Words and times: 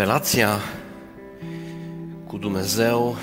Relația 0.00 0.58
cu 2.26 2.36
Dumnezeu 2.36 3.16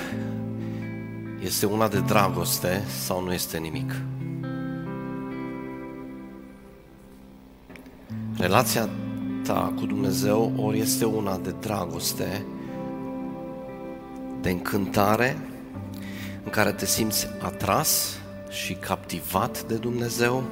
este 1.43 1.65
una 1.65 1.87
de 1.87 1.99
dragoste 1.99 2.83
sau 3.05 3.23
nu 3.23 3.33
este 3.33 3.57
nimic? 3.57 3.95
Relația 8.37 8.89
ta 9.43 9.73
cu 9.75 9.85
Dumnezeu 9.85 10.53
ori 10.57 10.79
este 10.79 11.05
una 11.05 11.37
de 11.37 11.55
dragoste, 11.59 12.45
de 14.41 14.49
încântare, 14.49 15.37
în 16.43 16.51
care 16.51 16.71
te 16.71 16.85
simți 16.85 17.27
atras 17.41 18.19
și 18.49 18.73
captivat 18.73 19.63
de 19.63 19.75
Dumnezeu, 19.75 20.43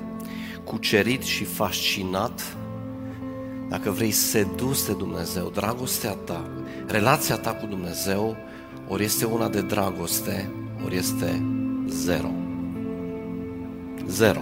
cucerit 0.63 1.21
și 1.23 1.43
fascinat, 1.43 2.57
dacă 3.69 3.89
vrei 3.89 4.11
sedus 4.11 4.87
de 4.87 4.93
Dumnezeu, 4.93 5.49
dragostea 5.49 6.13
ta, 6.13 6.49
relația 6.87 7.37
ta 7.37 7.53
cu 7.53 7.65
Dumnezeu, 7.65 8.37
ori 8.87 9.03
este 9.03 9.25
una 9.25 9.49
de 9.49 9.61
dragoste, 9.61 10.49
ori 10.85 10.95
este 10.95 11.45
zero. 11.87 12.31
Zero. 14.07 14.41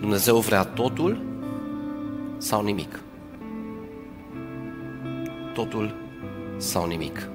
Dumnezeu 0.00 0.38
vrea 0.38 0.64
totul 0.64 1.22
sau 2.38 2.62
nimic? 2.62 3.00
Totul 5.54 5.94
sau 6.56 6.86
nimic? 6.86 7.28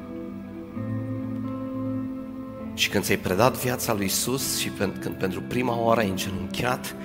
Și 2.73 2.89
când 2.89 3.03
ți-ai 3.03 3.17
predat 3.17 3.57
viața 3.57 3.93
lui 3.93 4.05
Isus 4.05 4.59
și 4.59 4.69
când 4.99 5.15
pentru 5.19 5.41
prima 5.41 5.79
oară 5.79 5.99
ai 5.99 6.09
îngenunchiat 6.09 6.95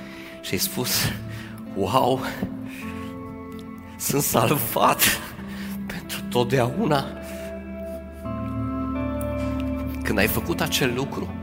și 0.41 0.52
ai 0.52 0.59
spus, 0.59 1.05
wow, 1.77 2.21
sunt 3.98 4.23
salvat 4.23 5.03
pentru 5.87 6.21
totdeauna. 6.30 7.05
Când 10.02 10.19
ai 10.19 10.27
făcut 10.27 10.60
acel 10.60 10.95
lucru, 10.95 11.35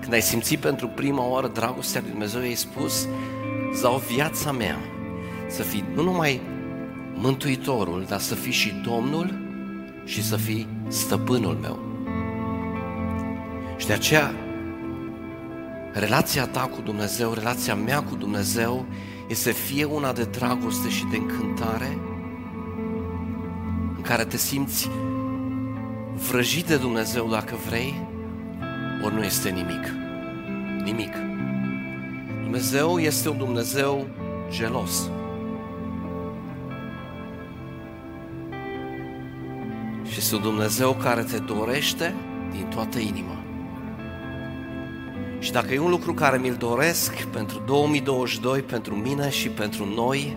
când 0.00 0.12
ai 0.12 0.22
simțit 0.22 0.58
pentru 0.58 0.88
prima 0.88 1.26
oară 1.26 1.48
dragostea 1.48 2.00
lui 2.00 2.10
Dumnezeu, 2.10 2.40
ai 2.40 2.54
spus, 2.54 3.08
zau 3.74 4.02
viața 4.08 4.52
mea 4.52 4.76
să 5.48 5.62
fii 5.62 5.84
nu 5.94 6.02
numai 6.02 6.40
Mântuitorul, 7.14 8.04
dar 8.08 8.20
să 8.20 8.34
fii 8.34 8.52
și 8.52 8.72
Domnul 8.84 9.38
și 10.04 10.22
să 10.22 10.36
fii 10.36 10.68
stăpânul 10.88 11.54
meu. 11.54 11.78
Și 13.76 13.86
de 13.86 13.92
aceea, 13.92 14.34
relația 15.98 16.46
ta 16.46 16.60
cu 16.60 16.80
Dumnezeu, 16.80 17.32
relația 17.32 17.74
mea 17.74 18.02
cu 18.02 18.14
Dumnezeu, 18.14 18.86
este 19.26 19.50
fie 19.50 19.84
una 19.84 20.12
de 20.12 20.24
dragoste 20.24 20.88
și 20.88 21.04
de 21.10 21.16
încântare, 21.16 21.98
în 23.96 24.02
care 24.02 24.24
te 24.24 24.36
simți 24.36 24.90
vrăjit 26.30 26.66
de 26.66 26.76
Dumnezeu 26.76 27.28
dacă 27.28 27.54
vrei, 27.66 28.08
ori 29.04 29.14
nu 29.14 29.24
este 29.24 29.48
nimic. 29.48 29.88
Nimic. 30.84 31.12
Dumnezeu 32.42 32.98
este 32.98 33.28
un 33.28 33.38
Dumnezeu 33.38 34.06
gelos. 34.50 35.10
Și 40.04 40.18
este 40.18 40.34
un 40.34 40.42
Dumnezeu 40.42 40.92
care 40.92 41.22
te 41.22 41.38
dorește 41.38 42.14
din 42.52 42.66
toată 42.66 42.98
inima. 42.98 43.35
Și 45.46 45.52
dacă 45.52 45.74
e 45.74 45.78
un 45.78 45.90
lucru 45.90 46.14
care 46.14 46.38
mi-l 46.38 46.54
doresc 46.54 47.22
pentru 47.22 47.62
2022, 47.66 48.60
pentru 48.60 48.94
mine 48.94 49.30
și 49.30 49.48
pentru 49.48 49.84
noi, 49.94 50.36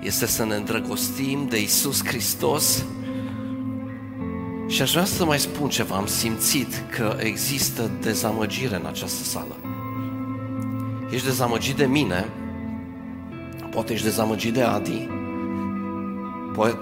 este 0.00 0.26
să 0.26 0.44
ne 0.44 0.54
îndrăgostim 0.54 1.46
de 1.48 1.62
Isus 1.62 2.04
Hristos. 2.04 2.84
Și 4.66 4.82
aș 4.82 4.90
vrea 4.90 5.04
să 5.04 5.24
mai 5.24 5.38
spun 5.38 5.68
ceva, 5.68 5.96
am 5.96 6.06
simțit 6.06 6.84
că 6.90 7.16
există 7.18 7.90
dezamăgire 8.00 8.74
în 8.74 8.86
această 8.86 9.22
sală. 9.22 9.56
Ești 11.10 11.26
dezamăgit 11.26 11.76
de 11.76 11.86
mine, 11.86 12.28
poate 13.70 13.92
ești 13.92 14.04
dezamăgit 14.04 14.52
de 14.52 14.62
Adi, 14.62 15.08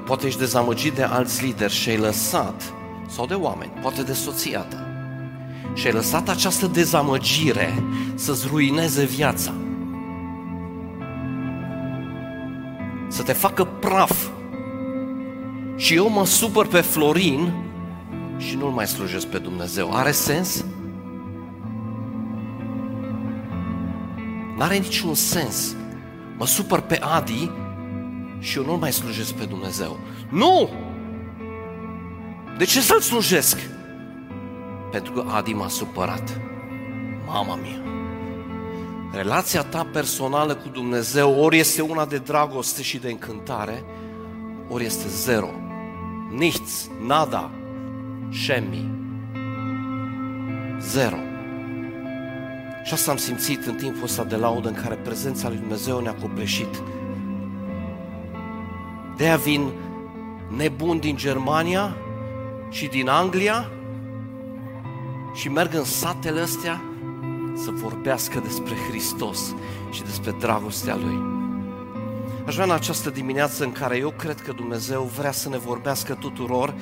poate 0.07 0.27
ești 0.27 0.39
dezamăgit 0.39 0.93
de 0.93 1.03
alți 1.03 1.45
lideri 1.45 1.73
și 1.73 1.89
ai 1.89 1.97
lăsat, 1.97 2.73
sau 3.09 3.27
de 3.27 3.35
oameni, 3.35 3.73
poate 3.83 4.03
de 4.03 4.13
soția 4.13 4.61
ta, 4.61 4.94
și 5.75 5.87
ai 5.87 5.93
lăsat 5.93 6.29
această 6.29 6.67
dezamăgire 6.67 7.83
să-ți 8.15 8.47
ruineze 8.51 9.05
viața. 9.05 9.53
Să 13.09 13.23
te 13.23 13.33
facă 13.33 13.65
praf. 13.65 14.27
Și 15.77 15.95
eu 15.95 16.11
mă 16.11 16.27
supăr 16.27 16.67
pe 16.67 16.81
Florin 16.81 17.53
și 18.37 18.57
nu-L 18.57 18.71
mai 18.71 18.87
slujesc 18.87 19.27
pe 19.27 19.39
Dumnezeu. 19.39 19.91
Are 19.93 20.11
sens? 20.11 20.65
N-are 24.57 24.77
niciun 24.77 25.15
sens. 25.15 25.77
Mă 26.39 26.47
supăr 26.47 26.81
pe 26.81 26.99
Adi 27.01 27.51
și 28.39 28.59
eu 28.59 28.65
nu-L 28.65 28.77
mai 28.77 28.93
slujesc 28.93 29.33
pe 29.33 29.45
Dumnezeu. 29.45 29.99
Nu! 30.29 30.71
De 32.59 32.65
ce 32.65 32.81
să-L 32.81 33.01
slujesc? 33.01 33.59
Pentru 34.95 35.13
că 35.13 35.25
Adi 35.31 35.53
m-a 35.53 35.69
supărat. 35.69 36.41
Mama 37.27 37.55
mea! 37.55 37.83
Relația 39.13 39.63
ta 39.63 39.89
personală 39.93 40.55
cu 40.55 40.69
Dumnezeu 40.69 41.41
ori 41.41 41.59
este 41.59 41.83
una 41.83 42.07
de 42.07 42.19
dragoste 42.19 42.83
și 42.83 42.99
de 42.99 43.11
încântare, 43.11 43.85
ori 44.69 44.85
este 44.85 45.09
zero. 45.09 45.51
Nichts, 46.31 46.91
nada, 47.07 47.51
șemi. 48.31 48.91
Zero. 50.81 51.17
Și 52.85 52.93
asta 52.93 53.11
am 53.11 53.17
simțit 53.17 53.67
în 53.67 53.75
timpul 53.75 54.03
ăsta 54.03 54.25
de 54.25 54.37
laudă 54.37 54.69
în 54.69 54.75
care 54.75 54.95
prezența 54.95 55.49
lui 55.49 55.59
Dumnezeu 55.59 56.01
ne-a 56.01 56.15
copleșit. 56.15 56.83
De-aia 59.17 59.37
vin 59.37 59.73
nebuni 60.57 61.01
din 61.01 61.17
Germania 61.17 61.97
și 62.71 62.87
din 62.87 63.09
Anglia 63.09 63.71
și 65.35 65.49
merg 65.49 65.75
în 65.75 65.85
satele 65.85 66.41
astea 66.41 66.83
să 67.57 67.71
vorbească 67.71 68.41
despre 68.41 68.75
Hristos 68.89 69.55
și 69.91 70.03
despre 70.03 70.31
dragostea 70.39 70.97
Lui. 70.97 71.33
Aș 72.47 72.55
vrea 72.55 72.67
în 72.67 72.71
această 72.71 73.11
dimineață 73.11 73.65
în 73.65 73.73
care 73.73 73.97
eu 73.97 74.11
cred 74.11 74.41
că 74.41 74.53
Dumnezeu 74.53 75.03
vrea 75.17 75.33
să 75.33 75.49
ne 75.49 75.59
vorbească 75.59 76.15
tuturor, 76.15 76.75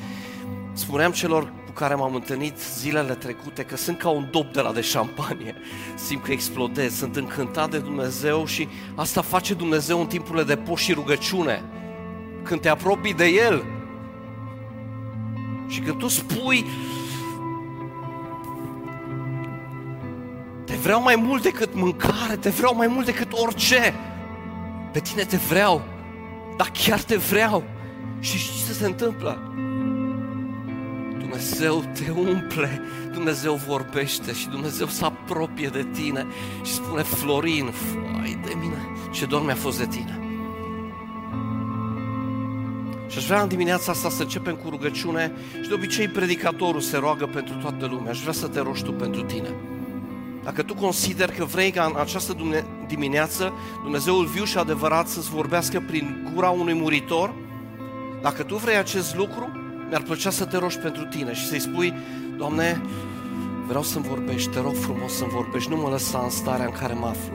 spuneam 0.73 1.13
celor 1.13 1.53
cu 1.67 1.73
care 1.73 1.95
m-am 1.95 2.15
întâlnit 2.15 2.59
zilele 2.79 3.15
trecute 3.15 3.63
că 3.63 3.77
sunt 3.77 3.99
ca 3.99 4.09
un 4.09 4.29
dop 4.31 4.53
de 4.53 4.61
la 4.61 4.73
de 4.73 4.81
șampanie. 4.81 5.57
Simt 6.07 6.25
că 6.25 6.33
explodez, 6.33 6.95
sunt 6.95 7.17
încântat 7.17 7.71
de 7.71 7.79
Dumnezeu 7.79 8.45
și 8.45 8.69
asta 8.95 9.23
face 9.23 9.55
Dumnezeu 9.55 10.01
în 10.01 10.07
timpurile 10.07 10.45
de 10.45 10.57
post 10.57 10.83
și 10.83 10.93
rugăciune. 10.93 11.63
Când 12.43 12.61
te 12.61 12.69
apropii 12.69 13.15
de 13.15 13.27
El 13.27 13.65
și 15.69 15.81
când 15.81 15.99
tu 15.99 16.09
spui 16.09 16.65
vreau 20.83 21.03
mai 21.03 21.17
mult 21.17 21.43
decât 21.43 21.75
mâncare, 21.75 22.37
te 22.41 22.51
vreau 22.51 22.75
mai 22.77 22.87
mult 22.87 23.07
decât 23.07 23.33
orice. 23.33 23.95
Pe 24.93 24.99
tine 24.99 25.23
te 25.25 25.37
vreau, 25.37 25.83
dar 26.57 26.71
chiar 26.85 27.03
te 27.03 27.17
vreau. 27.17 27.65
Și 28.21 28.39
știi 28.39 28.67
ce 28.67 28.73
se 28.73 28.87
întâmplă? 28.87 29.53
Dumnezeu 31.19 31.85
te 31.93 32.11
umple, 32.11 32.81
Dumnezeu 33.13 33.55
vorbește 33.55 34.33
și 34.33 34.49
Dumnezeu 34.49 34.87
se 34.87 35.05
apropie 35.05 35.69
de 35.69 35.87
tine 35.93 36.27
și 36.63 36.73
spune 36.73 37.03
Florin, 37.03 37.71
fai 37.71 38.41
de 38.45 38.53
mine, 38.61 38.89
ce 39.13 39.27
dor 39.27 39.45
mi-a 39.45 39.55
fost 39.55 39.79
de 39.79 39.87
tine. 39.87 40.17
Și 43.09 43.19
aș 43.19 43.27
vrea 43.27 43.43
în 43.43 43.49
dimineața 43.49 43.93
asta 43.93 44.09
să 44.09 44.23
începem 44.23 44.55
cu 44.55 44.69
rugăciune 44.69 45.33
și 45.63 45.69
de 45.69 45.75
obicei 45.75 46.09
predicatorul 46.09 46.81
se 46.81 46.97
roagă 46.97 47.27
pentru 47.27 47.55
toată 47.55 47.87
lumea. 47.87 48.11
Aș 48.11 48.21
vrea 48.21 48.33
să 48.33 48.49
te 48.49 48.61
rogi 48.61 48.83
tu 48.83 48.93
pentru 48.93 49.23
tine. 49.23 49.55
Dacă 50.45 50.63
tu 50.63 50.75
consideri 50.75 51.37
că 51.37 51.45
vrei 51.45 51.71
ca 51.71 51.85
în 51.85 52.01
această 52.01 52.37
dimineață 52.87 53.53
Dumnezeul 53.83 54.27
viu 54.27 54.45
și 54.45 54.59
adevărat 54.59 55.09
să-ți 55.09 55.31
vorbească 55.31 55.83
prin 55.87 56.31
gura 56.35 56.49
unui 56.49 56.75
muritor, 56.75 57.35
dacă 58.23 58.43
tu 58.43 58.57
vrei 58.57 58.77
acest 58.77 59.17
lucru, 59.17 59.51
mi-ar 59.89 60.03
plăcea 60.03 60.31
să 60.31 60.45
te 60.45 60.57
rogi 60.57 60.79
pentru 60.79 61.05
tine 61.05 61.35
și 61.35 61.47
să-i 61.47 61.61
spui, 61.61 61.95
Doamne, 62.37 62.83
vreau 63.67 63.83
să-mi 63.83 64.05
vorbești, 64.05 64.51
te 64.51 64.61
rog 64.61 64.75
frumos 64.75 65.13
să-mi 65.13 65.31
vorbești, 65.31 65.71
nu 65.71 65.77
mă 65.77 65.89
lăsa 65.89 66.21
în 66.23 66.31
starea 66.31 66.65
în 66.65 66.73
care 66.73 66.93
mă 66.93 67.07
aflu. 67.07 67.33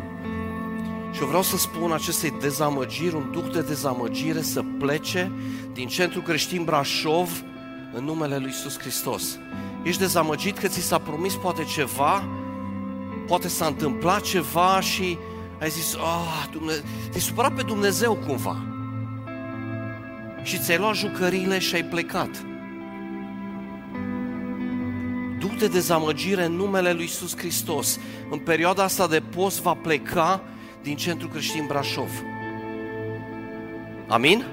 Și 1.11 1.21
eu 1.21 1.27
vreau 1.27 1.43
să 1.43 1.57
spun 1.57 1.91
acestei 1.91 2.33
dezamăgiri, 2.41 3.15
un 3.15 3.29
duc 3.31 3.51
de 3.51 3.61
dezamăgire 3.61 4.41
să 4.41 4.63
plece 4.79 5.31
din 5.73 5.87
centru 5.87 6.21
creștin 6.21 6.63
Brașov 6.63 7.43
în 7.93 8.03
numele 8.03 8.37
lui 8.37 8.45
Iisus 8.45 8.79
Hristos. 8.79 9.37
Ești 9.83 10.01
dezamăgit 10.01 10.57
că 10.57 10.67
ți 10.67 10.81
s-a 10.81 10.97
promis 10.97 11.35
poate 11.35 11.63
ceva 11.63 12.23
poate 13.27 13.47
s-a 13.47 13.65
întâmplat 13.65 14.21
ceva 14.21 14.79
și 14.81 15.17
ai 15.61 15.69
zis, 15.69 15.95
ah, 15.95 16.47
Dumne- 16.51 16.83
te-ai 17.09 17.21
supărat 17.21 17.53
pe 17.53 17.61
Dumnezeu 17.61 18.15
cumva. 18.15 18.61
și 20.43 20.59
ți-ai 20.59 20.77
luat 20.77 20.95
jucăriile 20.95 21.59
și 21.59 21.75
ai 21.75 21.83
plecat. 21.83 22.45
Duc 25.39 25.57
de 25.57 25.67
dezamăgire 25.67 26.43
în 26.43 26.51
numele 26.51 26.91
lui 26.91 27.01
Iisus 27.01 27.37
Hristos. 27.37 27.99
În 28.29 28.39
perioada 28.39 28.83
asta 28.83 29.07
de 29.07 29.19
post 29.19 29.61
va 29.61 29.73
pleca 29.73 30.41
din 30.81 30.95
Centrul 30.95 31.29
Creștin 31.29 31.65
Brașov. 31.67 32.09
Amin? 34.07 34.45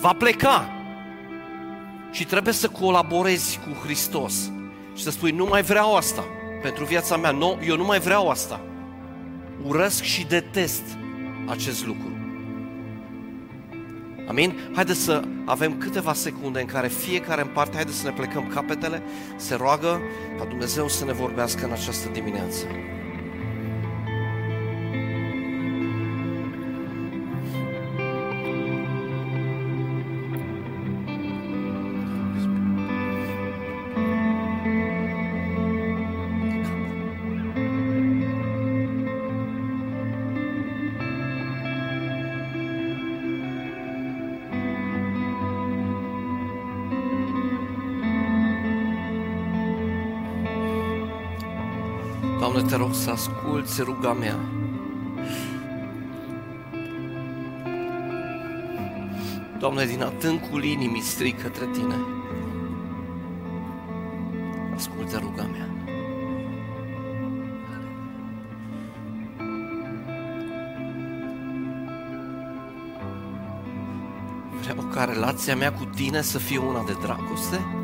Va 0.00 0.12
pleca. 0.12 0.68
Și 2.10 2.24
trebuie 2.24 2.54
să 2.54 2.68
colaborezi 2.68 3.58
cu 3.58 3.84
Hristos. 3.84 4.50
Și 4.94 5.02
să 5.02 5.10
spui, 5.10 5.30
nu 5.30 5.44
mai 5.44 5.62
vreau 5.62 5.96
asta 5.96 6.24
pentru 6.62 6.84
viața 6.84 7.16
mea. 7.16 7.30
Nu, 7.30 7.58
eu 7.66 7.76
nu 7.76 7.84
mai 7.84 7.98
vreau 7.98 8.28
asta. 8.28 8.60
Urăsc 9.66 10.02
și 10.02 10.26
detest 10.26 10.82
acest 11.46 11.86
lucru. 11.86 12.12
Amin? 14.28 14.70
Haideți 14.74 15.00
să 15.00 15.22
avem 15.44 15.78
câteva 15.78 16.12
secunde 16.12 16.60
în 16.60 16.66
care 16.66 16.88
fiecare 16.88 17.40
în 17.40 17.48
parte, 17.48 17.74
haideți 17.74 17.96
să 17.96 18.06
ne 18.06 18.12
plecăm 18.12 18.50
capetele, 18.54 19.02
se 19.36 19.54
roagă 19.54 20.00
ca 20.38 20.44
Dumnezeu 20.44 20.88
să 20.88 21.04
ne 21.04 21.12
vorbească 21.12 21.64
în 21.64 21.72
această 21.72 22.08
dimineață. 22.12 22.66
Doamne, 52.52 52.70
te 52.70 52.76
rog 52.76 52.94
să 52.94 53.10
asculți 53.10 53.82
ruga 53.82 54.12
mea. 54.12 54.36
Doamne, 59.58 59.84
din 59.84 60.02
adâncul 60.02 60.64
inimii 60.64 61.00
strig 61.00 61.42
către 61.42 61.68
Tine. 61.72 61.94
Ascultă 64.74 65.18
ruga 65.18 65.42
mea. 65.42 65.68
Vreau 74.60 74.88
ca 74.94 75.04
relația 75.04 75.56
mea 75.56 75.72
cu 75.72 75.84
Tine 75.84 76.22
să 76.22 76.38
fie 76.38 76.58
una 76.58 76.82
de 76.82 76.96
dragoste, 77.00 77.81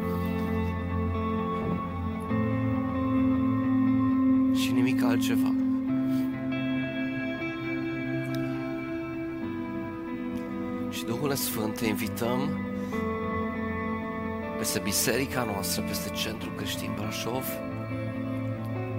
Sfânt 11.58 11.78
te 11.78 11.86
invităm 11.86 12.50
peste 14.58 14.78
biserica 14.78 15.42
noastră, 15.52 15.82
peste 15.82 16.10
Centrul 16.10 16.54
Creștin 16.56 16.90
Brașov, 16.96 17.44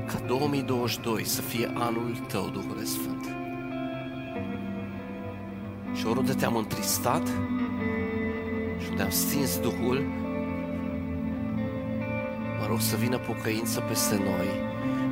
ca 0.08 0.20
2022 0.28 1.26
să 1.26 1.42
fie 1.42 1.72
anul 1.74 2.16
tău, 2.28 2.50
Duhul 2.50 2.84
Sfânt. 2.84 3.36
Și 5.94 6.06
oriunde 6.06 6.34
te-am 6.34 6.56
întristat 6.56 7.28
și 8.80 8.88
unde 8.90 9.02
am 9.02 9.10
stins 9.10 9.60
Duhul, 9.60 10.00
mă 12.60 12.66
rog 12.68 12.80
să 12.80 12.96
vină 12.96 13.18
pocăință 13.18 13.80
peste 13.80 14.16
noi 14.16 14.48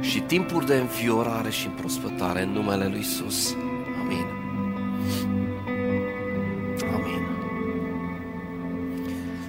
și 0.01 0.19
timpuri 0.19 0.65
de 0.65 0.75
înfiorare 0.75 1.49
și 1.49 1.67
împrospătare 1.67 2.41
în 2.41 2.49
numele 2.49 2.88
Lui 2.88 2.99
Isus. 2.99 3.55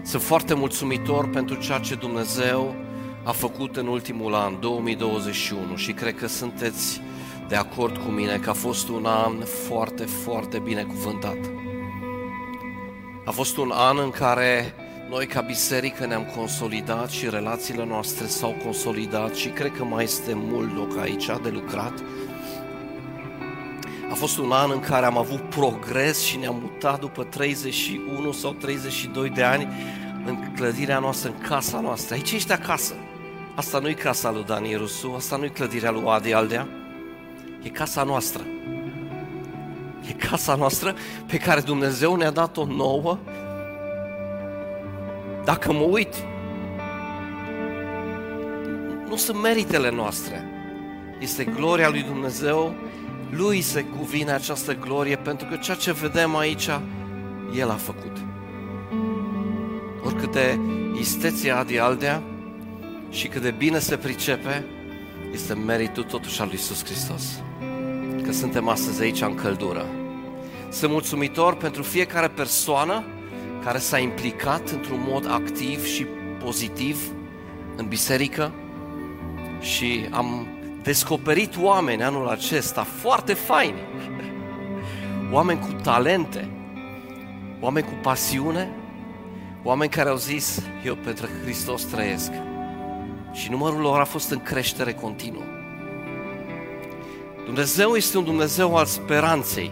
Sunt 0.08 0.22
foarte 0.22 0.54
mulțumitor 0.54 1.28
pentru 1.28 1.54
ceea 1.54 1.78
ce 1.78 1.94
Dumnezeu 1.94 2.74
a 3.24 3.32
făcut 3.32 3.76
în 3.76 3.86
ultimul 3.86 4.34
an, 4.34 4.60
2021, 4.60 5.76
și 5.76 5.92
cred 5.92 6.14
că 6.14 6.26
sunteți 6.26 7.00
de 7.48 7.54
acord 7.54 7.96
cu 7.96 8.10
mine 8.10 8.36
că 8.36 8.50
a 8.50 8.52
fost 8.52 8.88
un 8.88 9.06
an 9.06 9.38
foarte, 9.68 10.04
foarte 10.04 10.58
binecuvântat. 10.58 11.36
A 13.24 13.30
fost 13.30 13.56
un 13.56 13.70
an 13.74 13.98
în 13.98 14.10
care 14.10 14.74
noi 15.10 15.26
ca 15.26 15.40
biserică 15.40 16.06
ne-am 16.06 16.24
consolidat 16.36 17.10
și 17.10 17.30
relațiile 17.30 17.84
noastre 17.84 18.26
s-au 18.26 18.56
consolidat 18.64 19.34
și 19.34 19.48
cred 19.48 19.72
că 19.72 19.84
mai 19.84 20.04
este 20.04 20.32
mult 20.34 20.76
loc 20.76 20.98
aici 20.98 21.26
de 21.42 21.48
lucrat. 21.48 22.02
A 24.10 24.14
fost 24.14 24.38
un 24.38 24.52
an 24.52 24.70
în 24.70 24.80
care 24.80 25.06
am 25.06 25.18
avut 25.18 25.40
progres 25.40 26.22
și 26.22 26.36
ne-am 26.36 26.56
mutat 26.60 27.00
după 27.00 27.24
31 27.24 28.32
sau 28.32 28.52
32 28.52 29.30
de 29.30 29.42
ani 29.42 29.68
în 30.26 30.52
clădirea 30.56 30.98
noastră, 30.98 31.30
în 31.30 31.48
casa 31.48 31.80
noastră. 31.80 32.14
Aici 32.14 32.32
ești 32.32 32.52
acasă. 32.52 32.94
Asta 33.54 33.78
nu 33.78 33.88
e 33.88 33.92
casa 33.92 34.30
lui 34.30 34.44
Dani 34.44 34.74
Rusu, 34.74 35.12
asta 35.16 35.36
nu 35.36 35.44
e 35.44 35.48
clădirea 35.48 35.90
lui 35.90 36.04
Adi 36.06 36.32
Aldea, 36.32 36.68
e 37.62 37.68
casa 37.68 38.02
noastră. 38.02 38.42
E 40.08 40.12
casa 40.12 40.54
noastră 40.54 40.94
pe 41.26 41.36
care 41.36 41.60
Dumnezeu 41.60 42.16
ne-a 42.16 42.30
dat-o 42.30 42.64
nouă 42.64 43.18
dacă 45.48 45.72
mă 45.72 45.82
uit, 45.82 46.14
nu 49.08 49.16
sunt 49.16 49.42
meritele 49.42 49.90
noastre. 49.90 50.44
Este 51.20 51.44
gloria 51.44 51.88
lui 51.88 52.02
Dumnezeu, 52.02 52.74
lui 53.30 53.60
se 53.60 53.84
cuvine 53.84 54.30
această 54.30 54.74
glorie, 54.74 55.16
pentru 55.16 55.46
că 55.50 55.56
ceea 55.56 55.76
ce 55.76 55.92
vedem 55.92 56.36
aici, 56.36 56.68
El 57.54 57.70
a 57.70 57.74
făcut. 57.74 58.16
Oricâte 60.04 60.60
isteția 60.98 61.58
Adi 61.58 61.78
Aldea 61.78 62.22
și 63.10 63.28
cât 63.28 63.42
de 63.42 63.50
bine 63.50 63.78
se 63.78 63.96
pricepe, 63.96 64.64
este 65.32 65.54
meritul 65.54 66.02
totuși 66.02 66.40
al 66.40 66.46
lui 66.46 66.56
Iisus 66.56 66.84
Hristos. 66.84 67.42
Că 68.22 68.32
suntem 68.32 68.68
astăzi 68.68 69.02
aici 69.02 69.20
în 69.20 69.34
căldură. 69.34 69.86
Sunt 70.70 70.90
mulțumitor 70.90 71.56
pentru 71.56 71.82
fiecare 71.82 72.28
persoană 72.28 73.04
care 73.64 73.78
s-a 73.78 73.98
implicat 73.98 74.70
într-un 74.70 75.04
mod 75.08 75.30
activ 75.30 75.84
și 75.84 76.06
pozitiv 76.44 76.98
în 77.76 77.86
biserică 77.86 78.52
și 79.60 80.08
am 80.10 80.46
descoperit 80.82 81.54
oameni 81.60 82.02
anul 82.02 82.28
acesta 82.28 82.82
foarte 82.82 83.34
faini, 83.34 83.80
oameni 85.32 85.60
cu 85.60 85.72
talente, 85.82 86.48
oameni 87.60 87.86
cu 87.86 87.92
pasiune, 88.02 88.70
oameni 89.62 89.90
care 89.90 90.08
au 90.08 90.16
zis, 90.16 90.62
eu 90.84 90.94
pentru 90.94 91.26
Hristos 91.42 91.82
trăiesc. 91.82 92.30
Și 93.32 93.50
numărul 93.50 93.80
lor 93.80 94.00
a 94.00 94.04
fost 94.04 94.30
în 94.30 94.42
creștere 94.42 94.92
continuă. 94.92 95.42
Dumnezeu 97.44 97.94
este 97.94 98.18
un 98.18 98.24
Dumnezeu 98.24 98.76
al 98.76 98.84
speranței, 98.86 99.70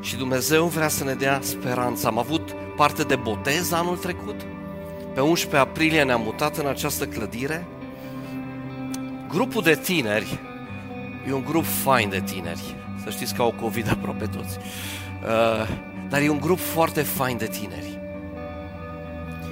și 0.00 0.16
Dumnezeu 0.16 0.66
vrea 0.66 0.88
să 0.88 1.04
ne 1.04 1.14
dea 1.14 1.38
speranță. 1.42 2.06
Am 2.06 2.18
avut 2.18 2.54
parte 2.76 3.02
de 3.02 3.16
botez 3.16 3.72
anul 3.72 3.96
trecut. 3.96 4.46
Pe 5.14 5.20
11 5.20 5.60
aprilie 5.60 6.02
ne-am 6.02 6.20
mutat 6.20 6.56
în 6.56 6.66
această 6.66 7.06
clădire. 7.06 7.66
Grupul 9.28 9.62
de 9.62 9.74
tineri 9.74 10.38
e 11.28 11.32
un 11.32 11.44
grup 11.44 11.64
fain 11.64 12.08
de 12.08 12.20
tineri. 12.20 12.74
Să 13.04 13.10
știți 13.10 13.34
că 13.34 13.42
au 13.42 13.54
COVID 13.60 13.90
aproape 13.90 14.26
toți. 14.26 14.58
Uh, 14.58 15.68
dar 16.08 16.20
e 16.20 16.28
un 16.28 16.40
grup 16.40 16.58
foarte 16.58 17.02
fain 17.02 17.36
de 17.36 17.46
tineri. 17.46 17.98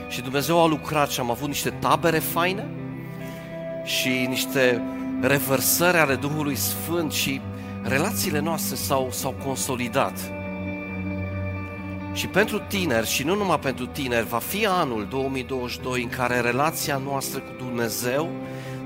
Și 0.09 0.21
Dumnezeu 0.21 0.62
a 0.62 0.66
lucrat 0.66 1.11
și 1.11 1.21
am 1.21 1.30
avut 1.30 1.49
niște 1.49 1.71
tabere 1.71 2.18
faine 2.18 2.66
și 3.85 4.26
niște 4.28 4.83
revărsări 5.21 5.97
ale 5.97 6.14
Duhului 6.14 6.56
Sfânt 6.56 7.12
și 7.12 7.40
relațiile 7.83 8.40
noastre 8.40 8.76
s-au, 8.76 9.09
s-au 9.11 9.35
consolidat. 9.45 10.30
Și 12.12 12.26
pentru 12.26 12.59
tineri, 12.59 13.06
și 13.06 13.23
nu 13.23 13.35
numai 13.35 13.59
pentru 13.59 13.87
tineri, 13.87 14.26
va 14.26 14.38
fi 14.38 14.66
anul 14.66 15.06
2022 15.11 16.02
în 16.02 16.09
care 16.09 16.40
relația 16.40 16.97
noastră 16.97 17.40
cu 17.40 17.52
Dumnezeu 17.59 18.30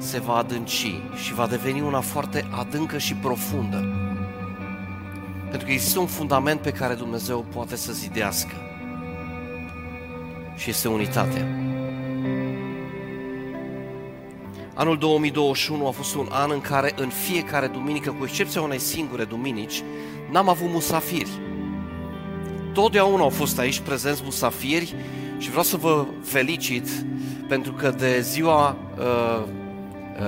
se 0.00 0.18
va 0.18 0.36
adânci 0.36 1.00
și 1.14 1.34
va 1.34 1.46
deveni 1.46 1.80
una 1.80 2.00
foarte 2.00 2.48
adâncă 2.50 2.98
și 2.98 3.14
profundă. 3.14 3.84
Pentru 5.48 5.66
că 5.66 5.72
există 5.72 5.98
un 5.98 6.06
fundament 6.06 6.60
pe 6.60 6.70
care 6.70 6.94
Dumnezeu 6.94 7.44
poate 7.54 7.76
să 7.76 7.92
zidească. 7.92 8.54
Și 10.56 10.70
este 10.70 10.88
unitatea. 10.88 11.48
Anul 14.74 14.98
2021 14.98 15.86
a 15.86 15.90
fost 15.90 16.14
un 16.14 16.26
an 16.30 16.50
în 16.50 16.60
care 16.60 16.92
în 16.96 17.08
fiecare 17.08 17.66
duminică, 17.66 18.10
cu 18.10 18.24
excepția 18.24 18.62
unei 18.62 18.78
singure 18.78 19.24
duminici, 19.24 19.82
n-am 20.30 20.48
avut 20.48 20.70
musafiri 20.70 21.48
totdeauna 22.72 23.22
au 23.22 23.28
fost 23.28 23.58
aici 23.58 23.78
prezenți 23.78 24.22
musafiri 24.24 24.94
și 25.38 25.48
vreau 25.48 25.64
să 25.64 25.76
vă 25.76 26.06
felicit 26.22 26.88
pentru 27.48 27.72
că 27.72 27.90
de 27.90 28.20
ziua 28.20 28.76
uh, 28.98 29.04
uh, 29.04 29.42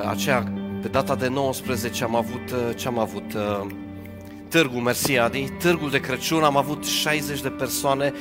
aceea, 0.07 0.53
pe 0.83 0.89
data 0.89 1.15
de 1.15 1.29
19, 1.29 2.05
am 2.05 2.17
avut, 2.17 2.51
uh, 2.51 2.77
ce 2.77 2.89
am 2.89 2.99
avut? 2.99 3.35
Uh, 3.35 3.67
târgul 4.49 4.81
Mersiadi, 4.81 5.49
târgul 5.59 5.91
de 5.91 6.01
Crăciun, 6.01 6.43
am 6.43 6.57
avut 6.57 6.85
60 6.85 7.41
de 7.41 7.49
persoane 7.49 8.13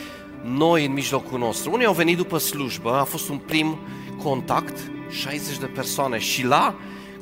noi 0.44 0.86
în 0.86 0.94
mijlocul 0.94 1.40
nostru. 1.40 1.72
Unii 1.72 1.86
au 1.86 1.94
venit 1.94 2.18
după 2.18 2.38
slujbă, 2.38 2.94
a 2.94 3.04
fost 3.04 3.30
un 3.30 3.38
prim 3.38 3.78
contact, 4.24 4.78
60 5.10 5.58
de 5.58 5.66
persoane 5.66 6.18
și 6.18 6.46
la 6.46 6.76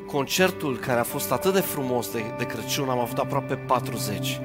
concertul 0.06 0.76
care 0.76 1.00
a 1.00 1.02
fost 1.02 1.32
atât 1.32 1.52
de 1.52 1.60
frumos 1.60 2.12
de, 2.12 2.22
de 2.38 2.44
Crăciun 2.44 2.88
am 2.88 2.98
avut 2.98 3.18
aproape 3.18 3.54
40. 3.54 4.40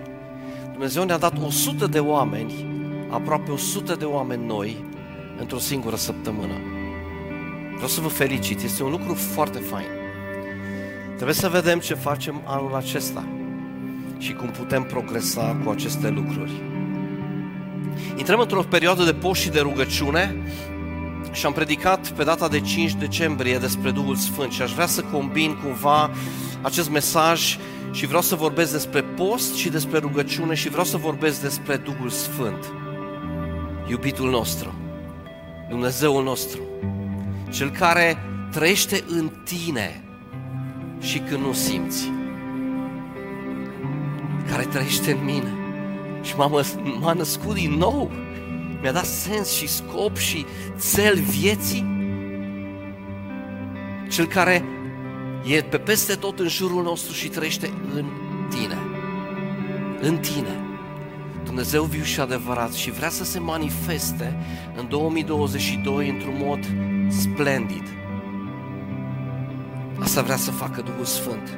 Dumnezeu 0.72 1.04
ne-a 1.04 1.18
dat 1.18 1.34
100 1.46 1.88
de 1.88 2.00
oameni, 2.00 2.66
aproape 3.10 3.52
100 3.52 3.96
de 3.96 4.06
oameni 4.06 4.46
noi, 4.46 4.86
într-o 5.40 5.58
singură 5.58 5.96
săptămână. 5.96 6.75
Vreau 7.76 7.88
să 7.88 8.02
vă 8.02 8.08
felicit, 8.08 8.62
este 8.62 8.84
un 8.84 8.92
lucru 8.92 9.14
foarte 9.14 9.60
fain. 9.60 9.88
Trebuie 11.16 11.36
să 11.36 11.50
vedem 11.50 11.80
ce 11.80 11.94
facem 11.94 12.42
anul 12.46 12.76
acesta 12.76 13.28
și 14.18 14.34
cum 14.34 14.50
putem 14.50 14.84
progresa 14.84 15.58
cu 15.64 15.70
aceste 15.70 16.10
lucruri. 16.10 16.52
Intrăm 18.18 18.40
într-o 18.40 18.62
perioadă 18.62 19.04
de 19.04 19.14
post 19.14 19.42
și 19.42 19.50
de 19.50 19.60
rugăciune 19.60 20.36
și 21.32 21.46
am 21.46 21.54
predicat 21.54 22.10
pe 22.10 22.24
data 22.24 22.48
de 22.48 22.60
5 22.60 22.94
decembrie 22.94 23.58
despre 23.58 23.92
Duhul 23.92 24.16
Sfânt 24.16 24.52
și 24.52 24.62
aș 24.62 24.74
vrea 24.74 24.86
să 24.86 25.02
combin 25.02 25.58
cumva 25.64 26.12
acest 26.62 26.90
mesaj 26.90 27.58
și 27.92 28.06
vreau 28.06 28.22
să 28.22 28.36
vorbesc 28.36 28.72
despre 28.72 29.02
post 29.02 29.56
și 29.56 29.70
despre 29.70 29.98
rugăciune 29.98 30.54
și 30.54 30.70
vreau 30.70 30.86
să 30.86 30.98
vorbesc 30.98 31.42
despre 31.42 31.76
Duhul 31.76 32.10
Sfânt. 32.10 32.74
Iubitul 33.90 34.30
nostru, 34.30 34.74
Dumnezeul 35.70 36.24
nostru, 36.24 36.60
cel 37.56 37.70
care 37.70 38.18
trăiește 38.52 39.04
în 39.08 39.32
tine 39.44 40.04
și 41.00 41.20
când 41.20 41.42
nu 41.42 41.54
simți, 41.54 42.12
care 44.50 44.64
trăiește 44.64 45.12
în 45.12 45.24
mine 45.24 45.54
și 46.22 46.36
m-a, 46.36 46.64
m-a 47.00 47.14
născut 47.14 47.54
din 47.54 47.72
nou, 47.72 48.12
mi-a 48.82 48.92
dat 48.92 49.06
sens 49.06 49.54
și 49.54 49.68
scop 49.68 50.18
și 50.18 50.46
cel 50.94 51.20
vieții, 51.20 51.86
cel 54.10 54.26
care 54.26 54.64
e 55.46 55.62
pe 55.62 55.78
peste 55.78 56.16
tot 56.16 56.40
în 56.40 56.48
jurul 56.48 56.84
nostru 56.84 57.14
și 57.14 57.28
trăiește 57.28 57.74
în 57.94 58.06
tine. 58.50 58.78
În 60.02 60.18
tine. 60.18 60.60
Dumnezeu 61.44 61.84
viu 61.84 62.04
și 62.04 62.20
adevărat 62.20 62.74
și 62.74 62.92
vrea 62.92 63.10
să 63.10 63.24
se 63.24 63.40
manifeste 63.40 64.36
în 64.76 64.88
2022 64.90 66.10
într-un 66.10 66.36
mod 66.38 66.60
splendid. 67.08 67.84
Asta 70.00 70.22
vrea 70.22 70.36
să 70.36 70.52
facă 70.52 70.82
Duhul 70.82 71.06
Sfânt. 71.06 71.58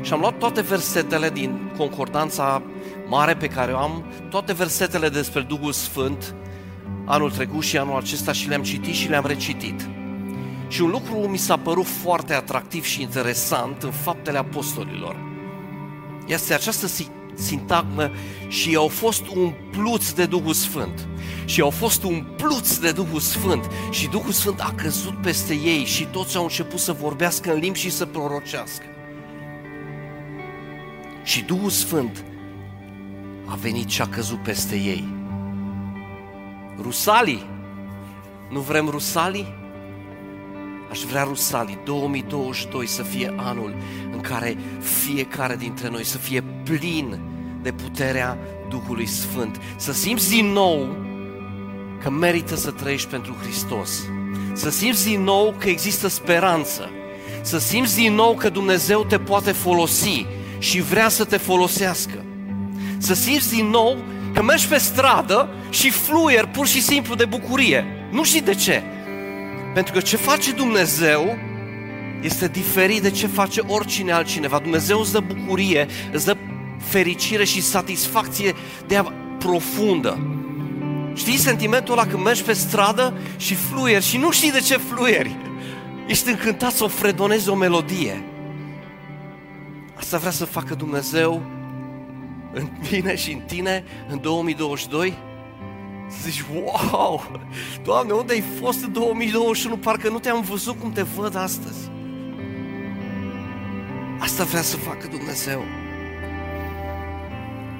Și 0.00 0.12
am 0.12 0.20
luat 0.20 0.38
toate 0.38 0.60
versetele 0.60 1.30
din 1.30 1.72
concordanța 1.76 2.62
mare 3.08 3.34
pe 3.34 3.46
care 3.46 3.72
o 3.72 3.78
am, 3.78 4.04
toate 4.30 4.52
versetele 4.52 5.08
despre 5.08 5.40
Duhul 5.40 5.72
Sfânt, 5.72 6.34
anul 7.04 7.30
trecut 7.30 7.62
și 7.62 7.78
anul 7.78 7.96
acesta 7.96 8.32
și 8.32 8.48
le-am 8.48 8.62
citit 8.62 8.94
și 8.94 9.08
le-am 9.08 9.26
recitit. 9.26 9.88
Și 10.68 10.82
un 10.82 10.90
lucru 10.90 11.14
mi 11.14 11.36
s-a 11.36 11.56
părut 11.56 11.86
foarte 11.86 12.34
atractiv 12.34 12.84
și 12.84 13.02
interesant 13.02 13.82
în 13.82 13.90
faptele 13.90 14.38
apostolilor. 14.38 15.16
Este 16.26 16.54
această 16.54 16.86
sintagmă 17.38 18.10
și 18.48 18.74
au 18.76 18.88
fost 18.88 19.26
umpluți 19.26 20.14
de 20.14 20.26
Duhul 20.26 20.52
Sfânt. 20.52 21.08
Și 21.44 21.60
au 21.60 21.70
fost 21.70 22.02
umpluți 22.02 22.80
de 22.80 22.92
Duhul 22.92 23.20
Sfânt 23.20 23.70
și 23.90 24.08
Duhul 24.08 24.32
Sfânt 24.32 24.60
a 24.60 24.72
căzut 24.76 25.20
peste 25.22 25.54
ei 25.54 25.84
și 25.84 26.04
toți 26.04 26.36
au 26.36 26.42
început 26.42 26.78
să 26.78 26.92
vorbească 26.92 27.52
în 27.52 27.58
limbi 27.58 27.78
și 27.78 27.90
să 27.90 28.06
prorocească. 28.06 28.84
Și 31.24 31.42
Duhul 31.42 31.70
Sfânt 31.70 32.24
a 33.46 33.54
venit 33.54 33.88
și 33.88 34.02
a 34.02 34.08
căzut 34.08 34.42
peste 34.42 34.76
ei. 34.76 35.08
Rusalii, 36.80 37.46
nu 38.50 38.60
vrem 38.60 38.88
rusalii? 38.88 39.57
Aș 40.90 41.00
vrea 41.00 41.22
Rusalii 41.22 41.78
2022 41.84 42.86
să 42.86 43.02
fie 43.02 43.34
anul 43.36 43.74
în 44.12 44.20
care 44.20 44.56
fiecare 44.80 45.56
dintre 45.56 45.88
noi 45.88 46.04
să 46.04 46.18
fie 46.18 46.44
plin 46.64 47.18
de 47.62 47.72
puterea 47.72 48.38
Duhului 48.68 49.06
Sfânt. 49.06 49.60
Să 49.76 49.92
simți 49.92 50.30
din 50.30 50.46
nou 50.46 50.96
că 52.02 52.10
merită 52.10 52.56
să 52.56 52.70
trăiești 52.70 53.08
pentru 53.08 53.36
Hristos. 53.42 54.02
Să 54.52 54.70
simți 54.70 55.04
din 55.06 55.22
nou 55.22 55.54
că 55.58 55.68
există 55.68 56.08
speranță. 56.08 56.90
Să 57.42 57.58
simți 57.58 57.96
din 57.96 58.14
nou 58.14 58.34
că 58.34 58.48
Dumnezeu 58.48 59.04
te 59.04 59.18
poate 59.18 59.52
folosi 59.52 60.26
și 60.58 60.80
vrea 60.80 61.08
să 61.08 61.24
te 61.24 61.36
folosească. 61.36 62.24
Să 62.98 63.14
simți 63.14 63.54
din 63.54 63.66
nou 63.66 63.96
că 64.34 64.42
mergi 64.42 64.68
pe 64.68 64.78
stradă 64.78 65.48
și 65.70 65.90
fluier 65.90 66.46
pur 66.46 66.66
și 66.66 66.82
simplu 66.82 67.14
de 67.14 67.24
bucurie. 67.24 67.84
Nu 68.10 68.24
știi 68.24 68.42
de 68.42 68.54
ce. 68.54 68.82
Pentru 69.74 69.92
că 69.92 70.00
ce 70.00 70.16
face 70.16 70.52
Dumnezeu 70.52 71.38
este 72.22 72.48
diferit 72.48 73.02
de 73.02 73.10
ce 73.10 73.26
face 73.26 73.60
oricine 73.66 74.12
altcineva. 74.12 74.58
Dumnezeu 74.58 75.00
îți 75.00 75.12
dă 75.12 75.20
bucurie, 75.20 75.86
îți 76.12 76.24
dă 76.24 76.36
fericire 76.78 77.44
și 77.44 77.62
satisfacție 77.62 78.54
de 78.86 78.96
a 78.96 79.02
profundă. 79.38 80.18
Știi 81.14 81.36
sentimentul 81.36 81.92
ăla 81.92 82.06
când 82.06 82.22
mergi 82.22 82.42
pe 82.42 82.52
stradă 82.52 83.14
și 83.36 83.54
fluieri 83.54 84.04
și 84.04 84.16
nu 84.16 84.30
știi 84.30 84.52
de 84.52 84.60
ce 84.60 84.76
fluieri. 84.76 85.36
Ești 86.06 86.28
încântat 86.28 86.72
să 86.72 86.84
o 86.84 86.88
fredonezi 86.88 87.48
o 87.48 87.54
melodie. 87.54 88.22
Asta 89.94 90.18
vrea 90.18 90.30
să 90.30 90.44
facă 90.44 90.74
Dumnezeu 90.74 91.42
în 92.52 92.68
mine 92.90 93.16
și 93.16 93.32
în 93.32 93.40
tine 93.40 93.84
în 94.08 94.20
2022? 94.20 95.27
Să 96.08 96.18
zici, 96.28 96.44
wow, 96.52 97.22
Doamne, 97.82 98.12
unde 98.12 98.32
ai 98.32 98.44
fost 98.60 98.84
în 98.84 98.92
2021? 98.92 99.76
Parcă 99.76 100.08
nu 100.08 100.18
te-am 100.18 100.40
văzut 100.40 100.78
cum 100.78 100.92
te 100.92 101.02
văd 101.02 101.36
astăzi. 101.36 101.90
Asta 104.18 104.44
vrea 104.44 104.62
să 104.62 104.76
facă 104.76 105.06
Dumnezeu. 105.10 105.62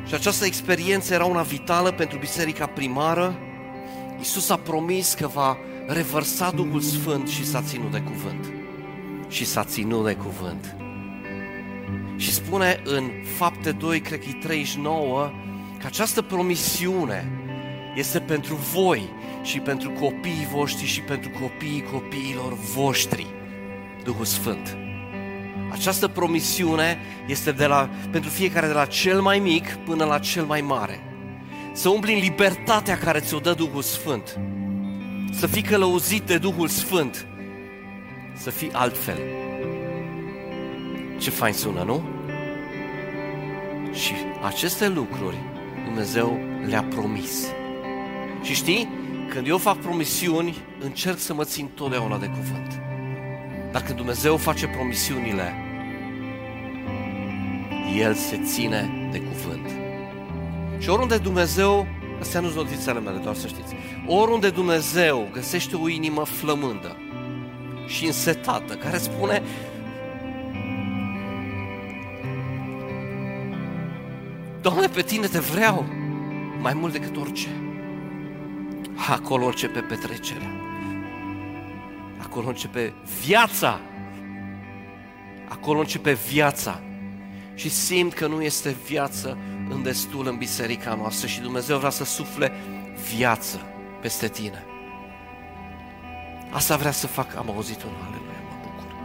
Și 0.06 0.14
această 0.14 0.44
experiență 0.44 1.14
era 1.14 1.24
una 1.24 1.42
vitală 1.42 1.92
pentru 1.92 2.18
biserica 2.18 2.66
primară. 2.66 3.38
Iisus 4.18 4.50
a 4.50 4.56
promis 4.56 5.14
că 5.14 5.26
va 5.26 5.56
revărsa 5.86 6.50
Duhul 6.50 6.80
Sfânt 6.80 7.28
și 7.28 7.46
s-a 7.46 7.62
ținut 7.62 7.90
de 7.90 8.00
cuvânt. 8.00 8.52
Și 9.28 9.44
s-a 9.44 9.64
ținut 9.64 10.04
de 10.04 10.14
cuvânt. 10.14 10.76
Și 12.16 12.32
spune 12.32 12.80
în 12.84 13.10
fapte 13.36 13.72
2, 13.72 14.00
cred 14.00 14.18
că 14.18 14.26
e 14.28 14.38
39, 14.40 15.30
că 15.78 15.86
această 15.86 16.22
promisiune 16.22 17.37
este 17.98 18.20
pentru 18.20 18.54
voi 18.54 19.10
și 19.42 19.58
pentru 19.58 19.90
copiii 19.90 20.48
voștri 20.52 20.86
și 20.86 21.00
pentru 21.00 21.30
copiii 21.40 21.82
copiilor 21.92 22.54
voștri. 22.54 23.26
Duhul 24.04 24.24
Sfânt. 24.24 24.76
Această 25.70 26.08
promisiune 26.08 26.98
este 27.26 27.52
de 27.52 27.66
la, 27.66 27.90
pentru 28.10 28.30
fiecare 28.30 28.66
de 28.66 28.72
la 28.72 28.84
cel 28.84 29.20
mai 29.20 29.38
mic 29.38 29.74
până 29.74 30.04
la 30.04 30.18
cel 30.18 30.44
mai 30.44 30.60
mare. 30.60 31.00
Să 31.72 31.88
umbli 31.88 32.14
în 32.14 32.20
libertatea 32.20 32.98
care 32.98 33.20
ți-o 33.20 33.38
dă 33.38 33.52
Duhul 33.52 33.82
Sfânt. 33.82 34.38
Să 35.32 35.46
fii 35.46 35.62
călăuzit 35.62 36.22
de 36.22 36.38
Duhul 36.38 36.68
Sfânt. 36.68 37.26
Să 38.34 38.50
fii 38.50 38.70
altfel. 38.72 39.18
Ce 41.18 41.30
fain 41.30 41.52
sună, 41.52 41.82
nu? 41.82 42.02
Și 43.92 44.12
aceste 44.42 44.88
lucruri 44.88 45.36
Dumnezeu 45.84 46.38
le-a 46.66 46.82
promis. 46.82 47.56
Și 48.42 48.54
știi, 48.54 48.88
când 49.28 49.46
eu 49.46 49.58
fac 49.58 49.76
promisiuni, 49.76 50.56
încerc 50.80 51.18
să 51.18 51.34
mă 51.34 51.44
țin 51.44 51.68
totdeauna 51.74 52.18
de 52.18 52.26
cuvânt. 52.26 52.80
Dar 53.72 53.82
când 53.82 53.96
Dumnezeu 53.96 54.36
face 54.36 54.66
promisiunile, 54.66 55.54
El 57.96 58.14
se 58.14 58.40
ține 58.44 59.08
de 59.12 59.20
cuvânt. 59.20 59.70
Și 60.78 60.88
oriunde 60.88 61.16
Dumnezeu, 61.16 61.86
astea 62.20 62.40
nu 62.40 62.48
sunt 62.48 62.64
notițele 62.64 63.00
mele, 63.00 63.18
doar 63.18 63.34
să 63.34 63.46
știți, 63.46 63.74
oriunde 64.06 64.50
Dumnezeu 64.50 65.28
găsește 65.32 65.76
o 65.76 65.88
inimă 65.88 66.24
flămândă 66.24 66.96
și 67.86 68.06
însetată, 68.06 68.74
care 68.74 68.98
spune, 68.98 69.42
Doamne, 74.60 74.86
pe 74.86 75.02
tine 75.02 75.26
te 75.26 75.38
vreau 75.38 75.84
mai 76.60 76.74
mult 76.74 76.92
decât 76.92 77.16
orice. 77.16 77.48
Acolo 79.06 79.46
începe 79.46 79.80
petrecerea. 79.80 80.50
Acolo 82.18 82.48
începe 82.48 82.94
viața. 83.24 83.80
Acolo 85.48 85.78
începe 85.78 86.12
viața. 86.12 86.80
Și 87.54 87.68
simt 87.68 88.14
că 88.14 88.26
nu 88.26 88.42
este 88.42 88.76
viață 88.86 89.38
în 89.68 89.82
destul 89.82 90.26
în 90.26 90.36
biserica 90.36 90.94
noastră 90.94 91.26
și 91.26 91.40
Dumnezeu 91.40 91.78
vrea 91.78 91.90
să 91.90 92.04
sufle 92.04 92.52
viață 93.14 93.60
peste 94.00 94.28
tine. 94.28 94.64
Asta 96.50 96.76
vrea 96.76 96.90
să 96.90 97.06
fac, 97.06 97.36
am 97.36 97.50
auzit 97.50 97.82
un 97.82 97.92
aleluia, 98.00 98.40
mă 98.48 98.56
bucur. 98.62 98.96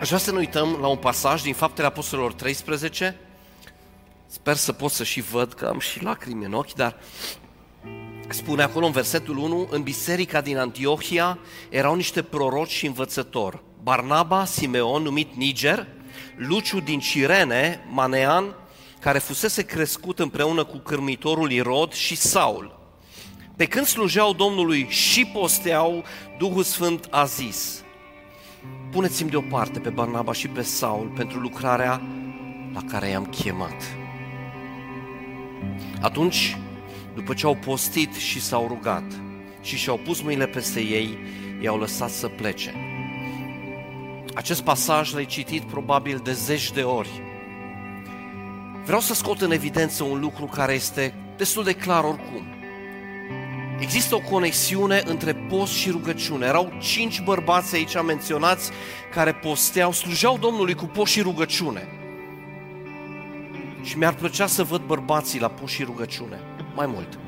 Aș 0.00 0.06
vrea 0.06 0.18
să 0.18 0.32
ne 0.32 0.38
uităm 0.38 0.78
la 0.80 0.86
un 0.86 0.96
pasaj 0.96 1.42
din 1.42 1.54
Faptele 1.54 1.86
Apostolilor 1.86 2.32
13. 2.32 3.16
Sper 4.26 4.56
să 4.56 4.72
pot 4.72 4.90
să 4.90 5.04
și 5.04 5.20
văd 5.20 5.52
că 5.52 5.66
am 5.66 5.78
și 5.78 6.02
lacrimi 6.02 6.44
în 6.44 6.52
ochi, 6.52 6.72
dar 6.72 6.96
spune 8.28 8.62
acolo 8.62 8.86
în 8.86 8.92
versetul 8.92 9.36
1, 9.36 9.66
în 9.70 9.82
biserica 9.82 10.40
din 10.40 10.56
Antiohia 10.56 11.38
erau 11.68 11.94
niște 11.94 12.22
proroci 12.22 12.70
și 12.70 12.86
învățători. 12.86 13.62
Barnaba, 13.82 14.44
Simeon, 14.44 15.02
numit 15.02 15.34
Niger, 15.34 15.86
Luciu 16.36 16.80
din 16.80 16.98
Cirene, 16.98 17.86
Manean, 17.90 18.54
care 19.00 19.18
fusese 19.18 19.62
crescut 19.62 20.18
împreună 20.18 20.64
cu 20.64 20.76
cârmitorul 20.76 21.50
Irod 21.50 21.92
și 21.92 22.16
Saul. 22.16 22.78
Pe 23.56 23.66
când 23.66 23.86
slujeau 23.86 24.32
Domnului 24.32 24.86
și 24.88 25.24
posteau, 25.24 26.04
Duhul 26.38 26.62
Sfânt 26.62 27.06
a 27.10 27.24
zis, 27.24 27.82
puneți-mi 28.90 29.30
deoparte 29.30 29.78
pe 29.78 29.88
Barnaba 29.88 30.32
și 30.32 30.48
pe 30.48 30.62
Saul 30.62 31.12
pentru 31.16 31.38
lucrarea 31.38 32.02
la 32.72 32.82
care 32.88 33.08
i-am 33.08 33.26
chemat. 33.26 33.82
Atunci, 36.00 36.56
după 37.16 37.34
ce 37.34 37.46
au 37.46 37.54
postit 37.54 38.14
și 38.14 38.40
s-au 38.40 38.66
rugat 38.66 39.04
și 39.60 39.76
și-au 39.76 39.96
pus 39.96 40.20
mâinile 40.20 40.46
peste 40.46 40.80
ei, 40.80 41.18
i-au 41.62 41.78
lăsat 41.78 42.10
să 42.10 42.28
plece. 42.28 42.74
Acest 44.34 44.62
pasaj 44.62 45.12
l-ai 45.12 45.26
citit 45.26 45.62
probabil 45.62 46.20
de 46.24 46.32
zeci 46.32 46.72
de 46.72 46.82
ori. 46.82 47.22
Vreau 48.84 49.00
să 49.00 49.14
scot 49.14 49.40
în 49.40 49.50
evidență 49.50 50.04
un 50.04 50.20
lucru 50.20 50.44
care 50.44 50.72
este 50.72 51.14
destul 51.36 51.64
de 51.64 51.72
clar 51.72 52.04
oricum. 52.04 52.46
Există 53.80 54.14
o 54.14 54.20
conexiune 54.20 55.02
între 55.06 55.34
post 55.34 55.72
și 55.72 55.90
rugăciune. 55.90 56.46
Erau 56.46 56.72
cinci 56.80 57.22
bărbați 57.22 57.74
aici 57.74 58.02
menționați 58.02 58.70
care 59.14 59.32
posteau, 59.32 59.92
slujeau 59.92 60.38
Domnului 60.38 60.74
cu 60.74 60.84
post 60.84 61.12
și 61.12 61.20
rugăciune. 61.20 61.88
Și 63.82 63.98
mi-ar 63.98 64.14
plăcea 64.14 64.46
să 64.46 64.62
văd 64.62 64.80
bărbații 64.80 65.40
la 65.40 65.48
post 65.48 65.72
și 65.72 65.82
rugăciune, 65.82 66.40
mai 66.76 66.86
mult. 66.86 67.18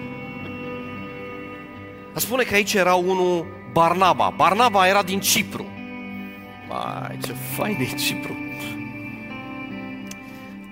A 2.15 2.19
spune 2.19 2.43
că 2.43 2.55
aici 2.55 2.75
era 2.75 2.95
unul 2.95 3.47
Barnaba. 3.73 4.33
Barnaba 4.37 4.87
era 4.87 5.03
din 5.03 5.21
Cipru. 5.21 5.67
Mai, 6.69 7.19
ce 7.25 7.33
fain 7.33 7.77
e 7.81 7.97
Cipru. 7.97 8.37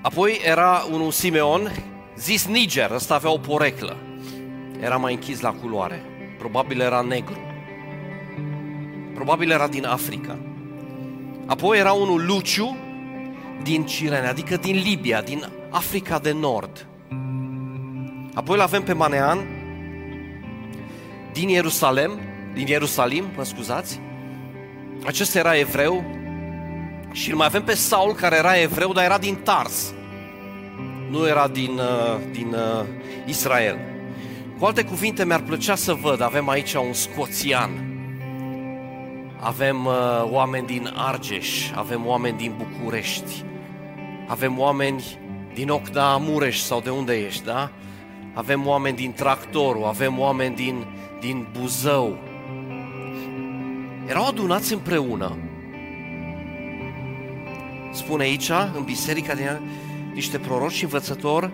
Apoi 0.03 0.41
era 0.45 0.85
unul 0.93 1.11
Simeon, 1.11 1.73
zis 2.17 2.47
Niger, 2.47 2.91
ăsta 2.91 3.15
avea 3.15 3.31
o 3.31 3.39
poreclă. 3.39 3.97
Era 4.81 4.97
mai 4.97 5.13
închis 5.13 5.41
la 5.41 5.53
culoare. 5.53 6.03
Probabil 6.39 6.81
era 6.81 7.01
negru. 7.01 7.39
Probabil 9.15 9.51
era 9.51 9.69
din 9.69 9.87
Africa. 9.87 10.39
Apoi 11.47 11.79
era 11.79 11.93
unul 11.93 12.27
Luciu 12.27 12.77
din 13.63 13.87
Cirene, 13.87 14.27
adică 14.27 14.57
din 14.57 14.77
Libia, 14.77 15.23
din 15.23 15.49
Africa 15.71 16.19
de 16.19 16.33
Nord. 16.33 16.87
Apoi 18.37 18.57
îl 18.57 18.63
avem 18.63 18.83
pe 18.83 18.93
Manean 18.93 19.47
din 21.33 21.49
Ierusalem, 21.49 22.21
din 22.55 22.67
Ierusalim, 22.67 23.25
mă 23.37 23.45
scuzați, 23.45 24.01
acesta 25.07 25.39
era 25.39 25.59
evreu 25.59 26.05
și 27.13 27.31
îl 27.31 27.37
mai 27.37 27.47
avem 27.47 27.63
pe 27.63 27.75
Saul 27.75 28.15
care 28.15 28.37
era 28.37 28.61
evreu, 28.61 28.93
dar 28.93 29.05
era 29.05 29.19
din 29.19 29.35
Tars. 29.35 29.95
Nu 31.11 31.27
era 31.27 31.49
din, 31.49 31.71
uh, 31.71 32.21
din 32.31 32.55
uh, 32.55 32.87
Israel. 33.27 33.79
Cu 34.59 34.65
alte 34.65 34.85
cuvinte, 34.85 35.25
mi-ar 35.25 35.41
plăcea 35.41 35.75
să 35.75 35.93
văd, 35.93 36.21
avem 36.21 36.49
aici 36.49 36.75
un 36.75 36.93
scoțian, 36.93 37.71
avem 39.41 39.85
uh, 39.85 39.95
oameni 40.31 40.67
din 40.67 40.93
Argeș, 40.95 41.71
avem 41.75 42.07
oameni 42.07 42.37
din 42.37 42.55
București, 42.57 43.45
avem 44.27 44.59
oameni 44.59 45.05
din 45.55 45.69
Ocda 45.69 46.17
Mureș 46.17 46.59
sau 46.59 46.81
de 46.81 46.91
unde 46.91 47.15
ești, 47.15 47.45
da? 47.45 47.71
Avem 48.37 48.67
oameni 48.67 48.97
din 48.97 49.13
Tractorul, 49.13 49.85
avem 49.85 50.19
oameni 50.19 50.55
din, 50.55 50.85
din 51.21 51.47
Buzău, 51.59 52.19
erau 54.09 54.27
adunați 54.27 54.73
împreună. 54.73 55.37
Spune 57.93 58.23
aici, 58.23 58.51
în 58.77 58.85
biserica 58.85 59.35
din 59.35 59.61
niște 60.15 60.39
proroci 60.39 60.73
și 60.73 60.83
învățători 60.83 61.51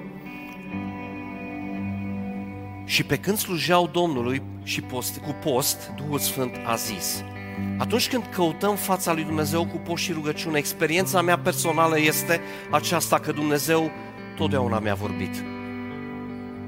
și 2.84 3.04
pe 3.04 3.16
când 3.16 3.36
slujeau 3.36 3.88
Domnului 3.92 4.42
și 4.62 4.80
post, 4.80 5.18
cu 5.18 5.36
post, 5.44 5.92
Duhul 5.96 6.18
Sfânt 6.18 6.56
a 6.64 6.74
zis, 6.74 7.24
atunci 7.78 8.08
când 8.08 8.22
căutăm 8.34 8.74
fața 8.76 9.12
lui 9.12 9.24
Dumnezeu 9.24 9.66
cu 9.66 9.76
post 9.76 10.02
și 10.02 10.12
rugăciune, 10.12 10.58
experiența 10.58 11.20
mea 11.20 11.38
personală 11.38 12.00
este 12.00 12.40
aceasta 12.70 13.18
că 13.18 13.32
Dumnezeu 13.32 13.90
totdeauna 14.36 14.78
mi-a 14.78 14.94
vorbit. 14.94 15.44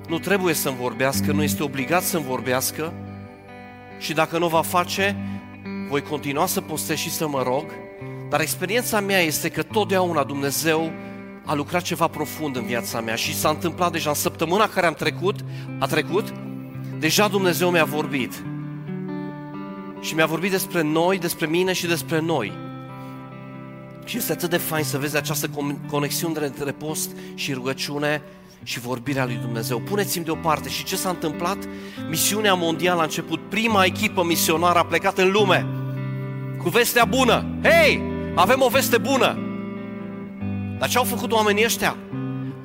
Nu 0.08 0.18
trebuie 0.18 0.54
să-mi 0.54 0.76
vorbească, 0.76 1.32
nu 1.32 1.42
este 1.42 1.62
obligat 1.62 2.02
să-mi 2.02 2.24
vorbească 2.24 2.92
și 3.98 4.12
dacă 4.12 4.38
nu 4.38 4.48
va 4.48 4.62
face, 4.62 5.16
voi 5.88 6.02
continua 6.02 6.46
să 6.46 6.60
postez 6.60 6.96
și 6.96 7.10
să 7.10 7.28
mă 7.28 7.42
rog, 7.42 7.64
dar 8.28 8.40
experiența 8.40 9.00
mea 9.00 9.18
este 9.18 9.48
că 9.48 9.62
totdeauna 9.62 10.24
Dumnezeu 10.24 10.92
a 11.44 11.54
lucrat 11.54 11.82
ceva 11.82 12.06
profund 12.06 12.56
în 12.56 12.64
viața 12.64 13.00
mea 13.00 13.14
și 13.14 13.34
s-a 13.34 13.48
întâmplat 13.48 13.92
deja 13.92 14.08
în 14.08 14.14
săptămâna 14.14 14.68
care 14.68 14.86
am 14.86 14.94
trecut, 14.94 15.44
a 15.78 15.86
trecut, 15.86 16.32
deja 16.98 17.28
Dumnezeu 17.28 17.70
mi-a 17.70 17.84
vorbit. 17.84 18.42
Și 20.00 20.14
mi-a 20.14 20.26
vorbit 20.26 20.50
despre 20.50 20.82
noi, 20.82 21.18
despre 21.18 21.46
mine 21.46 21.72
și 21.72 21.86
despre 21.86 22.20
noi. 22.20 22.52
Și 24.04 24.16
este 24.16 24.32
atât 24.32 24.50
de 24.50 24.56
fain 24.56 24.84
să 24.84 24.98
vezi 24.98 25.16
această 25.16 25.50
conexiune 25.90 26.46
între 26.46 26.72
post 26.72 27.10
și 27.34 27.52
rugăciune 27.52 28.22
și 28.64 28.80
vorbirea 28.80 29.24
lui 29.24 29.38
Dumnezeu. 29.40 29.78
Puneți-mi 29.78 30.24
deoparte. 30.24 30.68
Și 30.68 30.84
ce 30.84 30.96
s-a 30.96 31.08
întâmplat? 31.08 31.58
Misiunea 32.08 32.54
mondială 32.54 33.00
a 33.00 33.04
început. 33.04 33.40
Prima 33.48 33.84
echipă 33.84 34.24
misionară 34.24 34.78
a 34.78 34.84
plecat 34.84 35.18
în 35.18 35.30
lume 35.30 35.66
cu 36.64 36.70
vestea 36.70 37.04
bună. 37.04 37.46
Hei, 37.62 38.02
avem 38.34 38.60
o 38.62 38.68
veste 38.68 38.98
bună! 38.98 39.38
Dar 40.78 40.88
ce 40.88 40.98
au 40.98 41.04
făcut 41.04 41.32
oamenii 41.32 41.64
ăștia? 41.64 41.96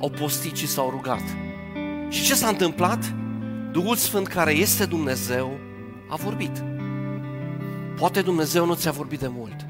Au 0.00 0.10
postit 0.10 0.56
și 0.56 0.66
s-au 0.66 0.90
rugat. 0.90 1.22
Și 2.08 2.24
ce 2.24 2.34
s-a 2.34 2.48
întâmplat? 2.48 3.14
Duhul 3.72 3.96
Sfânt 3.96 4.26
care 4.26 4.52
este 4.52 4.84
Dumnezeu 4.84 5.58
a 6.08 6.16
vorbit. 6.16 6.64
Poate 7.96 8.20
Dumnezeu 8.20 8.66
nu 8.66 8.74
ți-a 8.74 8.90
vorbit 8.90 9.20
de 9.20 9.30
mult. 9.30 9.66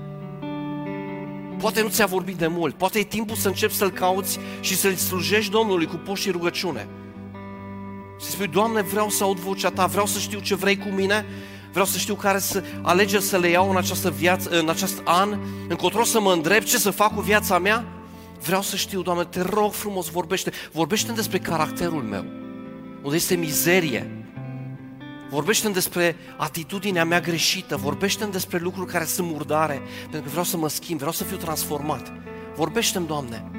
Poate 1.60 1.82
nu 1.82 1.88
ți-a 1.88 2.06
vorbit 2.06 2.36
de 2.36 2.46
mult. 2.46 2.74
Poate 2.74 2.98
e 2.98 3.02
timpul 3.02 3.36
să 3.36 3.48
începi 3.48 3.74
să-L 3.74 3.90
cauți 3.90 4.38
și 4.60 4.76
să-L 4.76 4.94
slujești 4.94 5.50
Domnului 5.50 5.86
cu 5.86 5.96
post 5.96 6.22
și 6.22 6.30
rugăciune. 6.30 6.88
Să 8.20 8.30
spui, 8.30 8.46
Doamne, 8.46 8.82
vreau 8.82 9.08
să 9.08 9.24
aud 9.24 9.38
vocea 9.38 9.70
Ta, 9.70 9.86
vreau 9.86 10.06
să 10.06 10.18
știu 10.18 10.38
ce 10.38 10.54
vrei 10.54 10.78
cu 10.78 10.88
mine, 10.88 11.26
vreau 11.70 11.86
să 11.86 11.98
știu 11.98 12.14
care 12.14 12.38
să 12.38 12.64
alegeri 12.82 13.22
să 13.22 13.38
le 13.38 13.48
iau 13.48 13.70
în 13.70 13.76
această 13.76 14.10
viață, 14.10 14.60
în 14.60 14.68
acest 14.68 15.02
an, 15.04 15.38
încotro 15.68 16.04
să 16.04 16.20
mă 16.20 16.32
îndrept, 16.32 16.66
ce 16.66 16.78
să 16.78 16.90
fac 16.90 17.14
cu 17.14 17.20
viața 17.20 17.58
mea. 17.58 17.84
Vreau 18.44 18.62
să 18.62 18.76
știu, 18.76 19.02
Doamne, 19.02 19.24
te 19.24 19.42
rog 19.42 19.72
frumos, 19.72 20.08
vorbește. 20.08 20.52
Vorbește 20.72 21.12
despre 21.12 21.38
caracterul 21.38 22.02
meu, 22.02 22.24
unde 23.02 23.16
este 23.16 23.34
mizerie. 23.34 24.19
Vorbește 25.30 25.68
despre 25.68 26.16
atitudinea 26.36 27.04
mea 27.04 27.20
greșită, 27.20 27.76
vorbește 27.76 28.24
despre 28.24 28.58
lucruri 28.58 28.92
care 28.92 29.04
sunt 29.04 29.30
murdare, 29.30 29.82
pentru 30.00 30.20
că 30.20 30.28
vreau 30.28 30.44
să 30.44 30.56
mă 30.56 30.68
schimb, 30.68 30.98
vreau 30.98 31.12
să 31.12 31.24
fiu 31.24 31.36
transformat. 31.36 32.12
Vorbește-mi, 32.56 33.06
Doamne. 33.06 33.50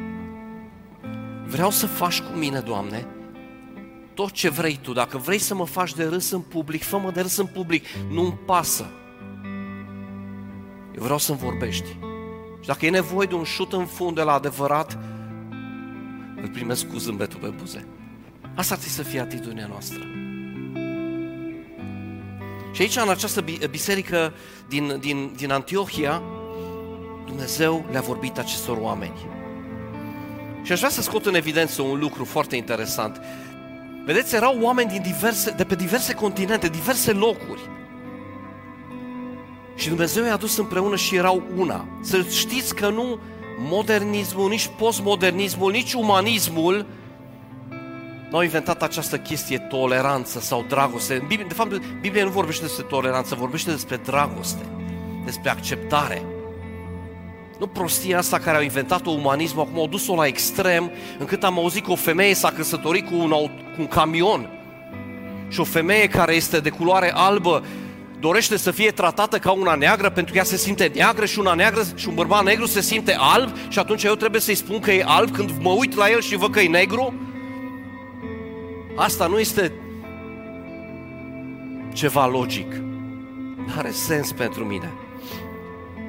Vreau 1.45 1.69
să 1.69 1.88
faci 1.88 2.21
cu 2.21 2.38
mine, 2.38 2.60
Doamne, 2.60 3.07
tot 4.13 4.31
ce 4.31 4.49
vrei 4.49 4.79
tu. 4.81 4.93
Dacă 4.93 5.17
vrei 5.17 5.38
să 5.38 5.55
mă 5.55 5.65
faci 5.65 5.93
de 5.93 6.03
râs 6.03 6.31
în 6.31 6.41
public, 6.41 6.84
fă-mă 6.84 7.12
de 7.12 7.21
râs 7.21 7.38
în 7.38 7.45
public. 7.45 7.86
Nu-mi 8.10 8.39
pasă. 8.45 8.86
Eu 10.95 11.03
vreau 11.03 11.17
să-mi 11.17 11.38
vorbești. 11.38 11.88
Și 12.60 12.67
dacă 12.67 12.86
e 12.86 12.89
nevoie 12.89 13.27
de 13.27 13.36
un 13.36 13.43
șut 13.43 13.73
în 13.73 13.86
fund 13.86 14.15
de 14.15 14.21
la 14.21 14.34
adevărat, 14.34 14.97
îl 16.41 16.49
primesc 16.51 16.88
cu 16.88 16.97
zâmbetul 16.97 17.39
pe 17.39 17.47
buze. 17.47 17.88
Asta 18.55 18.75
trebuie 18.75 18.95
să 18.95 19.03
fie 19.03 19.19
atitudinea 19.19 19.67
noastră. 19.67 20.20
Și 22.71 22.81
aici, 22.81 22.95
în 22.95 23.10
această 23.10 23.43
biserică 23.69 24.34
din, 24.67 24.97
din, 24.99 25.31
din 25.36 25.51
Antiohia, 25.51 26.21
Dumnezeu 27.25 27.86
le-a 27.91 28.01
vorbit 28.01 28.38
acestor 28.38 28.77
oameni. 28.77 29.29
Și 30.63 30.71
aș 30.71 30.77
vrea 30.77 30.89
să 30.89 31.01
scot 31.01 31.25
în 31.25 31.36
evidență 31.36 31.81
un 31.81 31.99
lucru 31.99 32.25
foarte 32.25 32.55
interesant. 32.55 33.21
Vedeți, 34.05 34.36
erau 34.36 34.57
oameni 34.62 34.89
din 34.89 35.01
diverse, 35.01 35.51
de 35.51 35.63
pe 35.63 35.75
diverse 35.75 36.13
continente, 36.13 36.67
diverse 36.67 37.12
locuri. 37.12 37.62
Și 39.75 39.88
Dumnezeu 39.88 40.23
i-a 40.23 40.36
dus 40.36 40.57
împreună 40.57 40.95
și 40.95 41.15
erau 41.15 41.43
una. 41.57 41.88
Să 42.01 42.25
știți 42.29 42.75
că 42.75 42.89
nu 42.89 43.19
modernismul, 43.57 44.49
nici 44.49 44.69
postmodernismul, 44.77 45.71
nici 45.71 45.93
umanismul 45.93 46.86
nu 48.32 48.38
au 48.38 48.44
inventat 48.44 48.84
această 48.84 49.17
chestie 49.17 49.58
toleranță 49.58 50.39
sau 50.39 50.65
dragoste. 50.67 51.26
De 51.48 51.54
fapt, 51.54 51.82
Biblia 52.02 52.24
nu 52.24 52.30
vorbește 52.30 52.62
despre 52.62 52.84
toleranță, 52.84 53.36
vorbește 53.36 53.72
despre 53.72 53.96
dragoste, 53.96 54.65
despre 55.26 55.50
acceptare. 55.50 56.24
Nu 57.60 57.67
prostia 57.67 58.17
asta 58.17 58.39
care 58.39 58.58
au 58.58 58.63
inventat-o 58.63 59.10
umanismul, 59.10 59.63
acum 59.63 59.80
au 59.80 59.88
dus-o 59.88 60.15
la 60.15 60.26
extrem, 60.26 60.91
încât 61.20 61.44
am 61.44 61.58
auzit 61.58 61.86
că 61.86 61.91
o 61.91 61.96
femeie 61.96 62.34
s-a 62.34 62.52
căsătorit 62.52 63.10
cu 63.10 63.15
un, 63.15 63.30
cu 63.30 63.78
un 63.78 63.88
camion 63.88 64.50
și 65.48 65.60
o 65.60 65.63
femeie 65.63 66.08
care 66.08 66.36
este 66.36 66.60
de 66.60 66.70
culoare 66.70 67.12
albă 67.13 67.63
dorește 68.20 68.58
să 68.58 68.72
fie 68.72 68.91
tratată 68.91 69.38
ca 69.38 69.52
una 69.52 69.76
neagră 69.76 70.10
pentru 70.10 70.32
că 70.32 70.38
ea 70.38 70.46
se 70.46 70.58
simte 70.58 70.91
neagră 70.94 71.26
și 71.26 71.39
una 71.39 71.54
neagră 71.54 71.82
și 71.96 72.08
un 72.08 72.15
bărbat 72.15 72.44
negru 72.44 72.65
se 72.65 72.82
simte 72.82 73.15
alb 73.20 73.56
și 73.67 73.80
atunci 73.80 74.04
eu 74.04 74.15
trebuie 74.15 74.41
să-i 74.41 74.56
spun 74.56 74.80
că 74.80 74.91
e 74.91 75.04
alb 75.08 75.32
când 75.32 75.52
mă 75.60 75.70
uit 75.70 75.96
la 75.96 76.10
el 76.10 76.22
și 76.22 76.36
văd 76.36 76.52
că 76.52 76.60
e 76.60 76.67
negru? 76.67 77.31
Asta 78.95 79.27
nu 79.27 79.39
este 79.39 79.71
ceva 81.93 82.27
logic. 82.27 82.73
Nu 83.56 83.73
are 83.77 83.91
sens 83.91 84.32
pentru 84.32 84.63
mine. 84.63 84.91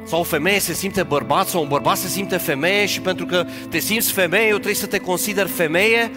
Sau 0.05 0.21
o 0.21 0.23
femeie 0.23 0.59
se 0.59 0.73
simte 0.73 1.03
bărbat 1.03 1.49
sau 1.49 1.62
un 1.62 1.68
bărbat 1.68 1.97
se 1.97 2.09
simte 2.09 2.37
femeie 2.37 2.87
și 2.87 3.01
pentru 3.01 3.27
că 3.27 3.47
te 3.68 3.79
simți 3.79 4.12
femeie, 4.12 4.47
eu 4.47 4.55
trebuie 4.55 4.75
să 4.75 4.87
te 4.87 4.99
consider 4.99 5.47
femeie. 5.47 6.11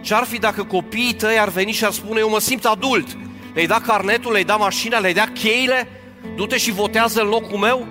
Ce-ar 0.00 0.24
fi 0.24 0.38
dacă 0.38 0.64
copiii 0.64 1.14
tăi 1.14 1.38
ar 1.38 1.48
veni 1.48 1.72
și 1.72 1.84
ar 1.84 1.92
spune, 1.92 2.20
eu 2.20 2.30
mă 2.30 2.40
simt 2.40 2.64
adult, 2.64 3.16
le-ai 3.54 3.66
dat 3.66 3.82
carnetul, 3.82 4.30
le-ai 4.30 4.44
dat 4.44 4.58
mașina, 4.58 4.98
le-ai 4.98 5.14
dat 5.14 5.32
cheile, 5.32 5.88
du-te 6.36 6.56
și 6.56 6.70
votează 6.70 7.20
în 7.20 7.28
locul 7.28 7.58
meu? 7.58 7.86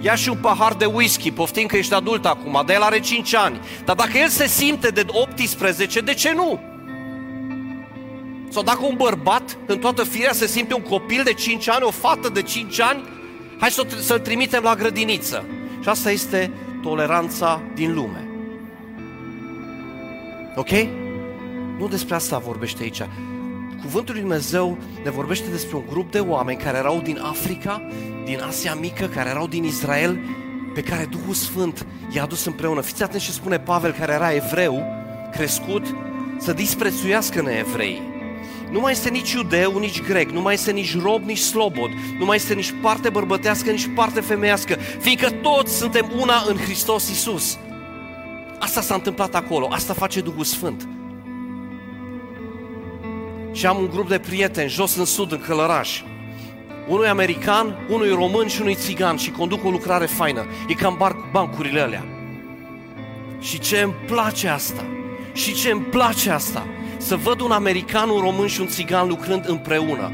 Ia 0.00 0.14
și 0.14 0.28
un 0.28 0.36
pahar 0.36 0.74
de 0.74 0.84
whisky, 0.84 1.32
poftim 1.32 1.66
că 1.66 1.76
ești 1.76 1.94
adult 1.94 2.26
acum, 2.26 2.52
dar 2.52 2.76
el 2.76 2.82
are 2.82 3.00
5 3.00 3.34
ani. 3.34 3.60
Dar 3.84 3.96
dacă 3.96 4.18
el 4.18 4.28
se 4.28 4.46
simte 4.46 4.88
de 4.88 5.04
18, 5.06 6.00
de 6.00 6.14
ce 6.14 6.32
nu? 6.32 6.60
Sau 8.48 8.62
dacă 8.62 8.84
un 8.84 8.94
bărbat 8.96 9.56
în 9.66 9.78
toată 9.78 10.04
firea 10.04 10.32
se 10.32 10.46
simte 10.46 10.74
un 10.74 10.82
copil 10.82 11.22
de 11.24 11.32
5 11.32 11.68
ani, 11.68 11.84
o 11.84 11.90
fată 11.90 12.28
de 12.28 12.42
5 12.42 12.80
ani, 12.80 13.04
hai 13.58 13.70
să, 13.70 13.86
să-l 14.00 14.18
trimitem 14.18 14.62
la 14.62 14.74
grădiniță. 14.74 15.44
Și 15.82 15.88
asta 15.88 16.10
este 16.10 16.50
toleranța 16.82 17.60
din 17.74 17.94
lume. 17.94 18.28
Ok? 20.54 20.70
Nu 21.78 21.88
despre 21.88 22.14
asta 22.14 22.38
vorbește 22.38 22.82
aici. 22.82 23.02
Cuvântul 23.84 24.14
lui 24.14 24.22
Dumnezeu 24.22 24.78
ne 25.04 25.10
vorbește 25.10 25.50
despre 25.50 25.76
un 25.76 25.82
grup 25.88 26.10
de 26.10 26.18
oameni 26.18 26.58
care 26.58 26.78
erau 26.78 27.00
din 27.00 27.18
Africa, 27.18 27.82
din 28.24 28.40
Asia 28.40 28.74
Mică, 28.74 29.06
care 29.06 29.28
erau 29.28 29.46
din 29.46 29.64
Israel, 29.64 30.18
pe 30.74 30.82
care 30.82 31.04
Duhul 31.10 31.34
Sfânt 31.34 31.86
i-a 32.14 32.22
adus 32.22 32.44
împreună. 32.44 32.80
Fiți 32.80 33.02
atenți 33.02 33.24
ce 33.24 33.30
spune 33.30 33.58
Pavel, 33.58 33.92
care 33.92 34.12
era 34.12 34.34
evreu, 34.34 34.82
crescut, 35.32 35.94
să 36.38 36.52
disprețuiască 36.52 37.42
neevrei. 37.42 38.02
Nu 38.70 38.80
mai 38.80 38.92
este 38.92 39.08
nici 39.08 39.32
iudeu, 39.32 39.78
nici 39.78 40.02
grec, 40.02 40.30
nu 40.30 40.40
mai 40.40 40.54
este 40.54 40.70
nici 40.70 41.00
rob, 41.00 41.22
nici 41.22 41.38
slobod, 41.38 41.90
nu 42.18 42.24
mai 42.24 42.36
este 42.36 42.54
nici 42.54 42.74
parte 42.82 43.08
bărbătească, 43.08 43.70
nici 43.70 43.90
parte 43.94 44.20
femeiască, 44.20 44.74
fiindcă 45.00 45.30
toți 45.30 45.76
suntem 45.76 46.12
una 46.20 46.44
în 46.48 46.56
Hristos 46.56 47.08
Isus. 47.10 47.58
Asta 48.58 48.80
s-a 48.80 48.94
întâmplat 48.94 49.34
acolo, 49.34 49.68
asta 49.70 49.92
face 49.92 50.20
Duhul 50.20 50.44
Sfânt. 50.44 50.88
Și 53.54 53.66
am 53.66 53.78
un 53.78 53.88
grup 53.92 54.08
de 54.08 54.18
prieteni 54.18 54.68
jos 54.68 54.96
în 54.96 55.04
sud, 55.04 55.32
în 55.32 55.40
Călăraș. 55.40 56.02
Unul 56.88 57.04
e 57.04 57.08
american, 57.08 57.86
unul 57.88 58.06
e 58.06 58.14
român 58.14 58.46
și 58.46 58.60
unul 58.60 58.72
e 58.72 58.74
țigan 58.74 59.16
și 59.16 59.30
conduc 59.30 59.64
o 59.64 59.70
lucrare 59.70 60.06
faină. 60.06 60.46
E 60.68 60.74
cam 60.74 60.96
bar- 60.96 61.30
bancurile 61.32 61.80
alea. 61.80 62.04
Și 63.40 63.58
ce 63.58 63.80
îmi 63.80 63.92
place 64.06 64.48
asta? 64.48 64.84
Și 65.32 65.54
ce 65.54 65.70
îmi 65.70 65.80
place 65.80 66.30
asta? 66.30 66.66
Să 66.96 67.16
văd 67.16 67.40
un 67.40 67.50
american, 67.50 68.08
un 68.08 68.20
român 68.20 68.46
și 68.46 68.60
un 68.60 68.66
țigan 68.66 69.08
lucrând 69.08 69.48
împreună. 69.48 70.12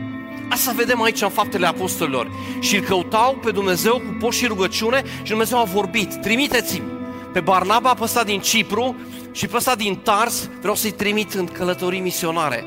Asta 0.48 0.72
vedem 0.76 1.03
aici 1.03 1.22
în 1.22 1.29
faptele 1.29 1.66
apostolilor. 1.66 2.31
Și 2.61 2.76
îl 2.76 2.83
căutau 2.83 3.38
pe 3.44 3.50
Dumnezeu 3.50 3.92
cu 3.92 4.16
post 4.18 4.38
și 4.38 4.46
rugăciune 4.46 5.03
și 5.22 5.29
Dumnezeu 5.29 5.59
a 5.59 5.64
vorbit. 5.64 6.14
Trimiteți-mi 6.14 6.87
pe 7.33 7.40
Barnaba 7.40 7.94
pe 7.94 8.03
ăsta 8.03 8.24
din 8.24 8.40
Cipru 8.40 8.96
și 9.33 9.46
pe 9.46 9.57
ăsta 9.57 9.74
din 9.74 9.96
Tars, 9.96 10.50
vreau 10.61 10.74
să-i 10.74 10.90
trimit 10.90 11.33
în 11.33 11.46
călătorii 11.46 12.00
misionare. 12.00 12.64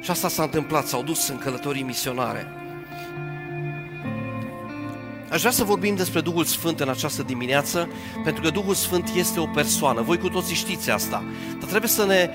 Și 0.00 0.10
asta 0.10 0.28
s-a 0.28 0.42
întâmplat, 0.42 0.86
s-au 0.86 1.02
dus 1.02 1.28
în 1.28 1.38
călătorii 1.38 1.82
misionare. 1.82 2.46
Aș 5.30 5.40
vrea 5.40 5.50
să 5.50 5.64
vorbim 5.64 5.94
despre 5.94 6.20
Duhul 6.20 6.44
Sfânt 6.44 6.80
în 6.80 6.88
această 6.88 7.22
dimineață, 7.22 7.88
pentru 8.24 8.42
că 8.42 8.50
Duhul 8.50 8.74
Sfânt 8.74 9.10
este 9.14 9.40
o 9.40 9.46
persoană. 9.46 10.02
Voi 10.02 10.18
cu 10.18 10.28
toții 10.28 10.54
știți 10.54 10.90
asta. 10.90 11.24
Dar 11.58 11.68
trebuie 11.68 11.90
să 11.90 12.04
ne 12.04 12.30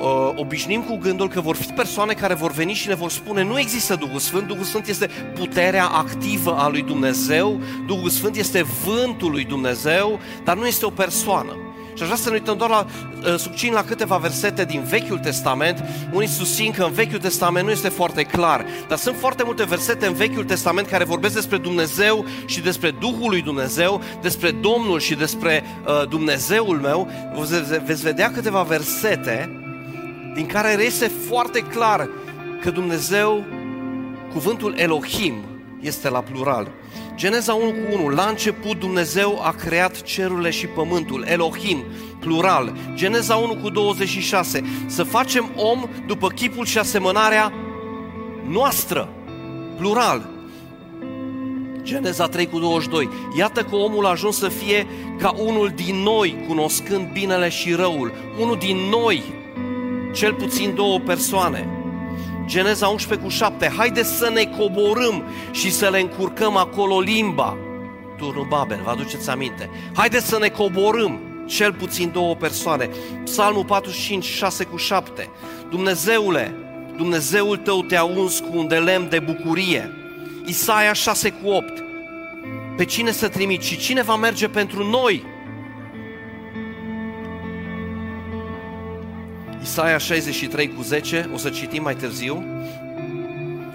uh, 0.00 0.32
obișnim 0.34 0.82
cu 0.82 0.96
gândul 0.96 1.28
că 1.28 1.40
vor 1.40 1.56
fi 1.56 1.66
persoane 1.66 2.12
care 2.12 2.34
vor 2.34 2.52
veni 2.52 2.72
și 2.72 2.88
ne 2.88 2.94
vor 2.94 3.10
spune 3.10 3.42
nu 3.42 3.58
există 3.58 3.94
Duhul 3.94 4.18
Sfânt, 4.18 4.46
Duhul 4.46 4.64
Sfânt 4.64 4.86
este 4.86 5.06
puterea 5.34 5.86
activă 5.86 6.56
a 6.56 6.68
lui 6.68 6.82
Dumnezeu, 6.82 7.60
Duhul 7.86 8.08
Sfânt 8.08 8.36
este 8.36 8.66
vântul 8.84 9.30
lui 9.30 9.44
Dumnezeu, 9.44 10.20
dar 10.44 10.56
nu 10.56 10.66
este 10.66 10.86
o 10.86 10.90
persoană. 10.90 11.56
Și 11.96 12.02
aș 12.02 12.08
vrea 12.08 12.16
să 12.16 12.28
ne 12.28 12.34
uităm 12.34 12.56
doar 12.56 12.70
la, 12.70 12.86
uh, 12.86 13.38
succin 13.38 13.72
la 13.72 13.84
câteva 13.84 14.16
versete 14.16 14.64
din 14.64 14.82
Vechiul 14.82 15.18
Testament. 15.18 15.84
Unii 16.12 16.28
susțin 16.28 16.70
că 16.70 16.82
în 16.82 16.92
Vechiul 16.92 17.18
Testament 17.18 17.66
nu 17.66 17.72
este 17.72 17.88
foarte 17.88 18.22
clar, 18.22 18.64
dar 18.88 18.98
sunt 18.98 19.16
foarte 19.18 19.42
multe 19.44 19.64
versete 19.64 20.06
în 20.06 20.14
Vechiul 20.14 20.44
Testament 20.44 20.86
care 20.86 21.04
vorbesc 21.04 21.34
despre 21.34 21.56
Dumnezeu 21.56 22.24
și 22.46 22.60
despre 22.60 22.90
Duhul 22.90 23.30
lui 23.30 23.42
Dumnezeu, 23.42 24.02
despre 24.22 24.50
Domnul 24.50 25.00
și 25.00 25.14
despre 25.14 25.64
uh, 25.86 26.08
Dumnezeul 26.08 26.78
meu. 26.78 27.10
Veți 27.84 28.02
vedea 28.02 28.30
câteva 28.30 28.62
versete 28.62 29.60
din 30.34 30.46
care 30.46 30.74
reiese 30.74 31.10
foarte 31.28 31.60
clar 31.60 32.08
că 32.60 32.70
Dumnezeu, 32.70 33.44
cuvântul 34.32 34.74
Elohim, 34.76 35.55
este 35.86 36.08
la 36.08 36.20
plural. 36.20 36.68
Geneza 37.14 37.54
1 37.54 37.70
cu 37.70 37.94
1. 37.94 38.08
La 38.08 38.24
început 38.24 38.78
Dumnezeu 38.78 39.40
a 39.42 39.50
creat 39.50 40.02
cerurile 40.02 40.50
și 40.50 40.66
pământul. 40.66 41.24
Elohim, 41.28 41.84
plural. 42.20 42.76
Geneza 42.94 43.34
1 43.34 43.56
cu 43.56 43.70
26. 43.70 44.62
Să 44.86 45.02
facem 45.02 45.50
om 45.56 45.88
după 46.06 46.28
chipul 46.28 46.64
și 46.64 46.78
asemănarea 46.78 47.52
noastră. 48.48 49.08
Plural. 49.76 50.28
Geneza 51.82 52.26
3 52.26 52.46
cu 52.46 52.58
22. 52.58 53.08
Iată 53.36 53.62
că 53.62 53.76
omul 53.76 54.06
a 54.06 54.10
ajuns 54.10 54.38
să 54.38 54.48
fie 54.48 54.86
ca 55.18 55.34
unul 55.38 55.72
din 55.74 55.96
noi, 55.96 56.44
cunoscând 56.48 57.12
binele 57.12 57.48
și 57.48 57.72
răul. 57.72 58.12
Unul 58.40 58.56
din 58.58 58.76
noi, 58.76 59.22
cel 60.12 60.34
puțin 60.34 60.74
două 60.74 60.98
persoane. 60.98 61.75
Geneza 62.46 62.86
11 62.88 63.26
cu 63.26 63.32
7, 63.32 63.72
haideți 63.76 64.16
să 64.16 64.30
ne 64.30 64.44
coborâm 64.44 65.24
și 65.50 65.72
să 65.72 65.88
le 65.88 66.00
încurcăm 66.00 66.56
acolo 66.56 67.00
limba. 67.00 67.56
Turnul 68.16 68.46
Babel, 68.48 68.80
vă 68.84 68.90
aduceți 68.90 69.30
aminte? 69.30 69.70
Haideți 69.94 70.26
să 70.26 70.38
ne 70.38 70.48
coborâm, 70.48 71.20
cel 71.46 71.72
puțin 71.72 72.10
două 72.12 72.34
persoane. 72.34 72.90
Psalmul 73.24 73.64
45, 73.64 74.24
6 74.24 74.64
cu 74.64 74.76
7. 74.76 75.30
Dumnezeule, 75.70 76.54
Dumnezeul 76.96 77.56
tău 77.56 77.82
te-a 77.82 78.04
uns 78.04 78.40
cu 78.40 78.58
un 78.58 78.68
de 78.68 78.76
lemn 78.76 79.08
de 79.08 79.18
bucurie. 79.18 79.90
Isaia 80.44 80.92
6 80.92 81.30
cu 81.30 81.48
8. 81.48 81.84
Pe 82.76 82.84
cine 82.84 83.10
să 83.10 83.28
trimiți 83.28 83.66
și 83.66 83.78
cine 83.78 84.02
va 84.02 84.16
merge 84.16 84.48
pentru 84.48 84.84
noi? 84.84 85.24
Isaia 89.66 89.98
63 89.98 90.72
cu 90.74 90.82
10, 90.82 91.30
o 91.34 91.36
să 91.36 91.48
citim 91.48 91.82
mai 91.82 91.94
târziu. 91.94 92.44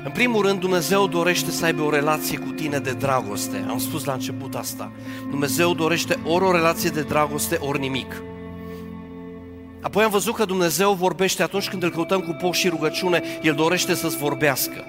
În 0.04 0.12
primul 0.13 0.45
rând, 0.45 0.60
Dumnezeu 0.60 1.08
dorește 1.08 1.51
să 1.51 1.65
aibă 1.65 1.82
o 1.82 1.89
relație 1.89 2.38
cu 2.38 2.49
tine 2.49 2.80
de 2.80 2.91
dragoste. 2.91 3.65
Am 3.69 3.77
spus 3.77 4.04
la 4.04 4.13
început 4.13 4.56
asta. 4.56 4.91
Dumnezeu 5.30 5.73
dorește 5.73 6.19
ori 6.25 6.43
o 6.43 6.51
relație 6.51 6.89
de 6.89 7.01
dragoste, 7.01 7.58
ori 7.60 7.80
nimic. 7.80 8.21
Apoi 9.82 10.04
am 10.04 10.10
văzut 10.10 10.36
că 10.36 10.45
Dumnezeu 10.45 10.93
vorbește 10.93 11.43
atunci 11.43 11.69
când 11.69 11.84
îl 11.84 11.91
căutăm 11.91 12.19
cu 12.19 12.38
post 12.41 12.60
și 12.60 12.69
rugăciune, 12.69 13.23
El 13.41 13.54
dorește 13.54 13.93
să-ți 13.93 14.17
vorbească. 14.17 14.86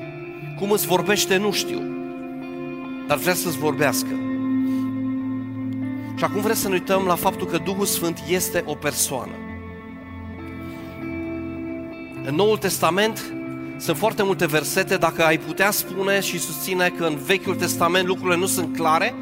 Cum 0.58 0.70
îți 0.70 0.86
vorbește, 0.86 1.36
nu 1.36 1.52
știu, 1.52 1.82
dar 3.06 3.18
vrea 3.18 3.34
să-ți 3.34 3.58
vorbească. 3.58 4.10
Și 6.16 6.24
acum 6.24 6.40
vreau 6.40 6.56
să 6.56 6.68
ne 6.68 6.74
uităm 6.74 7.04
la 7.06 7.14
faptul 7.14 7.46
că 7.46 7.58
Duhul 7.58 7.86
Sfânt 7.86 8.22
este 8.28 8.64
o 8.66 8.74
persoană. 8.74 9.41
În 12.24 12.35
Noul 12.35 12.58
Testament 12.58 13.32
sunt 13.78 13.96
foarte 13.96 14.22
multe 14.22 14.46
versete, 14.46 14.96
dacă 14.96 15.24
ai 15.24 15.38
putea 15.38 15.70
spune 15.70 16.20
și 16.20 16.38
susține 16.38 16.88
că 16.88 17.04
în 17.04 17.16
Vechiul 17.16 17.54
Testament 17.54 18.06
lucrurile 18.06 18.37
nu 18.37 18.46
sunt 18.46 18.76
clare, 18.76 19.14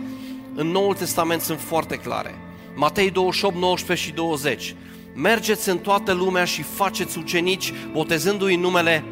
în 0.54 0.66
Noul 0.66 0.94
Testament 0.94 1.40
sunt 1.40 1.60
foarte 1.60 1.96
clare. 1.96 2.34
Matei 2.74 3.10
28, 3.10 3.56
19 3.56 4.06
și 4.06 4.12
20. 4.12 4.74
Mergeți 5.14 5.68
în 5.68 5.78
toată 5.78 6.12
lumea 6.12 6.44
și 6.44 6.62
faceți 6.62 7.18
ucenici, 7.18 7.72
botezându-i 7.92 8.54
în 8.54 8.60
numele 8.60 9.04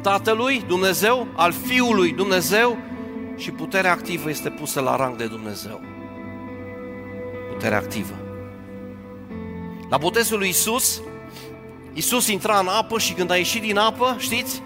Tatălui 0.00 0.64
Dumnezeu, 0.66 1.26
al 1.34 1.52
Fiului 1.52 2.12
Dumnezeu 2.12 2.78
și 3.36 3.50
puterea 3.50 3.92
activă 3.92 4.28
este 4.28 4.50
pusă 4.50 4.80
la 4.80 4.96
rang 4.96 5.16
de 5.16 5.26
Dumnezeu. 5.26 5.80
putere 7.52 7.74
activă. 7.74 8.14
La 9.88 9.96
botezul 9.96 10.38
lui 10.38 10.48
Isus, 10.48 11.02
Isus 11.92 12.28
intra 12.28 12.58
în 12.58 12.66
apă 12.66 12.98
și 12.98 13.12
când 13.12 13.30
a 13.30 13.36
ieșit 13.36 13.62
din 13.62 13.76
apă, 13.76 14.16
știți, 14.18 14.62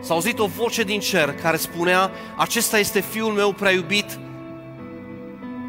s-a 0.00 0.14
auzit 0.14 0.38
o 0.38 0.46
voce 0.46 0.82
din 0.82 1.00
cer 1.00 1.34
care 1.34 1.56
spunea, 1.56 2.10
acesta 2.36 2.78
este 2.78 3.00
Fiul 3.00 3.32
meu 3.32 3.52
prea 3.52 3.70
iubit, 3.70 4.18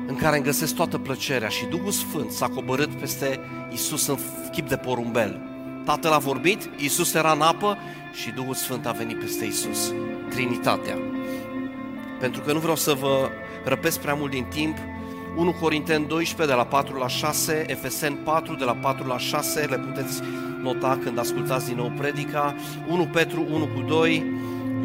în 0.07 0.15
care 0.15 0.35
îmi 0.35 0.45
găsesc 0.45 0.75
toată 0.75 0.97
plăcerea 0.97 1.47
și 1.47 1.65
Duhul 1.65 1.91
Sfânt 1.91 2.31
s-a 2.31 2.47
coborât 2.47 2.89
peste 2.89 3.39
Isus 3.71 4.07
în 4.07 4.17
chip 4.51 4.69
de 4.69 4.75
porumbel. 4.75 5.41
Tatăl 5.85 6.11
a 6.11 6.17
vorbit, 6.17 6.69
Isus 6.77 7.13
era 7.13 7.31
în 7.31 7.41
apă 7.41 7.77
și 8.13 8.29
Duhul 8.29 8.53
Sfânt 8.53 8.85
a 8.85 8.91
venit 8.91 9.19
peste 9.19 9.45
Isus. 9.45 9.93
Trinitatea. 10.29 10.97
Pentru 12.19 12.41
că 12.41 12.53
nu 12.53 12.59
vreau 12.59 12.75
să 12.75 12.93
vă 12.93 13.29
răpesc 13.63 13.99
prea 13.99 14.13
mult 14.13 14.31
din 14.31 14.43
timp, 14.43 14.77
1 15.35 15.53
Corinteni 15.61 16.05
12 16.05 16.47
de 16.47 16.53
la 16.53 16.65
4 16.65 16.97
la 16.97 17.07
6, 17.07 17.65
Efesen 17.67 18.15
4 18.23 18.55
de 18.55 18.63
la 18.63 18.73
4 18.73 19.07
la 19.07 19.17
6, 19.17 19.65
le 19.69 19.77
puteți 19.77 20.21
nota 20.61 20.99
când 21.03 21.19
ascultați 21.19 21.65
din 21.65 21.75
nou 21.75 21.91
predica, 21.97 22.55
1 22.89 23.05
Petru 23.05 23.45
1 23.51 23.65
cu 23.65 23.81
2, 23.87 24.23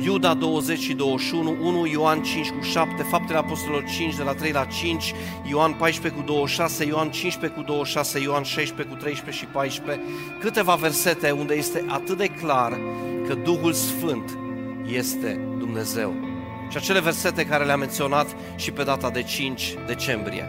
Iuda 0.04 0.34
20 0.34 0.78
și 0.78 0.92
21, 0.92 1.56
1 1.60 1.86
Ioan 1.86 2.22
5 2.22 2.50
cu 2.50 2.62
7, 2.62 3.02
Faptele 3.02 3.38
Apostolilor 3.38 3.84
5 3.84 4.16
de 4.16 4.22
la 4.22 4.34
3 4.34 4.52
la 4.52 4.64
5, 4.64 5.14
Ioan 5.48 5.72
14 5.72 6.20
cu 6.20 6.26
26, 6.26 6.84
Ioan 6.84 7.10
15 7.10 7.60
cu 7.60 7.66
26, 7.66 8.18
Ioan 8.18 8.42
16 8.42 8.94
cu 8.94 9.00
13 9.00 9.44
și 9.44 9.50
14, 9.52 10.04
câteva 10.40 10.74
versete 10.74 11.30
unde 11.30 11.54
este 11.54 11.84
atât 11.88 12.16
de 12.16 12.26
clar 12.26 12.80
că 13.26 13.34
Duhul 13.34 13.72
Sfânt 13.72 14.38
este 14.86 15.40
Dumnezeu. 15.58 16.29
Și 16.70 16.76
acele 16.76 17.00
versete 17.00 17.46
care 17.46 17.64
le-am 17.64 17.78
menționat 17.78 18.36
și 18.56 18.70
pe 18.70 18.82
data 18.82 19.10
de 19.10 19.22
5 19.22 19.74
decembrie. 19.86 20.48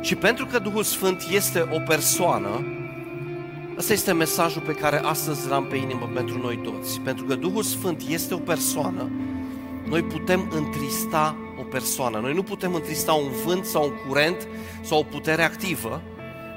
Și 0.00 0.14
pentru 0.14 0.46
că 0.46 0.58
Duhul 0.58 0.82
Sfânt 0.82 1.22
este 1.30 1.68
o 1.70 1.78
persoană, 1.78 2.66
Ăsta 3.78 3.92
este 3.92 4.12
mesajul 4.12 4.62
pe 4.62 4.72
care 4.72 5.00
astăzi 5.04 5.48
l-am 5.48 5.64
pe 5.64 5.76
inimă 5.76 6.10
pentru 6.14 6.38
noi 6.38 6.56
toți. 6.56 7.00
Pentru 7.00 7.24
că 7.24 7.34
Duhul 7.34 7.62
Sfânt 7.62 8.02
este 8.08 8.34
o 8.34 8.38
persoană, 8.38 9.10
noi 9.88 10.02
putem 10.02 10.50
întrista 10.54 11.36
o 11.60 11.62
persoană. 11.62 12.18
Noi 12.18 12.34
nu 12.34 12.42
putem 12.42 12.74
întrista 12.74 13.12
un 13.12 13.30
vânt 13.44 13.64
sau 13.64 13.84
un 13.84 14.08
curent 14.08 14.48
sau 14.82 14.98
o 14.98 15.02
putere 15.02 15.42
activă, 15.42 16.02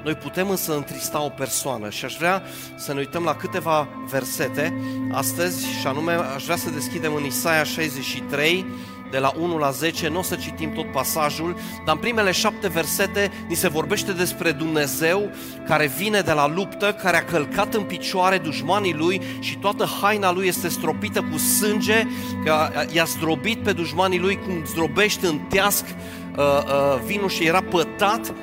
noi 0.04 0.14
putem 0.14 0.50
însă 0.50 0.74
întrista 0.74 1.24
o 1.24 1.28
persoană 1.28 1.90
și 1.90 2.04
aș 2.04 2.16
vrea 2.16 2.42
să 2.76 2.92
ne 2.92 2.98
uităm 2.98 3.22
la 3.22 3.34
câteva 3.34 3.88
versete 4.08 4.80
astăzi 5.12 5.66
și 5.80 5.86
anume 5.86 6.12
aș 6.12 6.44
vrea 6.44 6.56
să 6.56 6.70
deschidem 6.70 7.14
în 7.14 7.24
Isaia 7.24 7.62
63 7.62 8.66
de 9.10 9.18
la 9.18 9.32
1 9.40 9.58
la 9.58 9.70
10, 9.70 10.08
nu 10.08 10.18
o 10.18 10.22
să 10.22 10.34
citim 10.34 10.72
tot 10.72 10.92
pasajul, 10.92 11.56
dar 11.84 11.94
în 11.94 12.00
primele 12.00 12.30
șapte 12.32 12.68
versete 12.68 13.30
ni 13.48 13.54
se 13.54 13.68
vorbește 13.68 14.12
despre 14.12 14.52
Dumnezeu 14.52 15.30
care 15.66 15.86
vine 15.86 16.20
de 16.20 16.32
la 16.32 16.48
luptă, 16.48 16.92
care 17.02 17.16
a 17.16 17.24
călcat 17.24 17.74
în 17.74 17.82
picioare 17.82 18.38
dușmanii 18.38 18.94
lui 18.94 19.20
și 19.40 19.56
toată 19.56 19.88
haina 20.00 20.32
lui 20.32 20.46
este 20.46 20.68
stropită 20.68 21.24
cu 21.32 21.38
sânge, 21.38 22.06
că 22.44 22.68
i-a 22.92 23.04
zdrobit 23.04 23.62
pe 23.62 23.72
dușmanii 23.72 24.18
lui 24.18 24.38
cum 24.38 24.64
zdrobește 24.66 25.26
în 25.26 25.38
teasc 25.38 25.84
uh, 25.84 26.44
uh, 26.44 27.00
vinul 27.04 27.28
și 27.28 27.44
era 27.44 27.60
pătat 27.60 28.34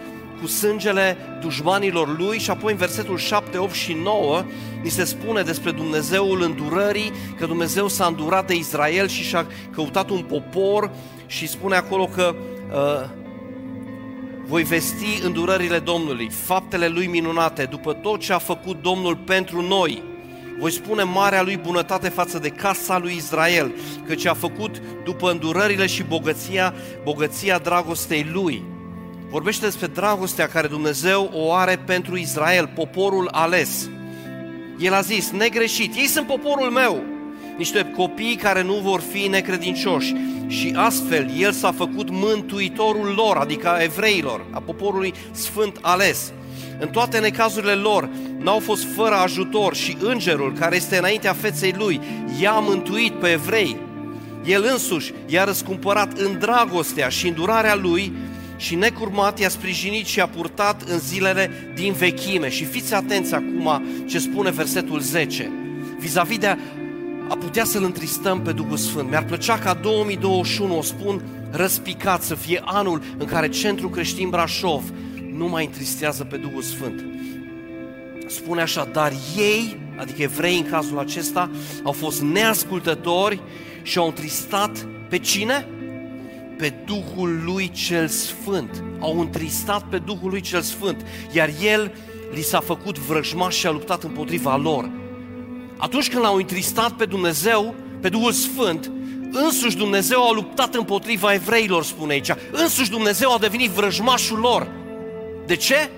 cu 0.44 0.50
sângele 0.50 1.18
dușmanilor 1.42 2.18
lui 2.18 2.40
și 2.40 2.50
apoi 2.50 2.72
în 2.72 2.78
versetul 2.78 3.18
7, 3.18 3.58
8 3.58 3.74
și 3.74 3.94
9 3.94 4.44
ni 4.82 4.90
se 4.90 5.04
spune 5.04 5.42
despre 5.42 5.72
Dumnezeul 5.72 6.42
îndurării, 6.42 7.12
că 7.38 7.46
Dumnezeu 7.46 7.88
s-a 7.88 8.06
îndurat 8.06 8.48
de 8.48 8.56
Israel 8.56 9.08
și 9.08 9.24
și-a 9.24 9.48
căutat 9.72 10.10
un 10.10 10.22
popor 10.22 10.92
și 11.26 11.48
spune 11.48 11.76
acolo 11.76 12.06
că 12.06 12.36
uh, 12.72 13.10
voi 14.46 14.64
vesti 14.64 15.24
îndurările 15.24 15.80
Domnului, 15.80 16.30
faptele 16.30 16.88
Lui 16.88 17.08
minunate, 17.08 17.64
după 17.64 17.94
tot 17.94 18.20
ce 18.20 18.34
a 18.34 18.38
făcut 18.38 18.82
Domnul 18.82 19.16
pentru 19.16 19.62
noi. 19.62 20.04
Voi 20.60 20.72
spune 20.72 21.04
marea 21.04 21.42
Lui 21.44 21.58
bunătate 21.58 22.10
față 22.10 22.40
de 22.40 22.50
casa 22.50 22.98
Lui 22.98 23.14
Israel, 23.16 23.72
ce 24.18 24.30
a 24.30 24.34
făcut 24.34 24.82
după 25.04 25.32
îndurările 25.32 25.86
și 25.86 26.04
bogăția, 26.04 26.74
bogăția 27.04 27.58
dragostei 27.58 28.30
Lui. 28.34 28.73
Vorbește 29.34 29.66
despre 29.66 29.88
dragostea 29.88 30.48
care 30.48 30.68
Dumnezeu 30.68 31.30
o 31.34 31.54
are 31.54 31.80
pentru 31.86 32.18
Israel, 32.18 32.72
poporul 32.76 33.30
ales. 33.32 33.90
El 34.80 34.94
a 34.94 35.02
zis, 35.02 35.32
negreșit, 35.32 35.96
ei 35.96 36.08
sunt 36.08 36.28
poporul 36.28 36.70
meu, 36.70 37.04
niște 37.58 37.92
copii 37.96 38.36
care 38.36 38.64
nu 38.64 38.74
vor 38.74 39.02
fi 39.12 39.28
necredincioși. 39.28 40.16
Și 40.48 40.74
astfel 40.76 41.32
El 41.38 41.52
s-a 41.52 41.72
făcut 41.72 42.10
mântuitorul 42.10 43.14
lor, 43.16 43.38
adică 43.38 43.68
a 43.68 43.84
evreilor, 43.84 44.46
a 44.52 44.60
poporului 44.60 45.14
sfânt 45.32 45.78
ales. 45.82 46.32
În 46.80 46.88
toate 46.88 47.20
necazurile 47.20 47.74
lor 47.74 48.10
n-au 48.38 48.60
fost 48.60 48.84
fără 48.96 49.16
ajutor 49.16 49.76
și 49.76 49.98
îngerul 50.00 50.54
care 50.60 50.76
este 50.76 50.98
înaintea 50.98 51.34
feței 51.34 51.74
lui 51.78 52.02
i-a 52.42 52.60
mântuit 52.60 53.14
pe 53.14 53.32
evrei. 53.32 53.78
El 54.46 54.68
însuși 54.72 55.14
i-a 55.26 55.44
răscumpărat 55.44 56.18
în 56.18 56.40
dragostea 56.40 57.10
și 57.10 57.28
îndurarea 57.28 57.76
lui 57.76 58.14
și 58.58 58.76
necurmat 58.76 59.40
i-a 59.40 59.50
sprijinit 59.50 60.06
și 60.06 60.20
a 60.20 60.28
purtat 60.28 60.82
în 60.82 61.00
zilele 61.00 61.52
din 61.76 61.94
vechime. 61.94 62.50
Și 62.50 62.66
fiți 62.66 62.94
atenți 62.94 63.34
acum 63.34 63.86
ce 64.06 64.20
spune 64.20 64.52
versetul 64.52 65.00
10. 65.00 65.52
Vis-a-vis 66.00 66.38
de 66.38 66.48
a, 66.48 66.58
a 67.30 67.36
putea 67.36 67.64
să-L 67.64 67.84
întristăm 67.84 68.42
pe 68.42 68.52
Duhul 68.52 68.78
Sfânt. 68.78 69.10
Mi-ar 69.10 69.24
plăcea 69.24 69.58
ca 69.58 69.74
2021, 69.74 70.78
o 70.78 70.82
spun 70.82 71.22
răspicat, 71.52 72.24
să 72.24 72.36
fie 72.36 72.62
anul 72.66 73.02
în 73.18 73.26
care 73.26 73.50
Centrul 73.50 73.90
Creștin 73.90 74.30
Brașov 74.30 74.84
nu 75.34 75.48
mai 75.48 75.66
întristează 75.66 76.24
pe 76.24 76.38
Duhul 76.38 76.62
Sfânt. 76.62 77.04
Spune 78.28 78.62
așa, 78.62 78.90
dar 78.92 79.14
ei, 79.38 79.78
adică 79.96 80.22
evrei 80.22 80.58
în 80.58 80.70
cazul 80.70 81.00
acesta, 81.00 81.50
au 81.84 81.92
fost 81.92 82.22
neascultători 82.22 83.42
și 83.82 83.98
au 83.98 84.06
întristat 84.06 84.88
pe 85.10 85.18
cine? 85.18 85.68
Pe 86.58 86.74
Duhul 86.86 87.42
lui 87.46 87.72
cel 87.72 88.08
Sfânt. 88.08 88.84
Au 89.00 89.20
întristat 89.20 89.84
pe 89.90 89.98
Duhul 89.98 90.30
lui 90.30 90.42
cel 90.42 90.62
Sfânt, 90.62 91.06
iar 91.32 91.50
El 91.62 91.92
li 92.34 92.42
s-a 92.42 92.60
făcut 92.60 93.00
vrăjmaș 93.00 93.56
și 93.56 93.68
a 93.68 93.72
luptat 93.72 94.04
împotriva 94.04 94.56
lor. 94.56 94.92
Atunci 95.78 96.10
când 96.10 96.24
l-au 96.24 96.36
întristat 96.36 96.92
pe 96.92 97.06
Dumnezeu, 97.06 97.76
pe 98.02 98.10
Duhul 98.10 98.32
Sfânt, 98.32 98.92
însuși 99.32 99.78
Dumnezeu 99.78 100.28
a 100.28 100.34
luptat 100.34 100.76
împotriva 100.76 101.34
evreilor, 101.34 101.84
spune 101.84 102.14
aici. 102.14 102.30
Însuși 102.52 102.90
Dumnezeu 102.90 103.34
a 103.34 103.38
devenit 103.38 103.70
vrăjmașul 103.70 104.40
lor. 104.40 104.68
De 105.46 105.56
ce? 105.56 105.90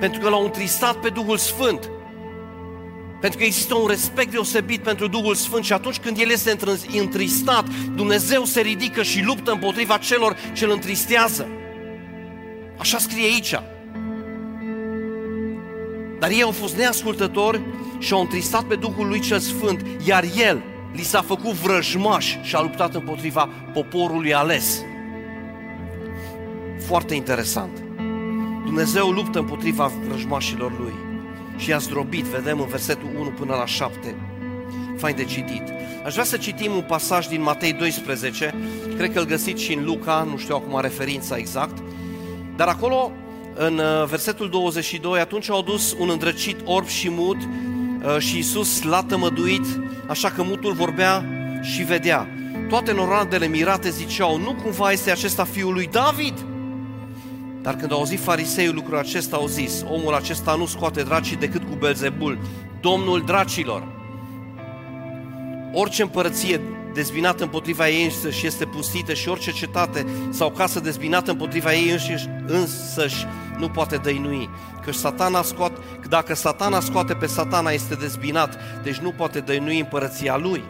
Pentru 0.00 0.20
că 0.20 0.28
l-au 0.28 0.44
întristat 0.44 0.96
pe 0.96 1.08
Duhul 1.08 1.36
Sfânt. 1.36 1.90
Pentru 3.22 3.40
că 3.40 3.44
există 3.44 3.74
un 3.74 3.86
respect 3.86 4.30
deosebit 4.30 4.82
pentru 4.82 5.06
Duhul 5.06 5.34
Sfânt 5.34 5.64
și 5.64 5.72
atunci 5.72 5.98
când 5.98 6.18
El 6.18 6.30
este 6.30 6.56
întristat, 6.98 7.68
Dumnezeu 7.94 8.44
se 8.44 8.60
ridică 8.60 9.02
și 9.02 9.22
luptă 9.22 9.52
împotriva 9.52 9.96
celor 9.96 10.36
ce 10.52 10.64
îl 10.64 10.70
întristează. 10.70 11.48
Așa 12.78 12.98
scrie 12.98 13.24
aici. 13.24 13.54
Dar 16.18 16.30
ei 16.30 16.42
au 16.42 16.50
fost 16.50 16.76
neascultători 16.76 17.60
și 17.98 18.12
au 18.12 18.20
întristat 18.20 18.62
pe 18.62 18.74
Duhul 18.74 19.08
lui 19.08 19.20
cel 19.20 19.38
Sfânt, 19.38 19.86
iar 20.06 20.24
El 20.36 20.62
li 20.92 21.02
s-a 21.02 21.22
făcut 21.22 21.52
vrăjmaș 21.52 22.36
și 22.42 22.54
a 22.54 22.60
luptat 22.60 22.94
împotriva 22.94 23.48
poporului 23.72 24.34
ales. 24.34 24.82
Foarte 26.86 27.14
interesant. 27.14 27.82
Dumnezeu 28.64 29.10
luptă 29.10 29.38
împotriva 29.38 29.92
vrăjmașilor 30.06 30.72
lui 30.78 31.01
și 31.62 31.70
i-a 31.70 31.78
zdrobit, 31.78 32.24
vedem 32.24 32.60
în 32.60 32.66
versetul 32.66 33.08
1 33.18 33.28
până 33.28 33.54
la 33.54 33.66
7. 33.66 34.16
Fain 34.96 35.16
de 35.16 35.24
citit. 35.24 35.62
Aș 36.04 36.12
vrea 36.12 36.24
să 36.24 36.36
citim 36.36 36.72
un 36.72 36.82
pasaj 36.82 37.26
din 37.26 37.42
Matei 37.42 37.72
12, 37.72 38.54
cred 38.96 39.12
că 39.12 39.18
îl 39.18 39.24
găsiți 39.24 39.62
și 39.62 39.74
în 39.74 39.84
Luca, 39.84 40.26
nu 40.30 40.36
știu 40.36 40.54
acum 40.54 40.80
referința 40.80 41.36
exact, 41.36 41.82
dar 42.56 42.68
acolo, 42.68 43.12
în 43.54 43.78
uh, 43.78 44.08
versetul 44.08 44.48
22, 44.50 45.20
atunci 45.20 45.50
au 45.50 45.62
dus 45.62 45.94
un 45.98 46.10
îndrăcit 46.10 46.56
orb 46.64 46.86
și 46.86 47.10
mut 47.10 47.36
uh, 47.36 48.18
și 48.18 48.36
Iisus 48.36 48.82
l-a 48.82 49.02
tămăduit, 49.02 49.66
așa 50.06 50.30
că 50.30 50.42
mutul 50.42 50.72
vorbea 50.72 51.24
și 51.62 51.82
vedea. 51.82 52.28
Toate 52.68 52.92
noroadele 52.92 53.46
mirate 53.46 53.90
ziceau, 53.90 54.38
nu 54.38 54.54
cumva 54.62 54.92
este 54.92 55.10
acesta 55.10 55.44
fiul 55.44 55.72
lui 55.72 55.86
David? 55.86 56.34
Dar 57.62 57.76
când 57.76 57.92
au 57.92 57.98
auzit 57.98 58.20
fariseiul 58.20 58.74
lucrul 58.74 58.98
acesta, 58.98 59.36
au 59.36 59.46
zis, 59.46 59.84
omul 59.90 60.14
acesta 60.14 60.54
nu 60.54 60.66
scoate 60.66 61.02
dracii 61.02 61.36
decât 61.36 61.62
cu 61.62 61.74
Belzebul, 61.74 62.38
domnul 62.80 63.22
dracilor. 63.26 64.00
Orice 65.72 66.02
împărăție 66.02 66.60
dezbinată 66.94 67.42
împotriva 67.42 67.88
ei 67.88 68.04
însăși 68.04 68.46
este 68.46 68.64
pustită 68.64 69.12
și 69.12 69.28
orice 69.28 69.50
cetate 69.50 70.06
sau 70.30 70.50
casă 70.50 70.80
dezbinată 70.80 71.30
împotriva 71.30 71.74
ei 71.74 71.90
însăși, 71.90 72.28
însăși 72.46 73.26
nu 73.58 73.68
poate 73.68 73.96
dăinui. 73.96 74.48
Că 74.84 74.92
satana 74.92 75.42
scoate, 75.42 75.78
dacă 76.08 76.34
satana 76.34 76.80
scoate 76.80 77.14
pe 77.14 77.26
satana 77.26 77.70
este 77.70 77.94
dezbinat, 77.94 78.58
deci 78.82 78.96
nu 78.96 79.10
poate 79.10 79.40
dăinui 79.40 79.78
împărăția 79.78 80.36
lui. 80.36 80.62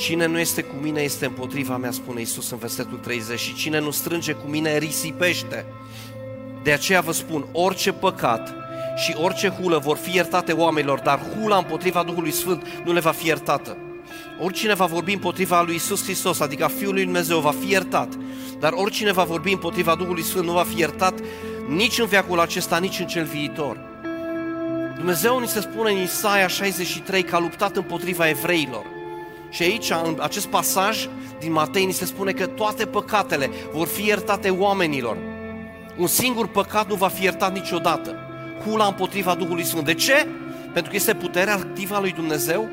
Cine 0.00 0.26
nu 0.26 0.38
este 0.38 0.62
cu 0.62 0.74
mine 0.80 1.00
este 1.00 1.26
împotriva 1.26 1.76
mea, 1.76 1.90
spune 1.90 2.20
Isus 2.20 2.50
în 2.50 2.58
versetul 2.58 2.98
30, 2.98 3.40
și 3.40 3.54
cine 3.54 3.80
nu 3.80 3.90
strânge 3.90 4.32
cu 4.32 4.46
mine 4.48 4.78
risipește. 4.78 5.66
De 6.62 6.72
aceea 6.72 7.00
vă 7.00 7.12
spun, 7.12 7.46
orice 7.52 7.92
păcat 7.92 8.54
și 8.96 9.14
orice 9.22 9.48
hulă 9.48 9.78
vor 9.78 9.96
fi 9.96 10.14
iertate 10.14 10.52
oamenilor, 10.52 10.98
dar 10.98 11.20
hula 11.20 11.56
împotriva 11.56 12.02
Duhului 12.02 12.30
Sfânt 12.30 12.66
nu 12.84 12.92
le 12.92 13.00
va 13.00 13.10
fi 13.10 13.26
iertată. 13.26 13.76
Oricine 14.42 14.74
va 14.74 14.86
vorbi 14.86 15.12
împotriva 15.12 15.62
lui 15.62 15.74
Isus 15.74 16.02
Hristos, 16.02 16.40
adică 16.40 16.64
a 16.64 16.68
Fiului 16.68 16.92
lui 16.92 17.04
Dumnezeu, 17.04 17.38
va 17.38 17.54
fi 17.60 17.70
iertat. 17.70 18.18
Dar 18.58 18.72
oricine 18.72 19.12
va 19.12 19.24
vorbi 19.24 19.52
împotriva 19.52 19.94
Duhului 19.94 20.22
Sfânt 20.22 20.44
nu 20.44 20.52
va 20.52 20.62
fi 20.62 20.78
iertat 20.78 21.14
nici 21.68 21.98
în 21.98 22.06
veacul 22.06 22.40
acesta, 22.40 22.78
nici 22.78 22.98
în 22.98 23.06
cel 23.06 23.24
viitor. 23.24 23.80
Dumnezeu 24.96 25.38
ni 25.38 25.48
se 25.48 25.60
spune 25.60 25.90
în 25.90 26.02
Isaia 26.02 26.46
63 26.46 27.22
că 27.22 27.36
a 27.36 27.38
luptat 27.38 27.76
împotriva 27.76 28.28
evreilor. 28.28 28.98
Și 29.50 29.62
aici, 29.62 29.90
în 30.04 30.18
acest 30.20 30.46
pasaj 30.46 31.08
din 31.38 31.52
Matei, 31.52 31.84
ni 31.84 31.92
se 31.92 32.04
spune 32.04 32.32
că 32.32 32.46
toate 32.46 32.86
păcatele 32.86 33.50
vor 33.72 33.86
fi 33.86 34.06
iertate 34.06 34.50
oamenilor. 34.50 35.16
Un 35.98 36.06
singur 36.06 36.46
păcat 36.46 36.88
nu 36.88 36.94
va 36.94 37.08
fi 37.08 37.22
iertat 37.22 37.52
niciodată. 37.52 38.16
Hula 38.64 38.86
împotriva 38.86 39.34
Duhului 39.34 39.64
Sfânt. 39.64 39.84
De 39.84 39.94
ce? 39.94 40.26
Pentru 40.72 40.90
că 40.90 40.96
este 40.96 41.14
puterea 41.14 41.54
activă 41.54 41.94
a 41.94 42.00
lui 42.00 42.12
Dumnezeu? 42.12 42.68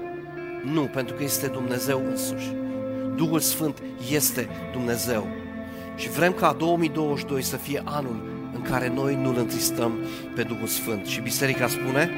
Nu, 0.64 0.82
pentru 0.82 1.16
că 1.16 1.24
este 1.24 1.48
Dumnezeu 1.48 2.06
însuși. 2.10 2.52
Duhul 3.16 3.40
Sfânt 3.40 3.78
este 4.12 4.50
Dumnezeu. 4.72 5.28
Și 5.96 6.10
vrem 6.10 6.34
ca 6.34 6.56
2022 6.58 7.42
să 7.42 7.56
fie 7.56 7.82
anul 7.86 8.36
în 8.54 8.62
care 8.62 8.92
noi 8.96 9.16
nu-L 9.16 9.38
întristăm 9.38 9.94
pe 10.36 10.44
Duhul 10.44 10.68
Sfânt. 10.68 11.06
Și 11.06 11.22
Biserica 11.22 11.68
spune, 11.68 12.12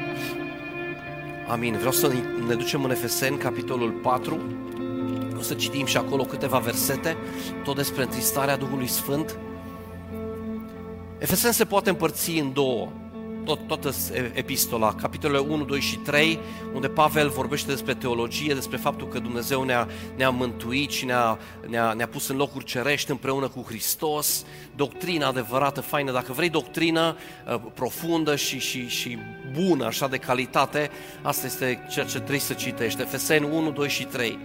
Amin. 1.50 1.76
Vreau 1.76 1.92
să 1.92 2.12
ne 2.46 2.54
ducem 2.54 2.84
în 2.84 2.90
Efeseni, 2.90 3.38
capitolul 3.38 3.90
4, 3.90 4.40
o 5.38 5.42
să 5.42 5.54
citim 5.54 5.86
și 5.86 5.96
acolo 5.96 6.22
câteva 6.22 6.58
versete, 6.58 7.16
tot 7.64 7.76
despre 7.76 8.02
întristarea 8.02 8.56
Duhului 8.56 8.86
Sfânt. 8.86 9.38
Efeseni 11.18 11.54
se 11.54 11.64
poate 11.64 11.90
împărți 11.90 12.30
în 12.30 12.52
două 12.52 12.88
tot, 13.44 13.66
toată 13.66 13.94
epistola, 14.32 14.94
capitolele 14.94 15.38
1, 15.38 15.64
2 15.64 15.80
și 15.80 15.96
3, 15.96 16.38
unde 16.74 16.88
Pavel 16.88 17.28
vorbește 17.28 17.70
despre 17.70 17.94
teologie, 17.94 18.54
despre 18.54 18.76
faptul 18.76 19.08
că 19.08 19.18
Dumnezeu 19.18 19.62
ne-a, 19.62 19.88
ne-a 20.16 20.30
mântuit 20.30 20.90
și 20.90 21.04
ne-a, 21.04 21.38
ne-a, 21.68 21.92
ne-a 21.92 22.08
pus 22.08 22.28
în 22.28 22.36
locuri 22.36 22.64
cerești 22.64 23.10
împreună 23.10 23.48
cu 23.48 23.64
Hristos, 23.66 24.44
doctrina 24.76 25.26
adevărată, 25.26 25.80
faină, 25.80 26.12
dacă 26.12 26.32
vrei 26.32 26.48
doctrină 26.48 27.16
uh, 27.46 27.60
profundă 27.74 28.36
și, 28.36 28.58
și, 28.58 28.88
și 28.88 29.18
bună, 29.52 29.84
așa 29.84 30.08
de 30.08 30.16
calitate, 30.16 30.90
asta 31.22 31.46
este 31.46 31.86
ceea 31.90 32.04
ce 32.04 32.16
trebuie 32.16 32.38
să 32.38 32.52
citești, 32.52 33.00
Efeseni 33.00 33.48
1, 33.52 33.70
2 33.70 33.88
și 33.88 34.04
3. 34.04 34.38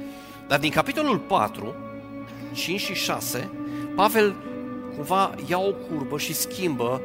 Dar 0.47 0.59
din 0.59 0.71
capitolul 0.71 1.17
4, 1.17 1.75
5 2.53 2.79
și 2.79 2.93
6, 2.93 3.49
Pavel 3.95 4.35
cumva 4.95 5.35
ia 5.47 5.57
o 5.57 5.71
curbă 5.71 6.17
și 6.17 6.33
schimbă 6.33 7.01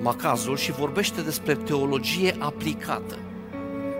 macazul 0.00 0.56
și 0.56 0.72
vorbește 0.72 1.20
despre 1.20 1.54
teologie 1.54 2.34
aplicată, 2.38 3.18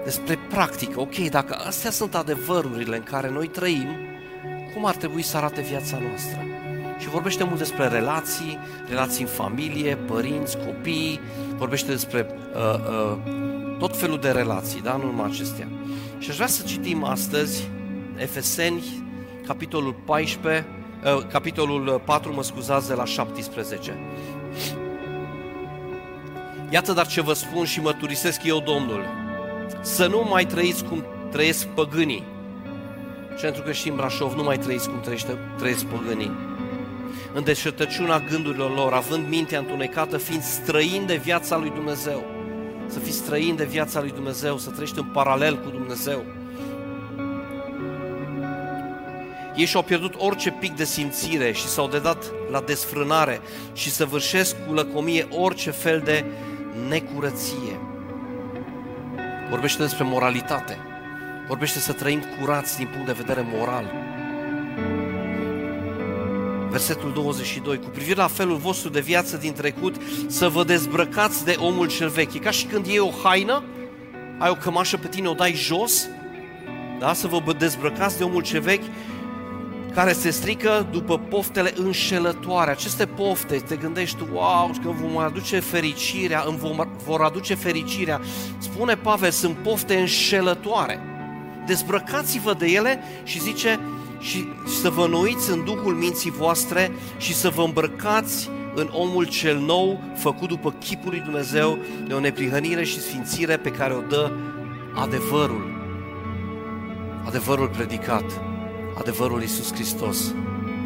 despre 0.05 0.39
practică. 0.49 1.01
Ok, 1.01 1.15
dacă 1.15 1.55
astea 1.67 1.91
sunt 1.91 2.15
adevărurile 2.15 2.97
în 2.97 3.03
care 3.03 3.31
noi 3.31 3.47
trăim, 3.47 3.89
cum 4.75 4.87
ar 4.87 4.97
trebui 4.97 5.23
să 5.23 5.37
arate 5.37 5.61
viața 5.61 5.99
noastră? 6.09 6.45
Și 6.99 7.09
vorbește 7.09 7.45
mult 7.45 7.59
despre 7.59 7.89
relații, 7.89 8.59
relații 8.89 9.23
în 9.23 9.29
familie, 9.29 9.97
părinți, 9.97 10.59
copii, 10.59 11.21
vorbește 11.57 11.91
despre 11.91 12.27
uh, 12.55 12.75
uh, 12.75 13.17
tot 13.89 13.97
felul 13.97 14.19
de 14.19 14.31
relații, 14.31 14.81
da? 14.81 14.97
nu 14.97 15.05
numai 15.05 15.27
acestea. 15.27 15.69
Și 16.19 16.31
aș 16.31 16.37
vrea 16.37 16.47
să 16.47 16.63
citim 16.67 17.05
astăzi 17.05 17.69
Efeseni, 18.17 18.83
capitolul 19.47 19.95
14, 20.05 20.67
uh, 21.05 21.27
capitolul 21.33 22.03
4, 22.05 22.33
mă 22.35 22.43
scuzați, 22.43 22.89
de 22.89 22.95
la 22.95 23.05
17. 23.05 23.99
Iată 26.71 26.93
dar 26.93 27.07
ce 27.07 27.21
vă 27.21 27.33
spun 27.33 27.65
și 27.65 27.81
mărturisesc 27.81 28.45
eu, 28.45 28.61
Domnul, 28.61 29.05
să 29.81 30.07
nu 30.07 30.27
mai 30.31 30.47
trăiți 30.47 30.85
cum 30.85 31.05
trăiesc 31.31 31.67
păgânii. 31.67 32.25
Pentru 33.41 33.63
că 33.63 33.73
și 33.73 33.89
în 33.89 33.97
Brașov 33.97 34.35
nu 34.35 34.43
mai 34.43 34.59
trăiți 34.59 34.89
cum 34.89 35.01
trăiește, 35.01 35.39
trăiesc 35.59 35.85
păgânii. 35.85 36.31
În 37.35 37.45
deșertăciunea 37.45 38.19
gândurilor 38.19 38.75
lor, 38.75 38.93
având 38.93 39.29
mintea 39.29 39.59
întunecată, 39.59 40.17
fiind 40.17 40.43
străin 40.43 41.07
de 41.07 41.17
viața 41.17 41.57
lui 41.57 41.71
Dumnezeu. 41.71 42.34
Să 42.87 42.99
fii 42.99 43.13
străin 43.13 43.57
de 43.57 43.65
viața 43.65 44.01
lui 44.01 44.11
Dumnezeu, 44.11 44.59
să 44.59 44.71
trăiești 44.71 44.99
în 44.99 45.05
paralel 45.05 45.59
cu 45.59 45.69
Dumnezeu. 45.69 46.25
Ei 49.57 49.65
și-au 49.65 49.83
pierdut 49.83 50.15
orice 50.19 50.51
pic 50.51 50.77
de 50.77 50.85
simțire 50.85 51.53
și 51.53 51.67
s-au 51.67 51.89
dedat 51.89 52.33
la 52.51 52.61
desfrânare 52.61 53.41
și 53.73 53.91
să 53.91 54.05
vârșesc 54.05 54.57
cu 54.67 54.73
lăcomie 54.73 55.27
orice 55.31 55.71
fel 55.71 56.01
de 56.01 56.25
necurăție. 56.89 57.81
Vorbește 59.51 59.83
despre 59.83 60.05
moralitate. 60.05 60.79
Vorbește 61.49 61.79
să 61.79 61.93
trăim 61.93 62.23
curați 62.41 62.77
din 62.77 62.87
punct 62.87 63.07
de 63.07 63.13
vedere 63.13 63.47
moral. 63.53 64.14
Versetul 66.75 67.13
22. 67.13 67.79
Cu 67.79 67.89
privire 67.89 68.17
la 68.17 68.27
felul 68.27 68.57
vostru 68.57 68.89
de 68.89 69.01
viață 69.01 69.37
din 69.37 69.53
trecut, 69.53 69.95
să 70.27 70.49
vă 70.49 70.65
dezbrăcați 70.65 71.45
de 71.45 71.57
omul 71.59 71.89
cel 71.89 72.09
vechi. 72.09 72.35
E 72.35 72.39
ca 72.39 72.51
și 72.51 72.65
când 72.65 72.87
iei 72.87 72.99
o 72.99 73.11
haină, 73.23 73.63
ai 74.39 74.51
o 74.51 74.55
cămașă 74.55 74.97
pe 74.97 75.09
tine, 75.09 75.29
o 75.29 75.33
dai 75.33 75.53
jos, 75.53 76.09
da? 76.99 77.13
să 77.13 77.27
vă 77.27 77.53
dezbrăcați 77.59 78.19
de 78.19 78.25
omul 78.25 78.43
cel 78.43 78.61
vechi 78.61 78.85
care 79.93 80.13
se 80.13 80.31
strică 80.31 80.87
după 80.91 81.19
poftele 81.19 81.73
înșelătoare. 81.77 82.71
Aceste 82.71 83.07
pofte, 83.07 83.57
te 83.57 83.77
gândești, 83.77 84.19
wow, 84.33 84.71
că 84.83 84.91
vom 84.91 85.19
aduce 85.19 85.59
fericirea, 85.59 86.45
îmi 86.47 86.59
vom, 86.59 86.89
vor 87.05 87.21
aduce 87.21 87.55
fericirea. 87.55 88.21
Spune 88.59 88.95
Pavel, 88.95 89.31
sunt 89.31 89.57
pofte 89.57 89.95
înșelătoare. 89.95 91.01
Dezbrăcați-vă 91.67 92.55
de 92.55 92.67
ele 92.67 93.03
și 93.25 93.41
zice, 93.41 93.81
și 94.25 94.49
să 94.81 94.91
vă 94.91 95.07
noiți 95.07 95.51
în 95.51 95.65
Duhul 95.65 95.95
minții 95.95 96.31
voastre 96.31 96.93
și 97.17 97.35
să 97.35 97.49
vă 97.49 97.63
îmbrăcați 97.63 98.51
în 98.75 98.89
omul 98.93 99.27
cel 99.27 99.59
nou, 99.59 100.01
făcut 100.17 100.49
după 100.49 100.71
chipul 100.71 101.11
lui 101.11 101.21
Dumnezeu, 101.21 101.79
de 102.07 102.15
o 102.15 102.21
neprihănire 102.21 102.85
și 102.85 103.01
sfințire 103.01 103.57
pe 103.57 103.71
care 103.71 103.95
o 103.95 104.01
dă 104.01 104.33
adevărul. 104.95 105.73
Adevărul 107.25 107.69
predicat 107.69 108.25
adevărul 108.99 109.41
Iisus 109.41 109.73
Hristos, 109.73 110.35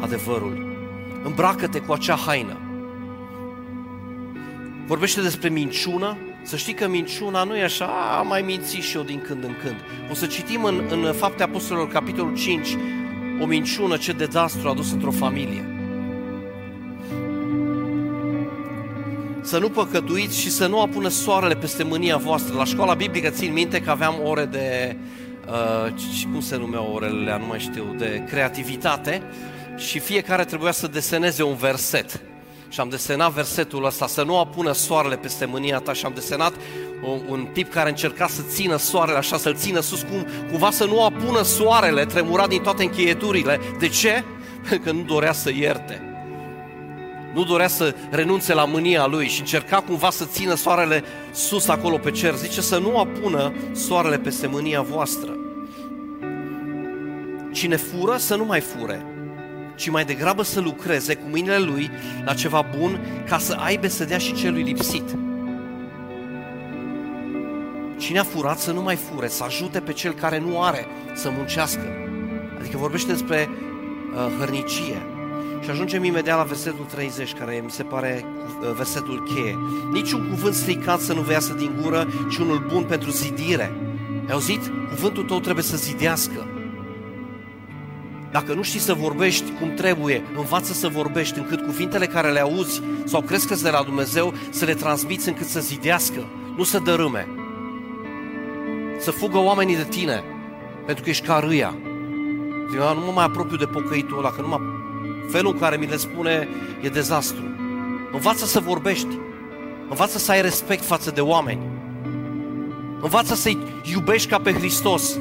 adevărul. 0.01 0.77
Îmbracă-te 1.23 1.79
cu 1.79 1.93
acea 1.93 2.15
haină. 2.15 2.57
Vorbește 4.85 5.21
despre 5.21 5.49
minciună, 5.49 6.17
să 6.43 6.55
știi 6.55 6.73
că 6.73 6.87
minciuna 6.87 7.43
nu 7.43 7.55
e 7.55 7.63
așa, 7.63 7.85
a, 7.85 8.21
mai 8.21 8.41
minți 8.41 8.75
și 8.75 8.95
eu 8.95 9.03
din 9.03 9.21
când 9.21 9.43
în 9.43 9.55
când. 9.63 9.75
O 10.11 10.13
să 10.13 10.25
citim 10.25 10.63
în, 10.63 10.83
în 10.89 11.13
Fapte 11.13 11.43
Apostolilor, 11.43 11.89
capitolul 11.89 12.35
5, 12.35 12.77
o 13.41 13.45
minciună, 13.45 13.97
ce 13.97 14.11
dezastru 14.11 14.69
a 14.69 14.73
dus 14.73 14.91
într-o 14.91 15.11
familie. 15.11 15.63
Să 19.41 19.57
nu 19.57 19.69
păcătuiți 19.69 20.39
și 20.39 20.49
să 20.51 20.67
nu 20.67 20.81
apună 20.81 21.07
soarele 21.07 21.55
peste 21.55 21.83
mânia 21.83 22.17
voastră. 22.17 22.55
La 22.55 22.63
școala 22.63 22.93
biblică 22.93 23.29
țin 23.29 23.53
minte 23.53 23.81
că 23.81 23.89
aveam 23.89 24.15
ore 24.23 24.45
de 24.45 24.95
uh, 25.47 25.93
cum 26.31 26.41
se 26.41 26.57
numeau 26.57 26.91
orele, 26.93 27.37
nu 27.39 27.45
mai 27.45 27.59
știu, 27.59 27.95
de 27.97 28.23
creativitate 28.27 29.21
și 29.77 29.99
fiecare 29.99 30.43
trebuia 30.43 30.71
să 30.71 30.87
deseneze 30.87 31.43
un 31.43 31.55
verset. 31.55 32.21
Și 32.69 32.79
am 32.79 32.89
desenat 32.89 33.31
versetul 33.31 33.85
ăsta, 33.85 34.07
să 34.07 34.23
nu 34.23 34.39
apună 34.39 34.71
soarele 34.71 35.15
peste 35.15 35.45
mânia 35.45 35.79
ta 35.79 35.93
și 35.93 36.05
am 36.05 36.11
desenat 36.15 36.53
un, 37.03 37.19
un 37.27 37.47
tip 37.53 37.71
care 37.71 37.89
încerca 37.89 38.27
să 38.27 38.41
țină 38.49 38.77
soarele 38.77 39.17
așa, 39.17 39.37
să-l 39.37 39.55
țină 39.55 39.79
sus, 39.79 40.01
cum, 40.01 40.27
cumva 40.49 40.71
să 40.71 40.85
nu 40.85 41.03
apună 41.03 41.41
soarele, 41.41 42.05
tremura 42.05 42.47
din 42.47 42.61
toate 42.61 42.83
încheieturile. 42.83 43.59
De 43.79 43.87
ce? 43.87 44.23
Pentru 44.69 44.79
că 44.85 44.91
nu 44.91 45.01
dorea 45.01 45.31
să 45.31 45.49
ierte. 45.49 46.03
Nu 47.33 47.43
dorea 47.43 47.67
să 47.67 47.95
renunțe 48.09 48.53
la 48.53 48.65
mânia 48.65 49.05
lui 49.05 49.27
și 49.27 49.39
încerca 49.39 49.77
cumva 49.81 50.09
să 50.09 50.25
țină 50.25 50.55
soarele 50.55 51.03
sus 51.31 51.67
acolo 51.67 51.97
pe 51.97 52.11
cer. 52.11 52.35
Zice 52.35 52.61
să 52.61 52.77
nu 52.77 52.97
apună 52.97 53.53
soarele 53.73 54.17
peste 54.17 54.47
mânia 54.47 54.81
voastră. 54.81 55.37
Cine 57.51 57.75
fură 57.75 58.17
să 58.17 58.35
nu 58.35 58.45
mai 58.45 58.59
fure, 58.59 59.05
ci 59.75 59.89
mai 59.89 60.05
degrabă 60.05 60.43
să 60.43 60.59
lucreze 60.59 61.15
cu 61.15 61.27
mâinile 61.29 61.57
lui 61.57 61.91
la 62.25 62.33
ceva 62.33 62.69
bun 62.77 63.23
ca 63.27 63.37
să 63.37 63.53
aibă 63.59 63.87
să 63.87 64.05
dea 64.05 64.17
și 64.17 64.33
celui 64.33 64.63
lipsit. 64.63 65.28
Cine 67.99 68.19
a 68.19 68.23
furat 68.23 68.59
să 68.59 68.71
nu 68.71 68.81
mai 68.81 68.95
fure, 68.95 69.27
să 69.27 69.43
ajute 69.43 69.79
pe 69.79 69.93
cel 69.93 70.13
care 70.13 70.39
nu 70.39 70.61
are 70.61 70.85
să 71.15 71.29
muncească. 71.29 71.81
Adică 72.59 72.77
vorbește 72.77 73.11
despre 73.11 73.49
uh, 73.49 74.37
hărnicie. 74.37 75.01
Și 75.63 75.69
ajungem 75.69 76.03
imediat 76.03 76.37
la 76.37 76.43
versetul 76.43 76.85
30, 76.85 77.33
care 77.33 77.61
mi 77.63 77.71
se 77.71 77.83
pare 77.83 78.25
uh, 78.61 78.71
versetul 78.75 79.23
cheie. 79.33 79.57
Niciun 79.91 80.29
cuvânt 80.29 80.53
stricat 80.53 80.99
să 80.99 81.13
nu 81.13 81.21
vă 81.21 81.31
iasă 81.31 81.53
din 81.53 81.79
gură, 81.81 82.07
ci 82.31 82.37
unul 82.37 82.65
bun 82.71 82.83
pentru 82.83 83.09
zidire. 83.09 83.73
Ai 84.25 84.31
auzit? 84.31 84.71
Cuvântul 84.89 85.23
tău 85.23 85.39
trebuie 85.39 85.63
să 85.63 85.77
zidească. 85.77 86.47
Dacă 88.31 88.53
nu 88.53 88.61
știi 88.61 88.79
să 88.79 88.93
vorbești 88.93 89.51
cum 89.59 89.73
trebuie, 89.73 90.23
învață 90.37 90.73
să 90.73 90.87
vorbești 90.87 91.37
încât 91.37 91.61
cuvintele 91.61 92.05
care 92.05 92.31
le 92.31 92.39
auzi 92.39 92.81
sau 93.05 93.21
crezi 93.21 93.47
că 93.47 93.55
de 93.55 93.69
la 93.69 93.83
Dumnezeu 93.83 94.33
să 94.49 94.65
le 94.65 94.73
transmiți 94.73 95.27
încât 95.27 95.47
să 95.47 95.59
zidească, 95.59 96.25
nu 96.55 96.63
să 96.63 96.79
dărâme. 96.79 97.27
Să 98.99 99.11
fugă 99.11 99.37
oamenii 99.37 99.75
de 99.75 99.85
tine, 99.89 100.23
pentru 100.85 101.03
că 101.03 101.09
ești 101.09 101.25
ca 101.25 101.39
râia. 101.39 101.75
Eu 102.75 102.93
nu 102.95 103.05
mă 103.05 103.11
mai 103.13 103.25
apropiu 103.25 103.57
de 103.57 103.65
pocăitul 103.65 104.17
ăla, 104.17 104.31
că 104.31 104.41
numai 104.41 104.61
felul 105.29 105.51
în 105.51 105.59
care 105.59 105.77
mi 105.77 105.85
le 105.85 105.95
spune 105.95 106.47
e 106.81 106.89
dezastru. 106.89 107.43
Învață 108.11 108.45
să 108.45 108.59
vorbești. 108.59 109.17
Învață 109.89 110.17
să 110.17 110.31
ai 110.31 110.41
respect 110.41 110.83
față 110.83 111.11
de 111.11 111.21
oameni. 111.21 111.61
Învață 113.01 113.35
să-i 113.35 113.57
iubești 113.83 114.29
ca 114.29 114.37
pe 114.37 114.53
Hristos. 114.53 115.19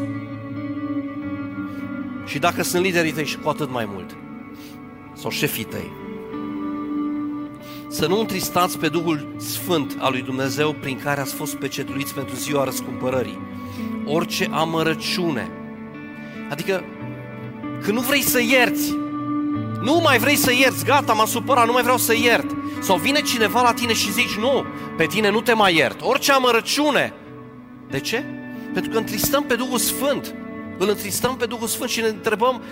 Și 2.25 2.39
dacă 2.39 2.63
sunt 2.63 2.83
liderii 2.83 3.13
tăi 3.13 3.27
și 3.27 3.39
cu 3.39 3.49
atât 3.49 3.71
mai 3.71 3.89
mult. 3.93 4.17
Sau 5.13 5.31
șefii 5.31 5.65
tăi. 5.65 5.91
Să 7.89 8.07
nu 8.07 8.21
întristați 8.21 8.79
pe 8.79 8.89
Duhul 8.89 9.35
Sfânt 9.37 9.97
al 9.99 10.13
lui 10.13 10.23
Dumnezeu 10.23 10.73
prin 10.73 10.99
care 10.99 11.21
ați 11.21 11.35
fost 11.35 11.55
pecetluiți 11.55 12.15
pentru 12.15 12.35
ziua 12.35 12.65
răscumpărării. 12.65 13.39
Orice 14.09 14.49
amărăciune. 14.53 15.51
Adică 16.51 16.85
când 17.83 17.97
nu 17.97 18.01
vrei 18.01 18.23
să 18.23 18.43
ierți, 18.43 18.95
nu 19.83 20.01
mai 20.03 20.19
vrei 20.19 20.37
să 20.37 20.53
ierți, 20.53 20.85
gata, 20.85 21.13
m-am 21.13 21.27
supărat, 21.27 21.67
nu 21.67 21.73
mai 21.73 21.83
vreau 21.83 21.97
să 21.97 22.15
iert. 22.15 22.57
Sau 22.81 22.97
vine 22.97 23.21
cineva 23.21 23.63
la 23.63 23.73
tine 23.73 23.93
și 23.93 24.13
zici, 24.13 24.37
nu, 24.39 24.65
pe 24.97 25.07
tine 25.07 25.31
nu 25.31 25.41
te 25.41 25.53
mai 25.53 25.77
iert. 25.77 26.01
Orice 26.03 26.33
amărăciune. 26.33 27.13
De 27.91 28.01
ce? 28.01 28.25
Pentru 28.73 28.91
că 28.91 28.99
întristăm 28.99 29.45
pe 29.45 29.55
Duhul 29.55 29.79
Sfânt. 29.79 30.35
Îl 30.79 30.89
întristăm 30.89 31.37
pe 31.37 31.47
Duhul 31.47 31.67
Sfânt 31.67 31.91
și 31.91 32.01
ne 32.01 32.07
întrebăm, 32.07 32.63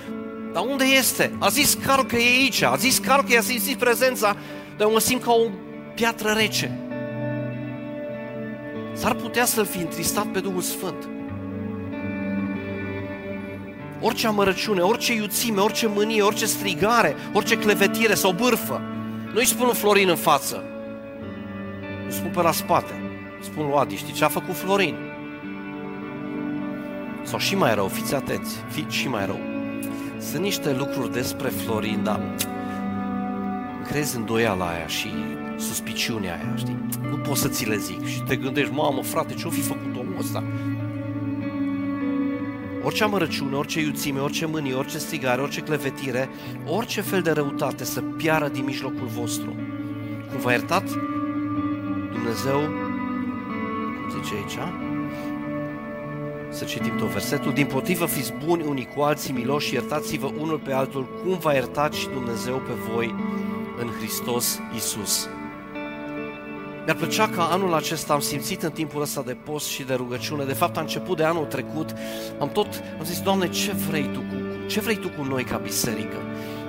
dar 0.53 0.65
unde 0.65 0.85
este? 0.85 1.33
A 1.39 1.49
zis 1.49 1.79
Carl 1.87 2.03
că 2.03 2.17
e 2.17 2.29
aici, 2.29 2.63
a 2.63 2.77
zis 2.77 2.99
Carl 2.99 3.27
că 3.27 3.33
i-a 3.33 3.41
simțit 3.41 3.79
prezența, 3.79 4.37
dar 4.77 4.87
eu 4.87 4.93
mă 4.93 5.01
simt 5.01 5.23
ca 5.23 5.33
o 5.33 5.51
piatră 5.95 6.31
rece. 6.31 6.81
S-ar 8.93 9.15
putea 9.15 9.45
să-l 9.45 9.67
fi 9.67 9.79
întristat 9.79 10.27
pe 10.27 10.41
Duhul 10.41 10.61
Sfânt. 10.61 11.09
Orice 14.01 14.27
amărăciune, 14.27 14.81
orice 14.81 15.15
iuțime, 15.15 15.61
orice 15.61 15.87
mânie, 15.87 16.23
orice 16.23 16.47
strigare, 16.47 17.17
orice 17.33 17.59
clevetire 17.59 18.15
sau 18.15 18.33
bârfă, 18.33 18.81
nu-i 19.33 19.47
spun 19.47 19.73
Florin 19.73 20.09
în 20.09 20.17
față, 20.17 20.65
îi 22.07 22.13
spun 22.13 22.31
pe 22.31 22.43
la 22.43 22.53
spate. 22.53 23.01
Spun 23.41 23.67
lui 23.67 23.75
Adi, 23.77 23.97
știi 23.97 24.13
ce 24.13 24.25
a 24.25 24.29
făcut 24.29 24.55
Florin? 24.55 24.95
Sau 27.23 27.39
și 27.39 27.57
mai 27.57 27.75
rău, 27.75 27.89
fiți 27.89 28.15
atenți, 28.15 28.57
fiți 28.71 28.97
și 28.97 29.09
mai 29.09 29.27
rău. 29.27 29.41
Sunt 30.19 30.43
niște 30.43 30.73
lucruri 30.73 31.13
despre 31.13 31.49
Florin, 31.49 32.01
dar 32.03 32.21
crezi 33.87 34.17
îndoiala 34.17 34.69
aia 34.69 34.87
și 34.87 35.09
suspiciunea 35.59 36.35
aia, 36.35 36.57
știi? 36.57 36.79
Nu 37.11 37.17
poți 37.17 37.41
să 37.41 37.49
ți 37.49 37.69
le 37.69 37.77
zic 37.77 38.07
și 38.07 38.21
te 38.21 38.37
gândești, 38.37 38.73
mamă, 38.73 39.03
frate, 39.03 39.35
ce-o 39.35 39.51
fi 39.51 39.61
făcut 39.61 39.97
omul 39.99 40.17
ăsta? 40.21 40.45
Orice 42.87 43.05
amărăciune, 43.05 43.57
orice 43.57 43.81
iuțime, 43.81 44.21
orice 44.21 44.47
mânie, 44.47 44.75
orice 44.75 44.99
strigare, 44.99 45.41
orice 45.41 45.61
clevetire, 45.61 46.29
orice 46.67 47.01
fel 47.01 47.23
de 47.23 47.31
răutate 47.31 47.85
să 47.85 48.01
piară 48.01 48.49
din 48.49 48.65
mijlocul 48.65 49.07
vostru. 49.07 49.55
Cum 50.31 50.41
v-a 50.41 50.51
iertat 50.51 50.85
Dumnezeu, 52.13 52.61
cum 54.01 54.21
zice 54.23 54.35
aici, 54.35 54.59
să 56.49 56.65
citim 56.65 56.97
tot 56.97 57.09
versetul, 57.09 57.53
din 57.53 57.67
potrivă 57.67 58.07
fiți 58.07 58.33
buni 58.45 58.63
unii 58.63 58.89
cu 58.95 59.01
alții 59.03 59.33
miloși, 59.33 59.75
iertați-vă 59.75 60.31
unul 60.39 60.59
pe 60.59 60.73
altul, 60.73 61.07
cum 61.23 61.39
v-a 61.39 61.53
iertat 61.53 61.93
și 61.93 62.09
Dumnezeu 62.09 62.57
pe 62.57 62.73
voi 62.93 63.15
în 63.79 63.89
Hristos 63.99 64.61
Isus. 64.75 65.29
Mi-ar 66.87 66.99
plăcea 66.99 67.29
ca 67.29 67.43
anul 67.45 67.75
acesta 67.75 68.13
am 68.13 68.21
simțit 68.21 68.63
în 68.63 68.71
timpul 68.71 69.03
ăsta 69.03 69.23
de 69.23 69.37
post 69.45 69.67
și 69.67 69.83
de 69.83 69.95
rugăciune, 69.95 70.45
de 70.45 70.53
fapt 70.53 70.77
a 70.77 70.81
început 70.81 71.17
de 71.17 71.25
anul 71.25 71.45
trecut, 71.45 71.95
am 72.39 72.49
tot, 72.49 72.67
am 72.99 73.05
zis, 73.05 73.21
Doamne, 73.21 73.49
ce 73.49 73.73
vrei 73.73 74.11
Tu 74.13 74.19
cu, 74.19 74.67
ce 74.67 74.81
vrei 74.81 74.97
Tu 74.97 75.09
cu 75.09 75.23
noi 75.23 75.45
ca 75.45 75.57
biserică? 75.57 76.17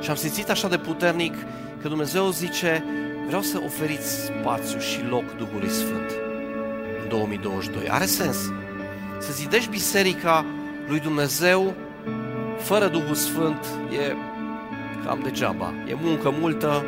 Și 0.01 0.09
am 0.09 0.15
simțit 0.15 0.49
așa 0.49 0.67
de 0.67 0.77
puternic 0.77 1.33
că 1.81 1.87
Dumnezeu 1.87 2.29
zice, 2.29 2.83
vreau 3.27 3.41
să 3.41 3.61
oferiți 3.65 4.25
spațiu 4.25 4.79
și 4.79 4.99
loc 5.09 5.35
Duhului 5.35 5.69
Sfânt 5.69 6.11
în 7.01 7.09
2022. 7.09 7.89
Are 7.89 8.05
sens. 8.05 8.37
Să 9.19 9.31
zidești 9.31 9.69
biserica 9.69 10.45
lui 10.87 10.99
Dumnezeu 10.99 11.73
fără 12.57 12.87
Duhul 12.87 13.15
Sfânt 13.15 13.65
e 13.91 14.15
cam 15.05 15.19
degeaba. 15.23 15.73
E 15.87 15.95
muncă 16.01 16.33
multă, 16.39 16.83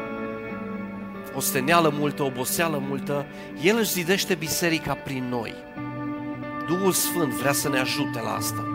osteneală 1.40 1.94
multă, 1.98 2.24
oboseală 2.24 2.84
multă, 2.88 3.26
El 3.62 3.78
își 3.78 3.92
zidește 3.92 4.36
biserica 4.36 4.94
prin 4.94 5.24
noi. 5.30 5.54
Duhul 6.68 6.92
Sfânt 6.92 7.34
vrea 7.34 7.52
să 7.52 7.70
ne 7.70 7.80
ajute 7.80 8.20
la 8.24 8.34
asta. 8.36 8.68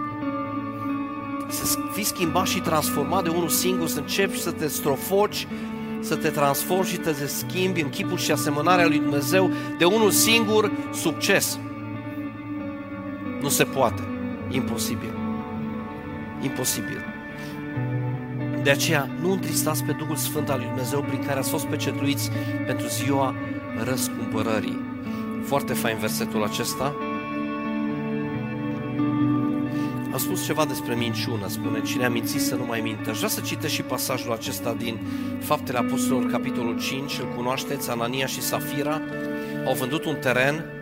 Să 1.48 1.78
fii 1.92 2.04
schimbat 2.04 2.46
și 2.46 2.60
transformat 2.60 3.22
de 3.22 3.28
unul 3.28 3.48
singur, 3.48 3.88
să 3.88 3.98
începi 3.98 4.40
să 4.40 4.50
te 4.50 4.66
strofoci, 4.66 5.46
să 6.00 6.16
te 6.16 6.28
transformi 6.28 6.86
și 6.86 6.94
să 7.02 7.12
te 7.12 7.26
schimbi 7.26 7.80
în 7.80 7.88
chipul 7.88 8.18
și 8.18 8.32
asemănarea 8.32 8.86
lui 8.86 8.98
Dumnezeu 8.98 9.50
de 9.78 9.84
unul 9.84 10.10
singur, 10.10 10.70
succes. 10.92 11.58
Nu 13.40 13.48
se 13.48 13.64
poate. 13.64 14.02
Imposibil. 14.50 15.12
Imposibil. 16.40 17.13
De 18.64 18.70
aceea, 18.70 19.08
nu 19.20 19.32
întristați 19.32 19.84
pe 19.84 19.92
Duhul 19.92 20.16
Sfânt 20.16 20.48
al 20.48 20.58
lui 20.58 20.66
Dumnezeu 20.66 21.02
prin 21.02 21.24
care 21.26 21.38
ați 21.38 21.50
fost 21.50 21.66
pecetluiți 21.66 22.30
pentru 22.66 22.86
ziua 22.86 23.34
răscumpărării. 23.84 24.80
Foarte 25.42 25.72
fain 25.72 25.96
versetul 25.98 26.44
acesta. 26.44 26.94
Am 30.12 30.18
spus 30.18 30.44
ceva 30.44 30.64
despre 30.64 30.94
minciună, 30.94 31.48
spune 31.48 31.82
cine 31.82 32.04
a 32.04 32.08
mințit 32.08 32.40
să 32.40 32.54
nu 32.54 32.64
mai 32.64 32.80
mintă. 32.80 33.10
Aș 33.10 33.16
vrea 33.16 33.28
să 33.28 33.40
citesc 33.40 33.74
și 33.74 33.82
pasajul 33.82 34.32
acesta 34.32 34.74
din 34.78 34.98
Faptele 35.40 35.78
Apostolilor, 35.78 36.30
capitolul 36.30 36.80
5, 36.80 37.18
îl 37.18 37.32
cunoașteți, 37.36 37.90
Anania 37.90 38.26
și 38.26 38.40
Safira 38.40 39.00
au 39.66 39.74
vândut 39.74 40.04
un 40.04 40.16
teren 40.16 40.73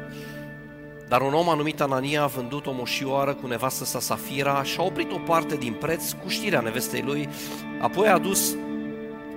dar 1.12 1.20
un 1.20 1.32
om 1.32 1.48
anumit 1.48 1.80
Anania 1.80 2.22
a 2.22 2.26
vândut 2.26 2.66
o 2.66 2.72
moșioară 2.72 3.34
cu 3.34 3.46
nevastă 3.46 3.84
sa 3.84 4.00
Safira 4.00 4.62
și 4.62 4.76
a 4.78 4.82
oprit 4.82 5.12
o 5.12 5.18
parte 5.18 5.56
din 5.56 5.72
preț 5.72 6.12
cu 6.12 6.28
știrea 6.28 6.60
nevestei 6.60 7.02
lui, 7.06 7.28
apoi 7.80 8.08
a 8.08 8.18
dus 8.18 8.56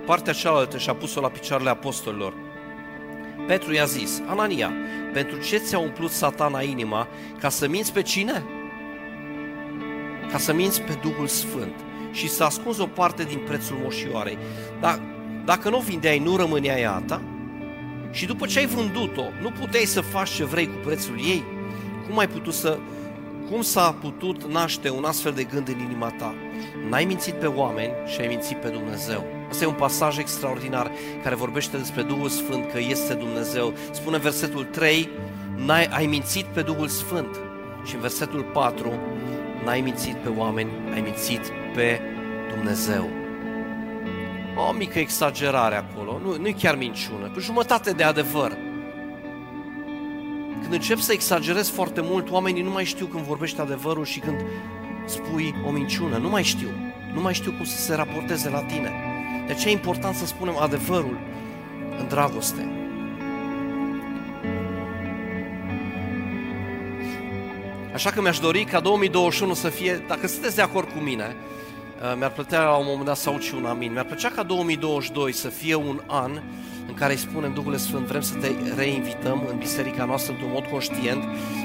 partea 0.06 0.32
cealaltă 0.32 0.78
și 0.78 0.88
a 0.88 0.94
pus-o 0.94 1.20
la 1.20 1.28
picioarele 1.28 1.70
apostolilor. 1.70 2.34
Petru 3.46 3.72
i-a 3.72 3.84
zis, 3.84 4.22
Anania, 4.26 4.72
pentru 5.12 5.38
ce 5.40 5.56
ți-a 5.56 5.78
umplut 5.78 6.10
satana 6.10 6.62
inima? 6.62 7.08
Ca 7.40 7.48
să 7.48 7.68
minți 7.68 7.92
pe 7.92 8.02
cine? 8.02 8.44
Ca 10.30 10.38
să 10.38 10.52
minți 10.52 10.82
pe 10.82 10.98
Duhul 11.02 11.26
Sfânt 11.26 11.74
și 12.12 12.28
să 12.28 12.44
ascunzi 12.44 12.80
o 12.80 12.86
parte 12.86 13.22
din 13.22 13.38
prețul 13.38 13.78
moșioarei. 13.82 14.38
Dar 14.80 15.00
dacă 15.44 15.68
nu 15.68 15.76
o 15.76 15.80
vindeai, 15.80 16.18
nu 16.18 16.36
rămânea 16.36 16.78
ea 16.78 17.02
ta? 17.06 17.22
Și 18.10 18.26
după 18.26 18.46
ce 18.46 18.58
ai 18.58 18.66
vândut-o, 18.66 19.24
nu 19.40 19.50
puteai 19.50 19.84
să 19.84 20.00
faci 20.00 20.30
ce 20.30 20.44
vrei 20.44 20.66
cu 20.66 20.76
prețul 20.84 21.18
ei? 21.18 21.55
Cum 22.08 22.18
ai 22.18 22.28
putut 22.28 22.54
să... 22.54 22.78
Cum 23.50 23.62
s-a 23.62 23.92
putut 24.00 24.44
naște 24.44 24.90
un 24.90 25.04
astfel 25.04 25.32
de 25.32 25.44
gând 25.44 25.68
în 25.68 25.78
inima 25.78 26.10
ta? 26.10 26.34
N-ai 26.88 27.04
mințit 27.04 27.34
pe 27.34 27.46
oameni 27.46 27.92
și 28.06 28.20
ai 28.20 28.26
mințit 28.26 28.56
pe 28.56 28.68
Dumnezeu. 28.68 29.24
Asta 29.50 29.64
e 29.64 29.66
un 29.66 29.74
pasaj 29.74 30.18
extraordinar 30.18 30.90
care 31.22 31.34
vorbește 31.34 31.76
despre 31.76 32.02
Duhul 32.02 32.28
Sfânt, 32.28 32.70
că 32.70 32.78
este 32.78 33.14
Dumnezeu. 33.14 33.72
Spune 33.90 34.18
versetul 34.18 34.64
3, 34.64 35.08
n-ai, 35.56 35.84
ai 35.84 36.06
mințit 36.06 36.44
pe 36.44 36.62
Duhul 36.62 36.88
Sfânt. 36.88 37.40
Și 37.84 37.94
în 37.94 38.00
versetul 38.00 38.42
4, 38.42 38.92
n-ai 39.64 39.80
mințit 39.80 40.14
pe 40.14 40.28
oameni, 40.28 40.70
ai 40.94 41.00
mințit 41.00 41.52
pe 41.74 42.00
Dumnezeu. 42.54 43.08
O 44.68 44.72
mică 44.72 44.98
exagerare 44.98 45.76
acolo, 45.76 46.18
nu, 46.22 46.36
nu 46.36 46.46
e 46.46 46.52
chiar 46.52 46.76
minciună, 46.76 47.30
cu 47.32 47.40
jumătate 47.40 47.90
de 47.90 48.02
adevăr. 48.02 48.65
Când 50.68 50.78
încep 50.78 50.98
să 50.98 51.12
exagerezi 51.12 51.70
foarte 51.70 52.00
mult, 52.00 52.30
oamenii 52.30 52.62
nu 52.62 52.70
mai 52.70 52.84
știu 52.84 53.06
când 53.06 53.24
vorbești 53.24 53.60
adevărul 53.60 54.04
și 54.04 54.18
când 54.18 54.44
spui 55.04 55.54
o 55.66 55.70
minciună. 55.70 56.16
Nu 56.16 56.28
mai 56.28 56.42
știu. 56.42 56.68
Nu 57.14 57.20
mai 57.20 57.34
știu 57.34 57.52
cum 57.52 57.64
să 57.64 57.76
se 57.76 57.94
raporteze 57.94 58.48
la 58.48 58.62
tine. 58.62 58.92
De 59.46 59.52
aceea 59.52 59.72
e 59.72 59.76
important 59.76 60.16
să 60.16 60.26
spunem 60.26 60.56
adevărul 60.58 61.18
în 61.98 62.08
dragoste. 62.08 62.70
Așa 67.92 68.10
că 68.10 68.20
mi-aș 68.20 68.38
dori 68.38 68.64
ca 68.64 68.80
2021 68.80 69.54
să 69.54 69.68
fie, 69.68 70.04
dacă 70.08 70.26
sunteți 70.26 70.56
de 70.56 70.62
acord 70.62 70.88
cu 70.88 70.98
mine, 70.98 71.24
uh, 71.24 71.55
mi-ar 72.16 72.30
plăcea 72.30 72.64
la 72.64 72.76
un 72.76 72.84
moment 72.88 73.06
dat 73.06 73.16
să 73.16 73.28
aud 73.28 73.40
și 73.40 73.54
un 73.54 73.64
amin. 73.64 73.92
Mi-ar 73.92 74.04
plăcea 74.04 74.28
ca 74.28 74.42
2022 74.42 75.32
să 75.32 75.48
fie 75.48 75.74
un 75.74 76.00
an 76.06 76.40
în 76.88 76.94
care 76.94 77.12
îi 77.12 77.18
spunem 77.18 77.54
Duhul 77.54 77.76
Sfânt, 77.76 78.06
vrem 78.06 78.20
să 78.20 78.34
te 78.34 78.50
reinvităm 78.76 79.46
în 79.50 79.58
biserica 79.58 80.04
noastră 80.04 80.32
într-un 80.32 80.50
mod 80.52 80.64
conștient, 80.64 81.24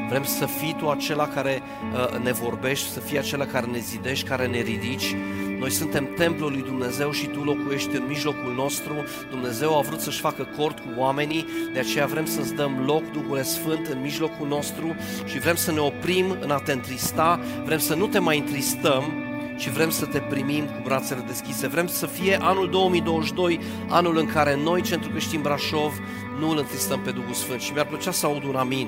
vrem 0.10 0.24
să 0.24 0.46
fii 0.46 0.76
tu 0.80 0.90
acela 0.90 1.28
care 1.28 1.62
uh, 1.62 2.20
ne 2.24 2.32
vorbești, 2.32 2.90
să 2.90 3.00
fii 3.00 3.18
acela 3.18 3.46
care 3.46 3.66
ne 3.66 3.80
zidești, 3.80 4.28
care 4.28 4.48
ne 4.48 4.62
ridici, 4.62 5.16
Noi 5.60 5.72
suntem 5.72 6.14
templul 6.18 6.52
lui 6.52 6.62
Dumnezeu 6.62 7.12
și 7.12 7.26
Tu 7.26 7.44
locuiești 7.44 7.96
în 7.96 8.04
mijlocul 8.08 8.54
nostru. 8.56 8.94
Dumnezeu 9.30 9.78
a 9.78 9.82
vrut 9.82 10.00
să-și 10.00 10.20
facă 10.20 10.48
cort 10.58 10.80
cu 10.80 10.88
oamenii, 10.98 11.46
de 11.74 11.80
aceea 11.80 12.06
vrem 12.06 12.26
să-ți 12.26 12.54
dăm 12.54 12.84
loc, 12.86 13.12
Duhul 13.12 13.44
Sfânt, 13.44 13.88
în 13.88 14.02
mijlocul 14.02 14.48
nostru 14.48 14.96
și 15.26 15.40
vrem 15.40 15.56
să 15.56 15.72
ne 15.72 15.80
oprim 15.80 16.38
în 16.40 16.52
a 16.52 16.58
te 16.58 16.72
întrista, 16.72 17.40
vrem 17.66 17.80
să 17.80 17.96
nu 17.96 18.08
te 18.08 18.20
mai 18.20 18.38
întristăm, 18.38 19.31
ci 19.62 19.70
vrem 19.70 19.89
să 19.89 20.05
te 20.05 20.20
primim 20.20 20.66
cu 20.66 20.82
brațele 20.84 21.24
deschise. 21.28 21.68
Vrem 21.68 21.88
să 21.88 22.05
fie 22.05 22.38
anul 22.41 22.70
2022, 22.70 23.59
anul 23.89 24.18
în 24.18 24.26
care 24.26 24.55
noi, 24.55 24.82
Centrul 24.82 25.12
Creștin 25.12 25.41
Brașov, 25.41 25.93
nu 26.39 26.49
îl 26.49 26.57
întristăm 26.57 26.99
pe 26.99 27.12
Duhul 27.12 27.34
Sfânt. 27.34 27.62
Și 27.62 27.72
mi-ar 27.72 27.86
plăcea 27.86 28.12
să 28.12 28.26
aud 28.26 28.43
un 28.43 28.55
amin. 28.55 28.88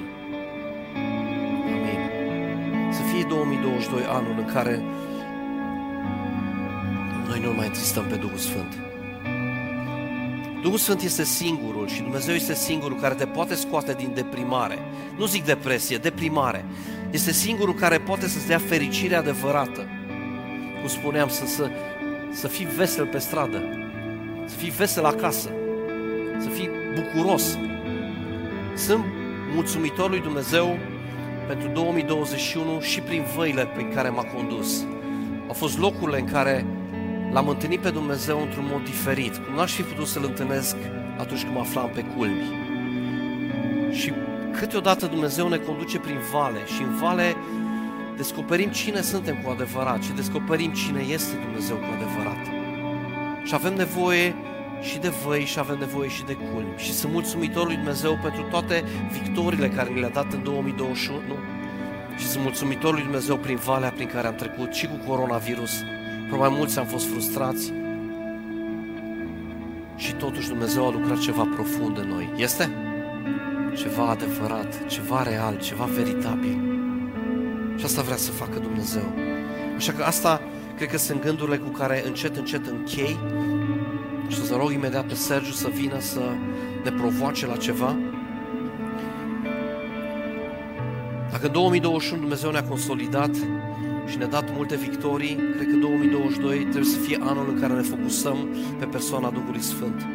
Amin. 1.65 1.99
Să 2.91 3.01
fie 3.13 3.25
2022 3.29 4.03
anul 4.07 4.35
în 4.37 4.45
care 4.53 4.83
noi 7.27 7.39
nu 7.39 7.53
mai 7.53 7.65
întristăm 7.65 8.03
pe 8.03 8.15
Duhul 8.15 8.37
Sfânt. 8.37 8.77
Duhul 10.61 10.77
Sfânt 10.77 11.01
este 11.01 11.23
singurul 11.23 11.87
și 11.87 12.01
Dumnezeu 12.01 12.35
este 12.35 12.53
singurul 12.53 12.99
care 12.99 13.13
te 13.13 13.25
poate 13.25 13.55
scoate 13.55 13.93
din 13.93 14.11
deprimare. 14.13 14.79
Nu 15.17 15.25
zic 15.25 15.45
depresie, 15.45 15.97
deprimare. 15.97 16.65
Este 17.11 17.31
singurul 17.31 17.73
care 17.73 17.99
poate 17.99 18.27
să-ți 18.27 18.47
dea 18.47 18.59
fericire 18.59 19.15
adevărată. 19.15 19.87
Cum 20.83 20.91
spuneam, 20.91 21.27
să, 21.27 21.45
să, 21.45 21.69
să 22.31 22.47
fii 22.47 22.65
vesel 22.65 23.05
pe 23.05 23.17
stradă, 23.17 23.61
să 24.45 24.55
fii 24.55 24.69
vesel 24.69 25.05
acasă, 25.05 25.49
să 26.39 26.49
fii 26.49 26.69
bucuros. 26.95 27.57
Sunt 28.75 29.05
mulțumitor 29.53 30.09
lui 30.09 30.19
Dumnezeu 30.19 30.77
pentru 31.47 31.67
2021 31.67 32.79
și 32.79 33.01
prin 33.01 33.23
văile 33.35 33.65
pe 33.65 33.87
care 33.87 34.09
m-a 34.09 34.23
condus. 34.23 34.85
Au 35.47 35.53
fost 35.53 35.79
locurile 35.79 36.19
în 36.19 36.25
care 36.25 36.65
L-am 37.33 37.47
întâlnit 37.47 37.79
pe 37.79 37.89
Dumnezeu 37.89 38.41
într-un 38.41 38.67
mod 38.71 38.83
diferit, 38.83 39.37
cum 39.37 39.55
n-aș 39.55 39.71
fi 39.71 39.81
putut 39.81 40.07
să-L 40.07 40.23
întâlnesc 40.23 40.75
atunci 41.17 41.41
când 41.41 41.53
mă 41.53 41.59
aflam 41.59 41.89
pe 41.89 42.05
culmi. 42.15 42.43
Și 43.91 44.13
câteodată 44.51 45.05
Dumnezeu 45.05 45.47
ne 45.47 45.57
conduce 45.57 45.99
prin 45.99 46.17
vale 46.31 46.59
și 46.75 46.81
în 46.81 46.95
vale 46.95 47.35
descoperim 48.23 48.69
cine 48.69 49.01
suntem 49.01 49.41
cu 49.43 49.49
adevărat 49.49 50.01
și 50.01 50.11
descoperim 50.11 50.71
cine 50.71 51.01
este 51.01 51.35
Dumnezeu 51.35 51.75
cu 51.75 51.89
adevărat. 51.95 52.41
Și 53.43 53.53
avem 53.53 53.73
nevoie 53.73 54.35
și 54.81 54.97
de 54.97 55.11
văi 55.25 55.45
și 55.45 55.59
avem 55.59 55.77
nevoie 55.79 56.09
și 56.09 56.23
de 56.23 56.33
culmi. 56.33 56.73
Și 56.77 56.93
sunt 56.93 57.11
mulțumitor 57.11 57.65
lui 57.65 57.75
Dumnezeu 57.75 58.19
pentru 58.21 58.41
toate 58.41 58.83
victoriile 59.11 59.69
care 59.69 59.89
mi 59.93 59.99
le-a 59.99 60.09
dat 60.09 60.33
în 60.33 60.43
2021 60.43 61.21
și 62.17 62.25
sunt 62.25 62.43
mulțumitor 62.43 62.93
lui 62.93 63.01
Dumnezeu 63.01 63.37
prin 63.37 63.55
valea 63.55 63.91
prin 63.91 64.07
care 64.07 64.27
am 64.27 64.35
trecut 64.35 64.73
și 64.73 64.87
cu 64.87 64.97
coronavirus 65.07 65.71
Probabil 66.27 66.57
mulți 66.57 66.79
am 66.79 66.85
fost 66.85 67.07
frustrați 67.07 67.73
și 69.95 70.13
totuși 70.13 70.47
Dumnezeu 70.47 70.87
a 70.87 70.91
lucrat 70.91 71.19
ceva 71.19 71.47
profund 71.55 71.97
în 71.97 72.07
noi. 72.07 72.29
Este? 72.35 72.69
Ceva 73.75 74.09
adevărat, 74.09 74.87
ceva 74.87 75.23
real, 75.23 75.57
ceva 75.57 75.83
veritabil. 75.83 76.72
Și 77.83 77.89
asta 77.89 78.01
vrea 78.01 78.17
să 78.17 78.31
facă 78.31 78.59
Dumnezeu. 78.59 79.13
Așa 79.75 79.91
că 79.91 80.03
asta 80.03 80.41
cred 80.75 80.89
că 80.89 80.97
sunt 80.97 81.21
gândurile 81.21 81.57
cu 81.57 81.69
care 81.69 82.03
încet, 82.05 82.35
încet 82.35 82.67
închei 82.67 83.19
și 84.27 84.45
să 84.45 84.55
rog 84.55 84.71
imediat 84.71 85.05
pe 85.05 85.13
Sergiu 85.13 85.51
să 85.51 85.69
vină 85.73 85.99
să 85.99 86.21
ne 86.83 86.91
provoace 86.91 87.45
la 87.45 87.55
ceva. 87.55 87.95
Dacă 91.31 91.47
2021 91.47 92.21
Dumnezeu 92.21 92.51
ne-a 92.51 92.63
consolidat 92.63 93.35
și 94.07 94.17
ne-a 94.17 94.27
dat 94.27 94.53
multe 94.55 94.75
victorii, 94.75 95.35
cred 95.55 95.67
că 95.67 95.75
2022 95.75 96.59
trebuie 96.59 96.83
să 96.83 96.97
fie 96.97 97.19
anul 97.21 97.49
în 97.53 97.59
care 97.59 97.73
ne 97.73 97.81
focusăm 97.81 98.37
pe 98.79 98.85
persoana 98.85 99.29
Duhului 99.29 99.61
Sfânt 99.61 100.05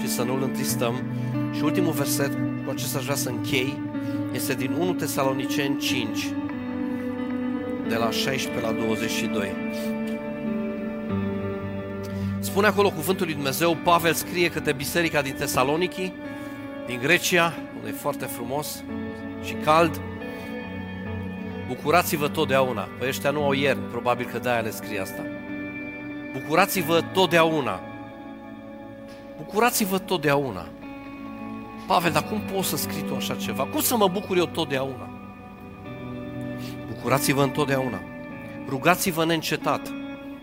și 0.00 0.08
să 0.08 0.22
nu-L 0.22 0.42
întristăm. 0.42 0.94
Și 1.52 1.62
ultimul 1.62 1.92
verset, 1.92 2.32
cu 2.64 2.70
acesta 2.70 2.98
aș 2.98 3.04
vrea 3.04 3.16
să 3.16 3.28
închei, 3.28 3.82
este 4.32 4.54
din 4.54 4.72
1 4.78 4.92
Tesaloniceni 4.92 5.76
5, 5.76 6.28
de 7.90 7.96
la 7.96 8.10
16 8.10 8.66
la 8.66 8.72
22. 8.72 9.52
Spune 12.38 12.66
acolo 12.66 12.90
cuvântul 12.90 13.26
lui 13.26 13.34
Dumnezeu, 13.34 13.76
Pavel 13.84 14.12
scrie 14.12 14.50
către 14.50 14.72
biserica 14.72 15.22
din 15.22 15.34
Tesaloniki, 15.34 16.12
din 16.86 16.98
Grecia, 16.98 17.54
unde 17.76 17.88
e 17.88 17.92
foarte 17.92 18.24
frumos 18.24 18.82
și 19.44 19.52
cald, 19.52 20.00
Bucurați-vă 21.66 22.28
totdeauna. 22.28 22.88
Păi 22.98 23.08
ăștia 23.08 23.30
nu 23.30 23.44
au 23.44 23.52
ieri, 23.52 23.78
probabil 23.78 24.26
că 24.26 24.38
de-aia 24.38 24.60
le 24.60 24.70
scrie 24.70 25.00
asta. 25.00 25.22
Bucurați-vă 26.32 27.00
totdeauna. 27.12 27.80
Bucurați-vă 29.36 29.98
totdeauna. 29.98 30.66
Pavel, 31.86 32.12
dar 32.12 32.22
cum 32.22 32.40
poți 32.40 32.68
să 32.68 32.76
scrii 32.76 33.02
tu 33.02 33.14
așa 33.14 33.34
ceva? 33.34 33.64
Cum 33.64 33.80
să 33.80 33.96
mă 33.96 34.08
bucur 34.08 34.36
eu 34.36 34.46
totdeauna? 34.46 35.09
Bucurați-vă 37.00 37.42
întotdeauna. 37.42 38.00
Rugați-vă 38.68 39.24
neîncetat. 39.24 39.92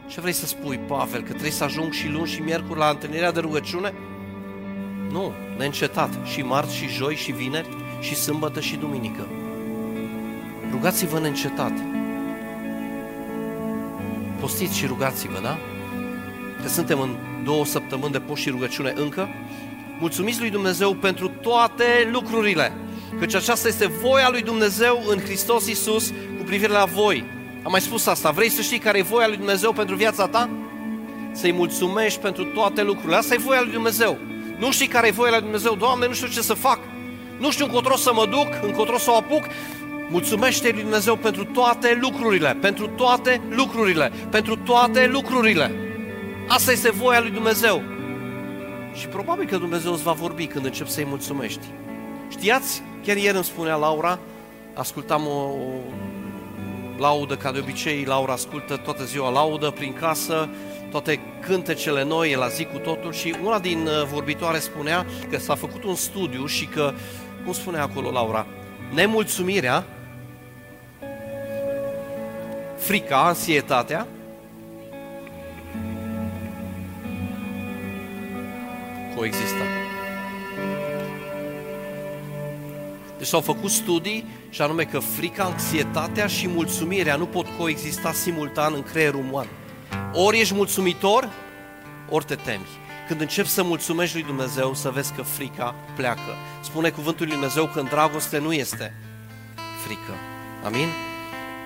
Ce 0.07 0.21
vrei 0.21 0.33
să 0.33 0.45
spui, 0.45 0.77
Pavel? 0.77 1.21
Că 1.21 1.29
trebuie 1.29 1.51
să 1.51 1.63
ajung 1.63 1.91
și 1.91 2.07
luni 2.07 2.27
și 2.27 2.41
miercuri 2.41 2.79
la 2.79 2.89
întâlnirea 2.89 3.31
de 3.31 3.39
rugăciune? 3.39 3.93
Nu, 5.11 5.31
neîncetat. 5.57 6.09
Și 6.25 6.41
marți, 6.41 6.75
și 6.75 6.87
joi, 6.87 7.15
și 7.15 7.31
vineri, 7.31 7.67
și 7.99 8.15
sâmbătă, 8.15 8.59
și 8.59 8.75
duminică. 8.75 9.27
Rugați-vă 10.71 11.19
neîncetat. 11.19 11.73
Postiți 14.39 14.77
și 14.77 14.85
rugați-vă, 14.85 15.39
da? 15.41 15.57
Că 16.61 16.67
suntem 16.67 16.99
în 16.99 17.15
două 17.43 17.65
săptămâni 17.65 18.11
de 18.11 18.19
post 18.19 18.41
și 18.41 18.49
rugăciune 18.49 18.93
încă. 18.95 19.29
Mulțumiți 19.99 20.39
lui 20.39 20.49
Dumnezeu 20.49 20.93
pentru 20.93 21.31
toate 21.41 22.09
lucrurile. 22.11 22.71
Căci 23.19 23.35
aceasta 23.35 23.67
este 23.67 23.85
voia 23.87 24.29
lui 24.29 24.41
Dumnezeu 24.41 25.03
în 25.07 25.19
Hristos 25.19 25.67
Iisus 25.67 26.09
cu 26.09 26.26
privire 26.47 26.71
la 26.71 26.85
voi. 26.85 27.25
Am 27.63 27.71
mai 27.71 27.81
spus 27.81 28.05
asta. 28.05 28.31
Vrei 28.31 28.49
să 28.49 28.61
știi 28.61 28.77
care 28.77 28.97
e 28.97 29.01
voia 29.01 29.27
lui 29.27 29.37
Dumnezeu 29.37 29.73
pentru 29.73 29.95
viața 29.95 30.27
ta? 30.27 30.49
Să-i 31.31 31.51
mulțumești 31.51 32.19
pentru 32.19 32.43
toate 32.43 32.83
lucrurile. 32.83 33.15
Asta 33.15 33.33
e 33.33 33.37
voia 33.37 33.61
lui 33.61 33.71
Dumnezeu. 33.71 34.17
Nu 34.57 34.71
știi 34.71 34.87
care 34.87 35.07
e 35.07 35.11
voia 35.11 35.31
lui 35.31 35.41
Dumnezeu? 35.41 35.75
Doamne, 35.75 36.07
nu 36.07 36.13
știu 36.13 36.27
ce 36.27 36.41
să 36.41 36.53
fac. 36.53 36.79
Nu 37.39 37.51
știu 37.51 37.65
încotro 37.65 37.95
să 37.95 38.13
mă 38.13 38.25
duc, 38.25 38.47
încotro 38.61 38.97
să 38.97 39.11
o 39.11 39.15
apuc. 39.15 39.43
Mulțumește 40.09 40.69
lui 40.71 40.81
Dumnezeu 40.81 41.15
pentru 41.15 41.45
toate 41.45 41.97
lucrurile, 42.01 42.57
pentru 42.61 42.87
toate 42.87 43.41
lucrurile, 43.49 44.11
pentru 44.29 44.57
toate 44.57 45.07
lucrurile. 45.07 45.71
Asta 46.47 46.71
este 46.71 46.91
voia 46.91 47.21
lui 47.21 47.31
Dumnezeu. 47.31 47.81
Și 48.93 49.07
probabil 49.07 49.47
că 49.47 49.57
Dumnezeu 49.57 49.93
îți 49.93 50.03
va 50.03 50.11
vorbi 50.11 50.45
când 50.45 50.65
începi 50.65 50.89
să-i 50.89 51.05
mulțumești. 51.05 51.65
Știați? 52.29 52.81
Chiar 53.05 53.17
ieri 53.17 53.35
îmi 53.35 53.45
spunea 53.45 53.75
Laura, 53.75 54.19
ascultam 54.73 55.27
o, 55.27 55.31
o 55.31 55.81
laudă, 56.99 57.35
ca 57.35 57.51
de 57.51 57.59
obicei, 57.59 58.03
Laura 58.03 58.33
ascultă 58.33 58.77
toată 58.77 59.03
ziua 59.03 59.29
laudă 59.29 59.69
prin 59.69 59.93
casă, 59.93 60.49
toate 60.91 61.19
cântecele 61.41 62.03
noi, 62.03 62.35
la 62.35 62.47
zi 62.47 62.65
cu 62.65 62.77
totul 62.77 63.13
și 63.13 63.35
una 63.43 63.59
din 63.59 63.87
uh, 63.87 64.07
vorbitoare 64.11 64.59
spunea 64.59 65.05
că 65.29 65.37
s-a 65.37 65.55
făcut 65.55 65.83
un 65.83 65.95
studiu 65.95 66.45
și 66.45 66.65
că, 66.65 66.93
cum 67.43 67.53
spunea 67.53 67.81
acolo 67.81 68.11
Laura, 68.11 68.45
nemulțumirea 68.93 69.85
frica, 72.77 73.25
ansietatea, 73.25 74.07
coexistă. 79.15 79.86
Deci 83.17 83.27
s-au 83.27 83.41
făcut 83.41 83.71
studii 83.71 84.27
și 84.49 84.61
anume 84.61 84.83
că 84.83 84.99
frica, 84.99 85.43
anxietatea 85.43 86.27
și 86.27 86.47
mulțumirea 86.47 87.15
nu 87.15 87.25
pot 87.25 87.45
coexista 87.57 88.11
simultan 88.11 88.73
în 88.73 88.83
creierul 88.83 89.25
uman. 89.29 89.47
Ori 90.13 90.39
ești 90.39 90.53
mulțumitor, 90.53 91.29
ori 92.09 92.25
te 92.25 92.35
temi. 92.35 92.67
Când 93.07 93.21
începi 93.21 93.47
să 93.47 93.63
mulțumești 93.63 94.15
lui 94.15 94.25
Dumnezeu, 94.25 94.73
să 94.73 94.89
vezi 94.89 95.13
că 95.13 95.21
frica 95.21 95.75
pleacă. 95.95 96.35
Spune 96.63 96.89
cuvântul 96.89 97.25
lui 97.25 97.35
Dumnezeu 97.35 97.65
că 97.65 97.79
în 97.79 97.85
dragoste 97.85 98.37
nu 98.37 98.53
este 98.53 98.93
frică. 99.85 100.13
Amin? 100.65 100.87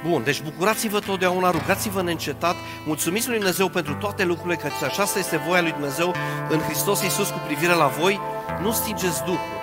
Bun, 0.07 0.23
deci 0.23 0.41
bucurați-vă 0.41 0.99
totdeauna, 0.99 1.51
rugați-vă 1.51 2.01
neîncetat, 2.01 2.55
mulțumiți 2.85 3.27
lui 3.27 3.37
Dumnezeu 3.37 3.69
pentru 3.69 3.93
toate 3.93 4.23
lucrurile, 4.23 4.55
că 4.55 4.85
aceasta 4.85 5.19
este 5.19 5.37
voia 5.47 5.61
lui 5.61 5.71
Dumnezeu 5.71 6.15
în 6.49 6.59
Hristos 6.59 7.01
Iisus 7.03 7.29
cu 7.29 7.39
privire 7.45 7.73
la 7.73 7.87
voi, 7.87 8.19
nu 8.61 8.71
stingeți 8.71 9.23
Duhul. 9.23 9.60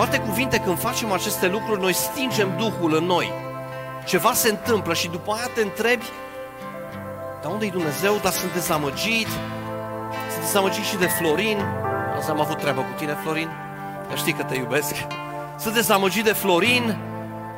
Cu 0.00 0.06
alte 0.06 0.20
cuvinte, 0.20 0.58
când 0.58 0.78
facem 0.78 1.12
aceste 1.12 1.48
lucruri, 1.48 1.80
noi 1.80 1.92
stingem 1.92 2.48
Duhul 2.56 2.94
în 2.94 3.04
noi. 3.04 3.32
Ceva 4.06 4.32
se 4.32 4.48
întâmplă 4.48 4.94
și 4.94 5.08
după 5.08 5.32
aia 5.32 5.50
te 5.54 5.60
întrebi, 5.60 6.04
dar 7.42 7.52
unde 7.52 7.66
e 7.66 7.70
Dumnezeu? 7.70 8.18
Dar 8.22 8.32
sunt 8.32 8.52
dezamăgit, 8.52 9.28
sunt 10.30 10.44
dezamăgit 10.44 10.84
și 10.84 10.96
de 10.96 11.06
Florin. 11.06 11.58
Azi 12.16 12.30
am 12.30 12.40
avut 12.40 12.58
treabă 12.58 12.80
cu 12.80 12.98
tine, 12.98 13.16
Florin, 13.22 13.48
dar 14.08 14.18
știi 14.18 14.32
că 14.32 14.42
te 14.42 14.56
iubesc. 14.56 14.94
Sunt 15.58 15.74
dezamăgit 15.74 16.24
de 16.24 16.32
Florin, 16.32 16.98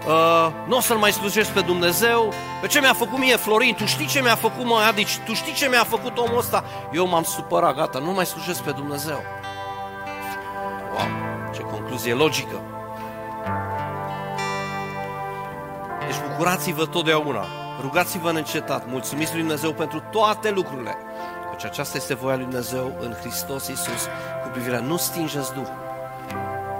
uh, 0.06 0.52
nu 0.68 0.76
o 0.76 0.80
să-L 0.80 0.96
mai 0.96 1.12
slujesc 1.12 1.50
pe 1.50 1.60
Dumnezeu, 1.60 2.32
Pe 2.60 2.66
ce 2.66 2.80
mi-a 2.80 2.92
făcut 2.92 3.18
mie 3.18 3.36
Florin? 3.36 3.74
Tu 3.74 3.84
știi 3.84 4.06
ce 4.06 4.20
mi-a 4.20 4.36
făcut 4.36 4.64
mă 4.64 4.78
Adici? 4.88 5.18
Tu 5.24 5.34
știi 5.34 5.52
ce 5.52 5.68
mi-a 5.68 5.84
făcut 5.84 6.18
omul 6.18 6.38
ăsta? 6.38 6.64
Eu 6.92 7.06
m-am 7.08 7.22
supărat, 7.22 7.74
gata, 7.74 7.98
nu 7.98 8.12
mai 8.12 8.26
slujesc 8.26 8.62
pe 8.62 8.70
Dumnezeu. 8.70 9.22
Wow, 10.94 11.06
ce 11.06 11.31
concluzie 11.92 12.14
logică. 12.14 12.60
Deci 16.06 16.16
bucurați-vă 16.28 16.86
totdeauna, 16.86 17.44
rugați-vă 17.80 18.32
neîncetat, 18.32 18.86
mulțumiți 18.86 19.32
lui 19.32 19.40
Dumnezeu 19.40 19.72
pentru 19.72 20.02
toate 20.10 20.50
lucrurile. 20.50 20.96
Căci 21.50 21.64
aceasta 21.64 21.96
este 21.96 22.14
voia 22.14 22.34
lui 22.36 22.44
Dumnezeu 22.44 22.96
în 23.00 23.12
Hristos 23.12 23.68
Iisus 23.68 24.08
cu 24.42 24.48
privire 24.52 24.80
nu 24.80 24.96
stingeți 24.96 25.52
Duhul. 25.52 25.78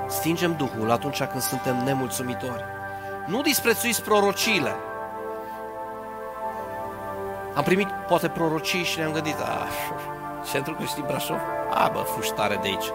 Stingem 0.09 0.55
Duhul 0.57 0.91
atunci 0.91 1.23
când 1.23 1.43
suntem 1.43 1.85
nemulțumitori. 1.85 2.65
Nu 3.27 3.43
disprețuiți 3.43 4.03
prorociile. 4.03 4.75
Am 7.55 7.63
primit 7.63 7.89
poate 8.09 8.29
prorocii 8.29 8.85
și 8.85 8.99
ne-am 8.99 9.13
gândit, 9.13 9.41
ah, 9.41 9.69
centrul 10.53 10.77
creștin 10.77 11.05
Brașov? 11.07 11.39
A, 11.71 11.91
bă, 11.93 11.99
fugi 11.99 12.33
tare 12.33 12.59
de 12.63 12.69
aici. 12.69 12.87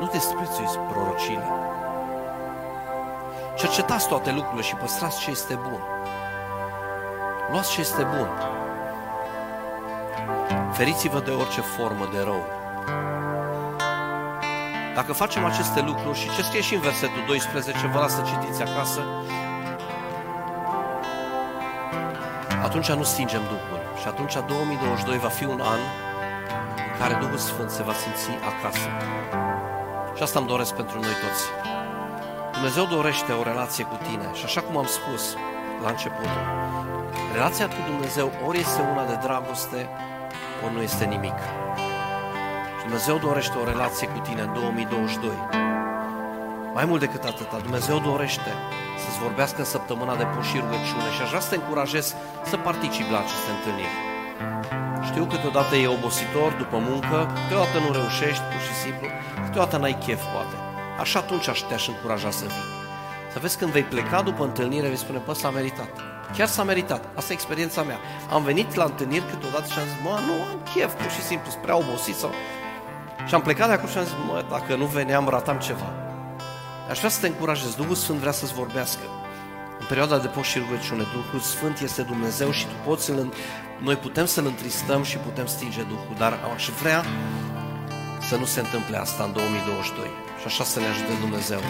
Nu 0.00 0.06
disprețuiți 0.06 0.78
prorociile. 0.78 1.48
Cercetați 3.56 4.08
toate 4.08 4.32
lucrurile 4.32 4.62
și 4.62 4.74
păstrați 4.74 5.20
ce 5.20 5.30
este 5.30 5.54
bun. 5.54 5.80
Luați 7.50 7.72
ce 7.72 7.80
este 7.80 8.02
bun. 8.02 8.28
Feriți-vă 10.72 11.20
de 11.20 11.30
orice 11.30 11.60
formă 11.60 12.08
de 12.12 12.20
rău. 12.24 12.46
Dacă 14.94 15.12
facem 15.12 15.44
aceste 15.44 15.80
lucruri 15.80 16.18
și 16.18 16.30
ce 16.30 16.42
scrie 16.42 16.60
și 16.60 16.74
în 16.74 16.80
versetul 16.80 17.24
12, 17.26 17.86
vă 17.86 17.98
las 17.98 18.14
să 18.14 18.22
citiți 18.22 18.62
acasă, 18.62 19.02
atunci 22.62 22.92
nu 22.92 23.02
stingem 23.02 23.42
Duhul. 23.42 23.80
Și 24.00 24.06
atunci 24.06 24.34
2022 24.46 25.18
va 25.18 25.28
fi 25.28 25.44
un 25.44 25.60
an 25.60 25.80
în 26.92 26.98
care 26.98 27.14
Duhul 27.20 27.38
Sfânt 27.38 27.70
se 27.70 27.82
va 27.82 27.92
simți 27.92 28.28
acasă. 28.44 28.88
Și 30.18 30.24
asta 30.24 30.38
îmi 30.38 30.48
doresc 30.54 30.72
pentru 30.74 30.98
noi 31.00 31.16
toți. 31.24 31.44
Dumnezeu 32.52 32.84
dorește 32.96 33.32
o 33.32 33.42
relație 33.42 33.84
cu 33.84 33.98
tine 34.06 34.28
și 34.38 34.44
așa 34.44 34.60
cum 34.60 34.76
am 34.76 34.88
spus 34.98 35.22
la 35.82 35.88
început, 35.90 36.32
relația 37.32 37.66
cu 37.66 37.80
Dumnezeu 37.90 38.28
ori 38.46 38.58
este 38.58 38.80
una 38.92 39.04
de 39.04 39.18
dragoste, 39.24 39.80
ori 40.64 40.74
nu 40.74 40.82
este 40.82 41.04
nimic. 41.04 41.38
Și 42.78 42.84
Dumnezeu 42.86 43.16
dorește 43.28 43.56
o 43.58 43.64
relație 43.72 44.06
cu 44.14 44.18
tine 44.18 44.40
în 44.40 44.52
2022. 44.52 45.30
Mai 46.74 46.84
mult 46.84 47.00
decât 47.00 47.24
atât, 47.24 47.50
Dumnezeu 47.62 47.98
dorește 47.98 48.50
să-ți 49.02 49.22
vorbească 49.26 49.58
în 49.58 49.70
săptămâna 49.74 50.14
de 50.16 50.26
post 50.32 50.48
și 50.48 50.62
rugăciune 50.64 51.08
și 51.14 51.22
aș 51.22 51.28
vrea 51.28 51.44
să 51.44 51.50
te 51.50 51.58
încurajez 51.60 52.06
să 52.50 52.56
participi 52.56 53.14
la 53.14 53.18
aceste 53.24 53.50
întâlniri. 53.56 53.96
Știu 55.08 55.24
că 55.24 55.34
câteodată 55.34 55.74
e 55.76 55.96
obositor 55.98 56.50
după 56.62 56.78
muncă, 56.88 57.16
câteodată 57.38 57.76
nu 57.84 57.90
reușești, 57.98 58.44
pur 58.50 58.62
și 58.68 58.74
simplu, 58.84 59.08
câteodată 59.48 59.76
n-ai 59.76 59.98
chef, 60.04 60.22
poate. 60.32 60.54
Așa 61.00 61.18
atunci 61.18 61.48
aș 61.48 61.60
te-aș 61.60 61.88
încuraja 61.88 62.30
să 62.30 62.44
vii. 62.44 62.68
Să 63.32 63.38
vezi 63.38 63.58
când 63.58 63.70
vei 63.70 63.82
pleca 63.82 64.22
după 64.22 64.44
întâlnire, 64.44 64.86
vei 64.88 64.96
spune, 64.96 65.20
bă, 65.24 65.32
s-a 65.32 65.50
meritat. 65.50 65.88
Chiar 66.36 66.46
s-a 66.46 66.64
meritat. 66.64 67.04
Asta 67.14 67.32
e 67.32 67.34
experiența 67.34 67.82
mea. 67.82 67.98
Am 68.30 68.42
venit 68.42 68.74
la 68.74 68.84
întâlniri 68.84 69.24
câteodată 69.30 69.66
și 69.72 69.78
am 69.78 69.84
zis, 69.84 69.96
mă, 70.02 70.18
nu 70.26 70.32
am 70.32 70.60
chef, 70.74 70.92
pur 71.02 71.10
și 71.10 71.22
simplu, 71.22 71.50
spre 71.50 71.72
obosit 71.72 72.14
sau... 72.14 72.30
Și 73.26 73.34
am 73.34 73.42
plecat 73.42 73.66
de 73.66 73.72
acolo 73.72 73.88
și 73.88 73.98
am 73.98 74.04
zis, 74.04 74.14
mă, 74.26 74.44
dacă 74.50 74.74
nu 74.74 74.84
veneam, 74.84 75.28
ratam 75.28 75.58
ceva. 75.58 75.92
Aș 76.90 76.98
vrea 76.98 77.10
să 77.10 77.20
te 77.20 77.26
încurajez. 77.26 77.74
Duhul 77.74 77.94
Sfânt 77.94 78.18
vrea 78.18 78.32
să-ți 78.32 78.54
vorbească. 78.54 79.02
În 79.80 79.86
perioada 79.86 80.18
de 80.18 80.26
post 80.26 80.48
și 80.48 80.58
rugăciune, 80.58 81.02
Duhul 81.12 81.40
Sfânt 81.40 81.80
este 81.80 82.02
Dumnezeu 82.02 82.50
și 82.50 82.64
tu 82.66 82.74
poți 82.84 83.04
să-l, 83.04 83.32
noi 83.78 83.96
putem 83.96 84.26
să-L 84.26 84.46
întristăm 84.46 85.02
și 85.02 85.16
putem 85.16 85.46
stinge 85.46 85.82
Duhul, 85.82 86.14
dar 86.18 86.38
aș 86.54 86.68
vrea 86.80 87.04
să 88.28 88.36
nu 88.36 88.44
se 88.44 88.60
întâmple 88.60 88.96
asta 88.96 89.24
în 89.24 89.32
2022. 89.32 90.06
Și 90.40 90.46
așa 90.46 90.64
să 90.64 90.80
ne 90.80 90.86
ajute 90.86 91.12
Dumnezeu. 91.20 91.60